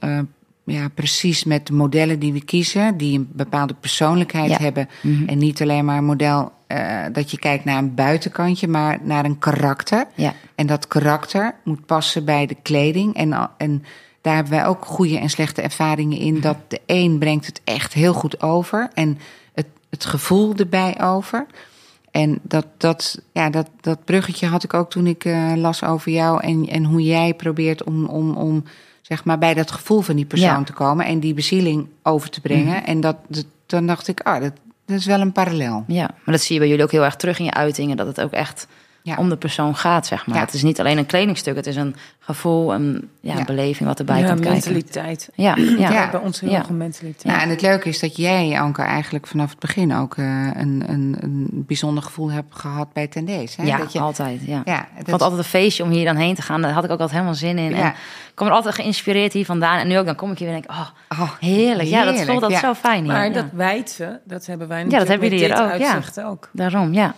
ja, 0.65 0.89
precies 0.89 1.45
met 1.45 1.67
de 1.67 1.73
modellen 1.73 2.19
die 2.19 2.33
we 2.33 2.45
kiezen, 2.45 2.97
die 2.97 3.19
een 3.19 3.29
bepaalde 3.33 3.75
persoonlijkheid 3.81 4.51
Ja. 4.51 4.57
hebben. 4.59 4.89
En 5.27 5.39
niet 5.39 5.63
alleen 5.63 5.85
maar 5.85 5.99
een 5.99 6.05
model 6.05 6.53
eh, 6.67 7.05
dat 7.13 7.31
je 7.31 7.39
kijkt 7.39 7.65
naar 7.65 7.79
een 7.79 7.95
buitenkantje, 7.95 8.69
maar 8.69 8.99
naar 9.03 9.25
een 9.25 9.39
karakter. 9.39 10.07
Ja. 10.15 10.33
En 10.55 10.67
dat 10.67 10.89
karakter 10.89 11.55
moet 11.65 11.87
passen 11.87 12.25
bij 12.25 12.47
de 12.47 12.57
kleding. 12.63 13.15
En, 13.15 13.51
en 13.57 13.85
daar 14.21 14.35
hebben 14.35 14.53
wij 14.53 14.67
ook 14.67 14.85
goede 14.85 15.19
en 15.19 15.31
slechte 15.31 15.63
ervaringen 15.63 16.19
in. 16.19 16.41
Dat 16.41 16.57
de 16.69 16.81
een 16.87 17.19
brengt 17.19 17.47
het 17.47 17.61
echt 17.65 17.93
heel 17.93 18.13
goed 18.13 18.43
over. 18.43 18.91
En 18.95 19.19
het, 19.55 19.67
het 19.91 20.05
gevoel 20.05 20.55
erbij 20.57 21.01
over. 21.03 21.47
En 22.11 22.39
dat, 22.43 22.67
dat, 22.79 23.23
ja, 23.33 23.51
dat, 23.51 23.71
dat 23.81 24.05
bruggetje 24.05 24.47
had 24.47 24.65
ik 24.65 24.75
ook 24.75 24.91
toen 24.91 25.07
ik 25.07 25.25
eh, 25.25 25.53
las 25.57 25.85
over 25.85 26.13
jou. 26.13 26.43
En, 26.43 26.67
en 26.69 26.85
hoe 26.85 27.03
jij 27.03 27.35
probeert 27.35 27.85
om, 27.85 28.05
om, 28.05 28.37
om 28.37 28.65
zeg 29.07 29.25
maar, 29.25 29.39
bij 29.39 29.55
dat 29.55 29.71
gevoel 29.71 30.01
van 30.01 30.17
die 30.17 30.25
persoon 30.25 30.49
Ja. 30.49 30.63
te 30.65 30.73
komen. 30.73 31.07
En 31.07 31.21
die 31.21 31.35
bezieling 31.35 31.89
over 32.03 32.31
te 32.31 32.41
brengen. 32.41 32.87
En 32.87 33.01
dat, 33.01 33.17
dat, 33.29 33.47
dan 33.67 33.87
dacht 33.87 34.09
ik, 34.09 34.21
ah, 34.21 34.41
dat, 34.43 34.53
dat 34.87 34.99
is 34.99 35.07
wel 35.07 35.21
een 35.21 35.33
parallel. 35.33 35.85
Ja, 35.87 36.11
maar 36.25 36.35
dat 36.35 36.41
zie 36.41 36.53
je 36.55 36.61
bij 36.61 36.69
jullie 36.69 36.85
ook 36.85 36.91
heel 36.93 37.05
erg 37.05 37.17
terug 37.17 37.39
in 37.39 37.45
je 37.45 37.53
uitingen. 37.55 37.97
Dat 37.97 38.07
het 38.07 38.21
ook 38.21 38.33
echt 38.33 38.67
Ja. 39.07 39.17
om 39.17 39.29
de 39.29 39.37
persoon 39.37 39.77
gaat, 39.77 40.07
zeg 40.07 40.27
maar. 40.27 40.37
Ja. 40.37 40.45
Het 40.45 40.55
is 40.55 40.63
niet 40.63 40.81
alleen 40.81 40.99
een 40.99 41.07
kledingstuk. 41.07 41.57
Het 41.57 41.67
is 41.67 41.77
een 41.77 41.97
gevoel, 42.19 42.75
een 42.75 43.09
ja, 43.21 43.37
Ja. 43.39 43.45
beleving 43.45 43.89
wat 43.89 43.99
erbij 43.99 44.19
ja, 44.21 44.27
komt 44.27 44.41
kijken. 44.41 44.53
mentaliteit. 44.73 45.29
Ja, 45.35 45.55
ja. 45.79 45.91
Ja. 45.93 46.11
Bij 46.11 46.21
ons 46.21 46.41
heel 46.41 46.51
Ja. 46.51 46.65
een 46.69 46.77
mentaliteit. 46.77 47.25
Nou, 47.25 47.41
en 47.41 47.49
het 47.49 47.61
leuke 47.63 47.89
is 47.89 48.01
dat 48.01 48.17
jij, 48.17 48.61
Anke, 48.61 48.83
eigenlijk 48.83 49.27
vanaf 49.27 49.51
het 49.51 49.59
begin 49.59 49.95
ook 49.95 50.17
eh, 50.17 50.25
een, 50.55 50.83
een, 50.87 51.17
een 51.21 51.49
bijzonder 51.67 52.03
gevoel 52.03 52.31
hebt 52.31 52.55
gehad 52.55 52.93
bij 52.93 53.07
Tendees. 53.07 53.57
Hè? 53.57 53.63
Ja, 53.63 53.77
dat 53.77 53.93
je, 53.93 54.01
altijd. 54.01 54.41
Ja. 54.47 54.63
ja, 54.65 54.81
Ik 54.81 54.87
dat- 54.87 54.95
vond 54.95 55.11
het 55.11 55.23
altijd 55.23 55.41
een 55.41 55.49
feestje 55.49 55.83
om 55.83 55.91
hier 55.91 56.05
dan 56.05 56.17
heen 56.17 56.35
te 56.35 56.43
gaan. 56.43 56.63
Daar 56.63 56.73
had 56.73 56.85
ik 56.85 56.91
ook 56.91 57.01
altijd 57.01 57.11
helemaal 57.19 57.35
zin 57.39 57.59
in. 57.59 57.71
Ja. 57.71 57.83
En 57.83 57.89
ik 57.89 58.35
kom 58.35 58.47
er 58.47 58.53
altijd 58.53 58.75
geïnspireerd 58.75 59.33
hier 59.33 59.45
vandaan. 59.45 59.79
En 59.79 59.89
nu 59.89 59.99
ook, 59.99 60.07
dan 60.07 60.15
kom 60.17 60.31
ik 60.31 60.39
hier 60.39 60.49
en 60.49 60.53
denk 60.55 60.65
ik, 60.65 60.71
oh, 60.71 60.89
Oh, 61.21 61.31
heerlijk. 61.41 61.89
Ja, 61.89 62.05
dat 62.05 62.15
voelt 62.17 62.29
altijd 62.43 62.53
ja. 62.53 62.59
zo 62.69 62.75
fijn 62.75 63.05
hier. 63.05 63.13
Maar 63.13 63.27
ja. 63.27 63.33
dat 63.33 63.45
wijzen, 63.53 64.21
dat 64.25 64.47
hebben 64.47 64.69
wij 64.69 64.83
dat 64.83 64.91
natuurlijk 64.93 65.11
hebben 65.11 65.31
met 65.31 65.39
jullie 65.41 65.55
dit 65.55 65.65
hier 65.65 65.73
ook, 65.75 65.81
ja. 65.81 65.93
uitzicht 65.95 66.21
ook. 66.27 66.49
Daarom, 66.53 66.93
ja. 66.93 67.15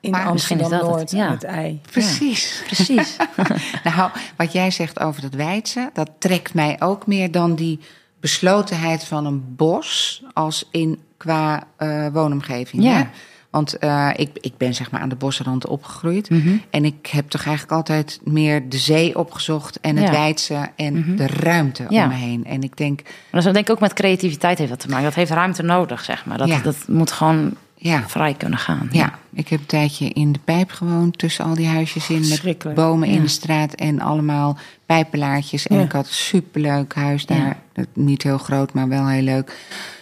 In 0.00 0.10
Maar 0.10 0.32
misschien 0.32 0.60
is 0.60 0.68
dat 0.68 0.72
het, 0.72 0.80
Amsterdam-Noord, 0.82 1.10
ja. 1.10 1.30
het 1.30 1.44
ei. 1.58 1.80
Precies. 1.90 2.62
Precies. 2.66 3.16
Nou, 3.84 4.10
wat 4.36 4.52
jij 4.52 4.70
zegt 4.70 5.00
over 5.00 5.22
dat 5.22 5.34
wijdse, 5.34 5.90
dat 5.92 6.10
trekt 6.18 6.54
mij 6.54 6.76
ook 6.78 7.06
meer 7.06 7.30
dan 7.30 7.54
die 7.54 7.78
beslotenheid 8.20 9.04
van 9.04 9.26
een 9.26 9.42
bos 9.56 10.22
als 10.32 10.68
in 10.70 10.98
qua 11.16 11.62
eh, 11.76 12.06
woonomgeving. 12.12 12.82
Ja. 12.82 12.92
Hè? 12.92 13.04
Want 13.50 13.78
eh, 13.78 14.10
ik, 14.16 14.30
ik 14.40 14.56
ben 14.56 14.74
zeg 14.74 14.90
maar 14.90 15.00
aan 15.00 15.08
de 15.08 15.16
bosrand 15.16 15.66
opgegroeid. 15.66 16.30
Mhm. 16.30 16.56
En 16.70 16.84
ik 16.84 17.06
heb 17.06 17.28
toch 17.28 17.44
eigenlijk 17.44 17.76
altijd 17.76 18.20
meer 18.24 18.68
de 18.68 18.78
zee 18.78 19.18
opgezocht 19.18 19.80
en 19.80 19.96
het 19.96 20.04
Ja. 20.06 20.10
wijdse 20.12 20.70
en 20.76 21.16
de 21.16 21.26
ruimte 21.26 21.86
Ja. 21.88 22.02
om 22.02 22.08
me 22.08 22.14
heen. 22.14 22.44
En 22.44 22.62
ik 22.62 22.76
denk, 22.76 23.00
Maar 23.02 23.12
dat 23.30 23.44
is 23.46 23.52
denk 23.52 23.66
ik 23.68 23.70
ook 23.70 23.80
met 23.80 23.92
creativiteit 23.92 24.58
heeft 24.58 24.70
dat 24.70 24.80
te 24.80 24.88
maken. 24.88 25.04
Dat 25.04 25.14
heeft 25.14 25.30
ruimte 25.30 25.62
nodig, 25.62 26.04
zeg 26.04 26.26
maar. 26.26 26.38
Dat, 26.38 26.48
Ja. 26.48 26.58
dat 26.60 26.76
moet 26.86 27.12
gewoon 27.12 27.54
ja, 27.80 28.08
vrij 28.08 28.34
kunnen 28.34 28.58
gaan. 28.58 28.88
Ja, 28.92 29.18
ik 29.32 29.48
heb 29.48 29.60
een 29.60 29.66
tijdje 29.66 30.08
in 30.08 30.32
de 30.32 30.38
pijp 30.44 30.70
gewoond, 30.70 31.18
tussen 31.18 31.44
al 31.44 31.54
die 31.54 31.66
huisjes 31.68 32.10
in, 32.10 32.24
met 32.44 32.74
bomen 32.74 33.08
in 33.08 33.22
de 33.22 33.28
straat 33.28 33.74
en 33.74 34.00
allemaal 34.00 34.56
pijpelaartjes. 34.86 35.66
En 35.66 35.76
Ja. 35.76 35.82
ik 35.82 35.92
had 35.92 36.06
een 36.06 36.12
superleuk 36.12 36.94
huis 36.94 37.26
daar. 37.26 37.56
Niet 37.92 38.22
heel 38.22 38.38
groot, 38.38 38.72
maar 38.72 38.88
wel 38.88 39.06
heel 39.08 39.22
leuk. 39.22 39.48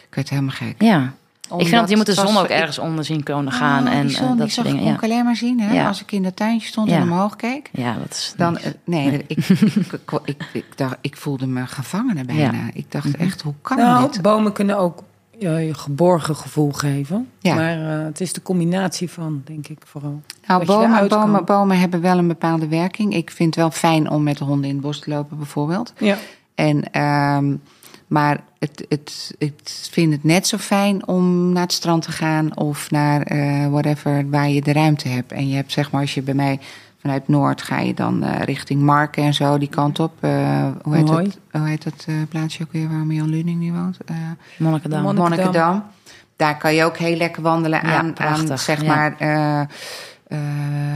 Ik 0.08 0.14
werd 0.14 0.28
helemaal 0.30 0.50
gek. 0.54 0.82
Ja. 0.82 1.12
ik 1.58 1.66
vind 1.66 1.70
dat 1.70 1.88
je 1.90 1.96
moet 1.96 2.06
de 2.06 2.14
was- 2.14 2.26
zon 2.26 2.36
ook 2.36 2.44
ik- 2.44 2.50
ergens 2.50 2.78
onder 2.78 3.04
zien 3.04 3.22
kunnen 3.22 3.52
gaan. 3.52 3.86
Oh, 3.86 3.92
en 3.92 4.06
die 4.06 4.16
zon, 4.16 4.28
die 4.28 4.36
dat 4.36 4.50
zag 4.50 4.64
soort 4.64 4.66
dingen. 4.66 4.82
kon 4.82 4.94
ik 4.94 5.02
alleen 5.12 5.24
maar 5.24 5.36
zien 5.36 5.60
hè? 5.60 5.74
Ja. 5.74 5.86
als 5.88 6.02
ik 6.02 6.12
in 6.12 6.22
dat 6.22 6.36
tuintje 6.36 6.68
stond 6.68 6.90
Ja. 6.90 6.96
en 6.96 7.02
omhoog 7.02 7.36
keek. 7.36 7.70
ja, 7.72 7.94
dat 7.94 8.10
is 8.10 8.34
Dan, 8.36 8.52
niks. 8.52 8.64
eh, 8.64 8.72
nee, 8.84 9.24
ik, 9.26 9.38
ik, 9.48 10.00
ik, 10.24 10.42
ik, 10.52 10.64
dacht, 10.76 10.96
ik 11.00 11.16
voelde 11.16 11.46
me 11.46 11.66
gevangene 11.66 12.24
bijna. 12.24 12.42
Ja. 12.42 12.70
Ik 12.72 12.90
dacht 12.92 13.16
echt, 13.16 13.42
hoe 13.42 13.54
kan 13.62 13.76
Nou, 13.76 14.10
dit? 14.10 14.22
bomen 14.22 14.52
kunnen 14.52 14.78
ook 14.78 15.02
je 15.38 15.74
geborgen 15.74 16.36
gevoel 16.36 16.72
geven. 16.72 17.28
Ja. 17.38 17.54
Maar 17.54 17.98
eh, 17.98 18.04
het 18.04 18.20
is 18.20 18.32
de 18.32 18.42
combinatie 18.42 19.10
van, 19.10 19.42
denk 19.44 19.68
ik 19.68 19.78
vooral. 19.84 20.22
Nou, 20.46 20.64
bomen, 20.64 21.08
bomen, 21.08 21.44
bomen 21.44 21.78
hebben 21.78 22.00
wel 22.00 22.18
een 22.18 22.28
bepaalde 22.28 22.68
werking. 22.68 23.14
Ik 23.14 23.30
vind 23.30 23.54
het 23.54 23.64
wel 23.64 23.70
fijn 23.70 24.10
om 24.10 24.22
met 24.22 24.38
de 24.38 24.44
honden 24.44 24.68
in 24.68 24.74
het 24.74 24.84
bos 24.84 25.00
te 25.00 25.10
lopen 25.10 25.36
bijvoorbeeld. 25.36 25.92
Ja. 25.98 26.16
En, 26.54 26.92
ehm, 26.92 27.56
maar 28.06 28.44
het, 28.58 28.86
het, 28.88 29.34
ik 29.38 29.54
vind 29.90 30.12
het 30.12 30.24
net 30.24 30.46
zo 30.46 30.56
fijn 30.56 31.06
om 31.06 31.52
naar 31.52 31.62
het 31.62 31.72
strand 31.72 32.02
te 32.02 32.12
gaan 32.12 32.56
of 32.56 32.90
naar 32.90 33.22
eh, 33.22 33.68
whatever 33.68 34.30
waar 34.30 34.48
je 34.48 34.62
de 34.62 34.72
ruimte 34.72 35.08
hebt. 35.08 35.32
En 35.32 35.48
je 35.48 35.54
hebt 35.54 35.72
zeg 35.72 35.90
maar, 35.90 36.00
als 36.00 36.14
je 36.14 36.22
bij 36.22 36.34
mij 36.34 36.60
vanuit 37.06 37.28
Noord 37.28 37.62
ga 37.62 37.78
je 37.78 37.94
dan 37.94 38.22
eh, 38.22 38.42
richting 38.42 38.80
Marken 38.82 39.22
en 39.24 39.34
zo 39.34 39.58
die 39.58 39.68
kant 39.68 39.98
op. 40.00 40.12
Eh, 40.20 40.30
hoe, 40.82 40.94
heet 40.96 41.06
dat, 41.06 41.38
hoe 41.50 41.68
heet 41.68 41.84
dat 41.84 42.04
eh, 42.08 42.14
plaatsje 42.28 42.62
ook 42.62 42.72
weer 42.72 42.88
waar 42.88 43.06
Jan 43.14 43.28
Luning 43.28 43.60
nu 43.60 43.72
woont? 43.72 43.98
Monnikendam. 44.58 45.02
Monnik- 45.02 45.22
Monnikendam. 45.22 45.84
Daar 46.36 46.56
kan 46.58 46.74
je 46.74 46.84
ook 46.84 46.96
heel 46.96 47.16
lekker 47.16 47.42
wandelen 47.42 47.80
Ja, 47.86 48.12
aan, 48.14 48.58
zeg 48.58 48.82
ja. 48.82 48.94
maar, 48.94 49.16
eh, 50.26 50.38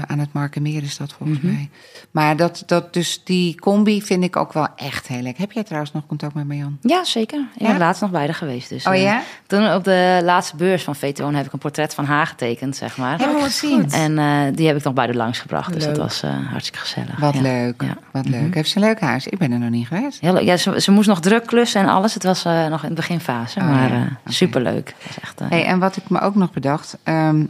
aan 0.03 0.19
het 0.19 0.33
Markenmeer 0.33 0.83
is 0.83 0.97
dat 0.97 1.13
volgens 1.13 1.39
Mhm. 1.41 1.53
mij. 1.53 1.71
Maar 2.11 2.37
dat, 2.37 2.63
dat, 2.67 2.93
dus 2.93 3.25
die 3.25 3.61
combi 3.61 4.03
vind 4.03 4.25
ik 4.25 4.37
ook 4.37 4.53
wel 4.53 4.69
echt 4.77 5.07
heel 5.07 5.21
lekker. 5.23 5.41
Heb 5.43 5.53
jij 5.53 5.63
trouwens 5.63 5.93
nog 5.93 6.07
contact 6.07 6.35
met 6.35 6.47
Marjan? 6.47 6.79
Ja, 6.81 7.05
zeker. 7.05 7.39
Ik 7.55 7.61
Ja? 7.61 7.67
ben 7.69 7.79
laatst 7.79 8.03
nog 8.03 8.11
bij 8.11 8.25
haar 8.25 8.35
geweest. 8.35 8.69
Dus, 8.69 8.87
Oh 8.87 8.93
eh, 8.95 9.03
ja? 9.03 9.23
Toen 9.47 9.73
op 9.75 9.85
de 9.85 10.21
laatste 10.25 10.57
beurs 10.57 10.83
van 10.85 10.97
Vetoon 10.97 11.35
heb 11.35 11.47
ik 11.47 11.53
een 11.53 11.59
portret 11.59 11.95
van 11.95 12.05
haar 12.05 12.27
getekend, 12.27 12.77
zeg 12.77 12.97
maar. 12.97 13.19
Heb 13.19 13.31
ik 13.37 13.43
gezien. 13.43 13.91
En 13.91 14.19
eh, 14.19 14.41
die 14.55 14.67
heb 14.67 14.77
ik 14.77 14.85
nog 14.85 14.95
bij 14.95 15.07
de 15.07 15.15
langs 15.15 15.39
gebracht. 15.39 15.73
Dus 15.73 15.85
Leuk. 15.85 15.95
dat 15.95 16.03
was 16.05 16.23
hartstikke 16.51 16.79
gezellig. 16.79 17.19
Wat 17.19 17.35
ja. 17.35 17.41
leuk, 17.41 17.83
Ja. 17.83 17.97
wat 18.13 18.29
leuk. 18.29 18.55
Heeft 18.55 18.71
ze 18.71 18.77
een 18.77 18.83
leuk 18.85 19.01
huis? 19.01 19.27
Ik 19.27 19.39
ben 19.39 19.53
er 19.53 19.59
nog 19.59 19.71
niet 19.71 19.87
geweest. 19.87 20.21
Heel 20.21 20.33
leuk. 20.33 20.43
Ja, 20.45 20.57
ze, 20.57 20.81
ze 20.81 20.91
moest 20.91 21.09
nog 21.09 21.21
druk 21.21 21.47
klussen 21.47 21.81
en 21.81 21.89
alles. 21.89 22.15
Het 22.15 22.23
was 22.23 22.43
nog 22.45 22.83
in 22.83 22.89
de 22.89 22.95
beginfase. 22.95 23.59
Oh, 23.61 23.67
maar 23.69 23.91
Oké. 23.91 24.33
superleuk. 24.33 24.95
Was 25.07 25.21
echt, 25.21 25.39
Hey, 25.49 25.65
en 25.65 25.79
wat 25.79 25.97
ik 25.97 26.09
me 26.11 26.21
ook 26.21 26.35
nog 26.35 26.51
bedacht. 26.53 26.99
ehm, 27.03 27.45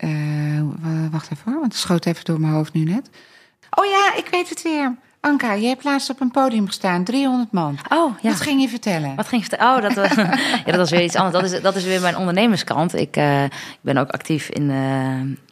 eh, 0.00 0.10
w- 0.82 1.10
wacht 1.12 1.30
even 1.32 1.42
hoor, 1.52 1.60
want 1.60 1.72
het 1.72 1.80
schoot 1.82 2.06
even 2.06 2.24
door 2.24 2.40
mijn 2.40 2.52
hoofd 2.52 2.72
nu 2.72 2.84
net. 2.84 3.10
Oh 3.70 3.84
ja, 3.84 4.12
ik 4.16 4.28
weet 4.30 4.48
het 4.48 4.62
weer. 4.62 4.96
Anka, 5.20 5.56
jij 5.56 5.68
hebt 5.68 5.84
laatst 5.84 6.10
op 6.10 6.20
een 6.20 6.30
podium 6.30 6.66
gestaan, 6.66 7.04
300 7.04 7.52
man. 7.52 7.78
Oh, 7.88 8.12
ja. 8.22 8.28
Wat 8.30 8.40
ging 8.40 8.60
je 8.60 8.68
vertellen? 8.68 9.14
Wat 9.16 9.28
ging 9.28 9.42
ik 9.42 9.48
vertellen? 9.48 9.76
Oh, 9.76 9.82
dat, 9.82 9.94
was- 9.94 10.14
ja, 10.64 10.64
dat 10.64 10.76
was 10.76 10.90
weer 10.90 11.02
iets 11.02 11.14
anders. 11.16 11.42
Dat 11.44 11.52
is, 11.52 11.62
dat 11.62 11.76
is 11.76 11.84
weer 11.84 12.00
mijn 12.00 12.16
ondernemerskant. 12.16 12.94
Ik, 12.94 13.16
eh, 13.16 13.44
ik 13.44 13.50
ben 13.80 13.96
ook 13.96 14.08
actief 14.10 14.48
in, 14.48 14.70
eh, 14.70 14.76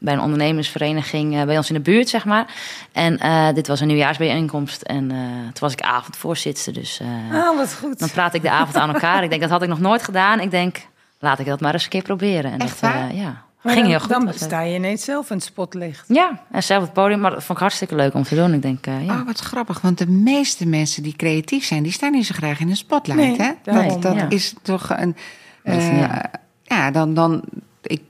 bij 0.01 0.15
een 0.15 0.21
ondernemersvereniging 0.21 1.37
eh, 1.37 1.43
bij 1.45 1.57
ons 1.57 1.69
in 1.69 1.75
de 1.75 1.81
buurt, 1.81 2.09
zeg 2.09 2.25
maar. 2.25 2.47
En 2.93 3.19
eh, 3.19 3.49
dit 3.55 3.67
was 3.67 3.81
een 3.81 3.87
nieuwjaarsbijeenkomst. 3.87 4.83
En 4.83 5.11
eh, 5.11 5.17
toen 5.19 5.53
was 5.61 5.73
ik 5.73 5.81
avondvoorzitter. 5.81 6.73
Dus 6.73 7.01
eh, 7.01 7.41
Ah, 7.43 7.57
wat 7.57 7.75
goed. 7.75 7.99
dan 7.99 8.11
praat 8.11 8.35
ik 8.35 8.43
de 8.43 8.51
avond 8.51 8.77
aan 8.77 8.93
elkaar. 8.95 9.23
Ik 9.23 9.29
denk, 9.31 9.41
dat 9.43 9.51
had 9.51 9.63
ik 9.63 9.69
nog 9.69 9.81
nooit 9.81 10.03
gedaan. 10.03 10.41
Ik 10.41 10.51
denk, 10.51 10.77
laat 11.19 11.39
ik 11.39 11.47
dat 11.47 11.61
maar 11.61 11.73
eens 11.73 11.85
een 11.85 11.89
keer 11.91 12.03
proberen. 12.03 12.53
En 12.53 12.59
Echt 12.59 12.81
dat, 12.81 12.93
waar? 12.93 13.09
eh, 13.09 13.17
ja, 13.21 13.43
Maar 13.63 13.73
ging 13.73 13.87
dan, 13.87 13.95
heel 14.09 14.19
goed. 14.19 14.27
Dan 14.27 14.35
sta 14.35 14.61
je 14.61 14.75
ineens 14.75 15.05
zelf 15.05 15.31
in 15.31 15.37
het 15.37 15.45
spotlicht. 15.45 16.05
Ja, 16.09 16.43
en 16.51 16.63
zelf 16.63 16.83
het 16.83 16.93
podium. 16.93 17.21
Maar 17.21 17.31
dat 17.31 17.45
vond 17.45 17.59
ik 17.59 17.65
hartstikke 17.65 17.95
leuk 17.95 18.15
om 18.15 18.23
te 18.23 18.35
doen. 18.35 18.53
Ik 18.53 18.63
denk, 18.63 18.87
eh, 18.87 19.07
ja. 19.07 19.21
Oh, 19.21 19.27
wat 19.27 19.39
grappig, 19.39 19.81
want 19.81 19.99
de 19.99 20.07
meeste 20.07 20.67
mensen 20.67 21.03
die 21.03 21.17
creatief 21.17 21.65
zijn, 21.65 21.83
die 21.83 21.93
staan 21.93 22.13
niet 22.13 22.27
zo 22.27 22.35
graag 22.37 22.61
in 22.61 22.67
de 22.67 22.75
spotlight. 22.75 23.39
Nee, 23.39 23.47
hè? 23.47 23.53
daarom, 23.63 23.89
dat 23.89 24.03
dat 24.03 24.15
ja. 24.15 24.29
is 24.29 24.55
toch 24.63 24.91
een. 24.97 25.17
Eh, 25.63 26.01
ja. 26.01 26.31
ja. 26.63 26.91
dan. 26.91 27.15
dan 27.15 27.43
ik, 27.83 28.03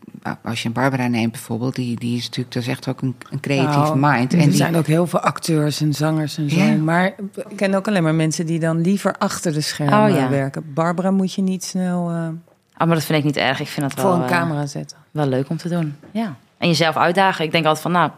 als 0.42 0.62
je 0.62 0.68
een 0.68 0.74
Barbara 0.74 1.07
neemt 1.07 1.32
bijvoorbeeld, 1.32 1.74
die, 1.74 1.99
die 1.99 2.16
is 2.16 2.24
natuurlijk, 2.24 2.55
dat 2.55 2.62
is 2.62 2.68
echt 2.68 2.88
ook 2.88 3.03
een, 3.03 3.16
een 3.30 3.40
creatief 3.40 3.74
Nou, 3.74 3.99
mind. 3.99 4.32
Er 4.32 4.38
En 4.38 4.49
die, 4.49 4.57
zijn 4.57 4.76
ook 4.76 4.86
heel 4.86 5.07
veel 5.07 5.20
acteurs 5.20 5.80
en 5.80 5.94
zangers 5.94 6.38
en 6.38 6.51
zo. 6.51 6.57
Ja. 6.57 6.74
Maar 6.74 7.14
ik 7.49 7.57
ken 7.57 7.74
ook 7.74 7.88
alleen 7.88 8.03
maar 8.03 8.14
mensen 8.14 8.46
die 8.46 8.59
dan 8.59 8.80
liever 8.80 9.14
achter 9.18 9.53
de 9.53 9.61
schermen 9.61 10.11
Oh, 10.11 10.16
ja. 10.16 10.28
werken. 10.28 10.72
Barbara 10.74 11.11
moet 11.11 11.34
je 11.34 11.42
niet 11.42 11.64
snel 11.64 12.11
eh, 12.11 12.28
Oh, 12.79 12.87
maar 12.87 12.97
dat 12.97 13.05
vind 13.05 13.18
ik 13.18 13.24
niet 13.24 13.37
erg. 13.37 13.61
Ik 13.61 13.68
vind 13.68 13.89
dat 13.91 14.01
voor 14.01 14.11
wel, 14.11 14.18
een 14.18 14.29
eh, 14.29 14.39
camera 14.39 14.66
zetten. 14.66 14.97
wel 15.11 15.26
leuk 15.26 15.49
om 15.49 15.57
te 15.57 15.68
doen. 15.68 15.97
Ja. 16.11 16.37
En 16.59 16.68
jezelf 16.68 16.97
uitdagen. 16.97 17.45
Ik 17.45 17.53
denk 17.53 17.64
altijd 17.64 17.83
van, 17.83 17.93
nou, 17.93 18.11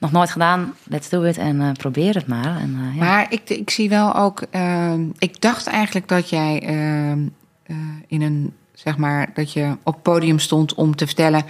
nog 0.00 0.12
nooit 0.12 0.30
gedaan. 0.30 0.74
Let's 0.84 1.08
do 1.08 1.22
it. 1.22 1.38
En 1.38 1.60
eh, 1.60 1.72
probeer 1.72 2.14
het 2.14 2.26
maar. 2.26 2.56
En, 2.60 2.76
eh, 2.78 2.96
ja. 2.96 3.04
Maar 3.04 3.26
ik, 3.32 3.50
ik 3.50 3.70
zie 3.70 3.88
wel 3.88 4.14
ook. 4.14 4.42
ehm, 4.50 5.00
ik 5.18 5.40
dacht 5.40 5.66
eigenlijk 5.66 6.08
dat 6.08 6.28
jij 6.28 6.62
ehm, 6.62 7.18
eh, 7.62 7.76
in 8.06 8.22
een. 8.22 8.54
Zeg 8.74 8.96
maar 8.96 9.30
dat 9.34 9.52
je 9.52 9.76
op 9.82 10.02
podium 10.02 10.38
stond 10.38 10.74
om 10.74 10.96
te 10.96 11.06
vertellen. 11.06 11.44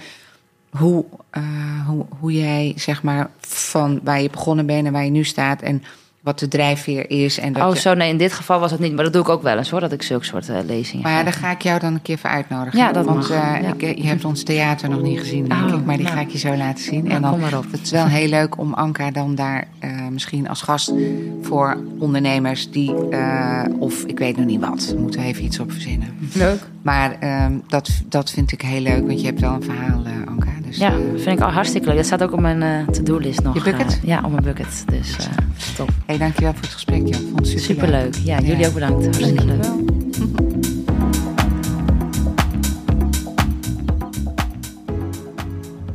hoe, 0.71 1.05
hoe, 1.87 2.05
hoe 2.19 2.31
jij, 2.31 2.73
zeg 2.75 3.03
maar, 3.03 3.29
van 3.39 3.99
waar 4.03 4.21
je 4.21 4.29
begonnen 4.29 4.65
bent 4.65 4.85
en 4.85 4.93
waar 4.93 5.03
je 5.03 5.11
nu 5.11 5.23
staat 5.23 5.61
en 5.61 5.83
wat 6.21 6.39
de 6.39 6.47
drijfveer 6.47 7.09
is. 7.09 7.39
En 7.39 7.53
dat 7.53 7.63
oh, 7.63 7.75
zo 7.75 7.93
nee, 7.93 8.09
in 8.09 8.17
dit 8.17 8.33
geval 8.33 8.59
was 8.59 8.71
het 8.71 8.79
niet. 8.79 8.93
Maar 8.93 9.03
dat 9.03 9.13
doe 9.13 9.21
ik 9.21 9.29
ook 9.29 9.41
wel 9.41 9.57
eens 9.57 9.69
hoor, 9.69 9.79
dat 9.79 9.91
ik 9.91 10.01
zulke 10.01 10.25
soort 10.25 10.49
eh, 10.49 10.57
lezingen 10.65 11.03
Maar 11.03 11.11
ja, 11.11 11.23
dan 11.23 11.33
ga 11.33 11.51
ik 11.51 11.61
jou 11.61 11.79
dan 11.79 11.93
een 11.93 12.01
keer 12.01 12.17
voor 12.17 12.29
uitnodigen. 12.29 12.79
Ja, 12.79 12.91
dat 12.91 13.05
Want 13.05 13.17
mag, 13.17 13.29
eh, 13.29 13.61
ja. 13.61 13.73
ik, 13.77 13.97
je 13.97 14.07
hebt 14.07 14.25
ons 14.25 14.43
theater 14.43 14.89
nog 14.89 15.01
niet 15.01 15.19
gezien, 15.19 15.47
denk 15.47 15.61
Oh, 15.61 15.79
ik. 15.79 15.85
Maar 15.85 15.95
die 15.95 16.05
nou. 16.05 16.17
ga 16.17 16.21
ik 16.23 16.29
je 16.29 16.37
zo 16.37 16.55
laten 16.55 16.83
zien. 16.83 17.11
En 17.11 17.21
dan, 17.21 17.31
kom 17.31 17.39
maar 17.39 17.57
op. 17.57 17.71
Het 17.71 17.81
is 17.81 17.91
wel 17.91 18.05
heel 18.05 18.27
leuk 18.29 18.57
om 18.57 18.73
Anka 18.73 19.11
dan 19.11 19.35
daar 19.35 19.67
eh, 19.79 20.07
misschien 20.07 20.49
als 20.49 20.61
gast 20.61 20.93
voor 21.41 21.77
ondernemers 21.99 22.71
die... 22.71 23.09
eh, 23.09 23.63
of 23.79 24.03
ik 24.03 24.19
weet 24.19 24.37
nog 24.37 24.45
niet 24.45 24.61
wat, 24.61 24.87
we 24.95 24.99
moeten 24.99 25.21
even 25.21 25.43
iets 25.43 25.59
op 25.59 25.71
verzinnen. 25.71 26.07
Leuk. 26.33 26.59
Maar 26.81 27.15
ehm, 27.19 27.53
dat, 27.67 27.89
dat 28.05 28.31
vind 28.31 28.51
ik 28.51 28.61
heel 28.61 28.81
leuk, 28.81 29.07
want 29.07 29.19
je 29.19 29.25
hebt 29.25 29.39
wel 29.39 29.53
een 29.53 29.63
verhaal, 29.63 30.01
eh, 30.05 30.11
Anka. 30.27 30.50
Dus, 30.71 30.79
Ja, 30.79 30.91
eh, 30.91 30.97
vind 31.15 31.39
ik 31.39 31.41
al 31.45 31.49
hartstikke 31.51 31.87
leuk. 31.87 31.95
Dat 31.95 32.05
staat 32.05 32.23
ook 32.23 32.31
op 32.33 32.39
mijn 32.39 32.61
eh, 32.61 32.87
to-do-list 32.87 33.43
nog. 33.43 33.53
Je 33.53 33.61
bucket? 33.61 33.87
eh, 34.01 34.03
ja, 34.03 34.21
op 34.25 34.31
mijn 34.31 34.43
bucket. 34.43 34.83
Dus 34.89 35.15
top. 35.75 35.89
hey, 36.05 36.17
dankjewel 36.17 36.51
voor 36.53 36.61
het 36.61 36.71
gesprek, 36.71 37.07
Jan. 37.07 37.21
Vond 37.21 37.37
het 37.51 37.61
superleuk. 37.61 38.13
Superleuk. 38.13 38.15
Ja, 38.25 38.39
jullie 38.39 38.57
Ja. 38.57 38.67
ook 38.67 38.73
bedankt. 38.73 39.03
Hartstikke 39.03 39.45
leuk. 39.45 39.65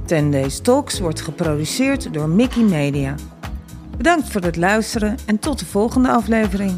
Ten 0.07 0.31
Days 0.31 0.61
Talks 0.61 0.99
wordt 1.01 1.21
geproduceerd 1.21 2.13
door 2.13 2.29
Mickey 2.29 2.63
Media. 2.63 3.15
Bedankt 3.97 4.29
voor 4.31 4.41
het 4.41 4.57
luisteren 4.57 5.17
en 5.27 5.39
tot 5.39 5.59
de 5.59 5.67
volgende 5.67 6.09
aflevering. 6.09 6.73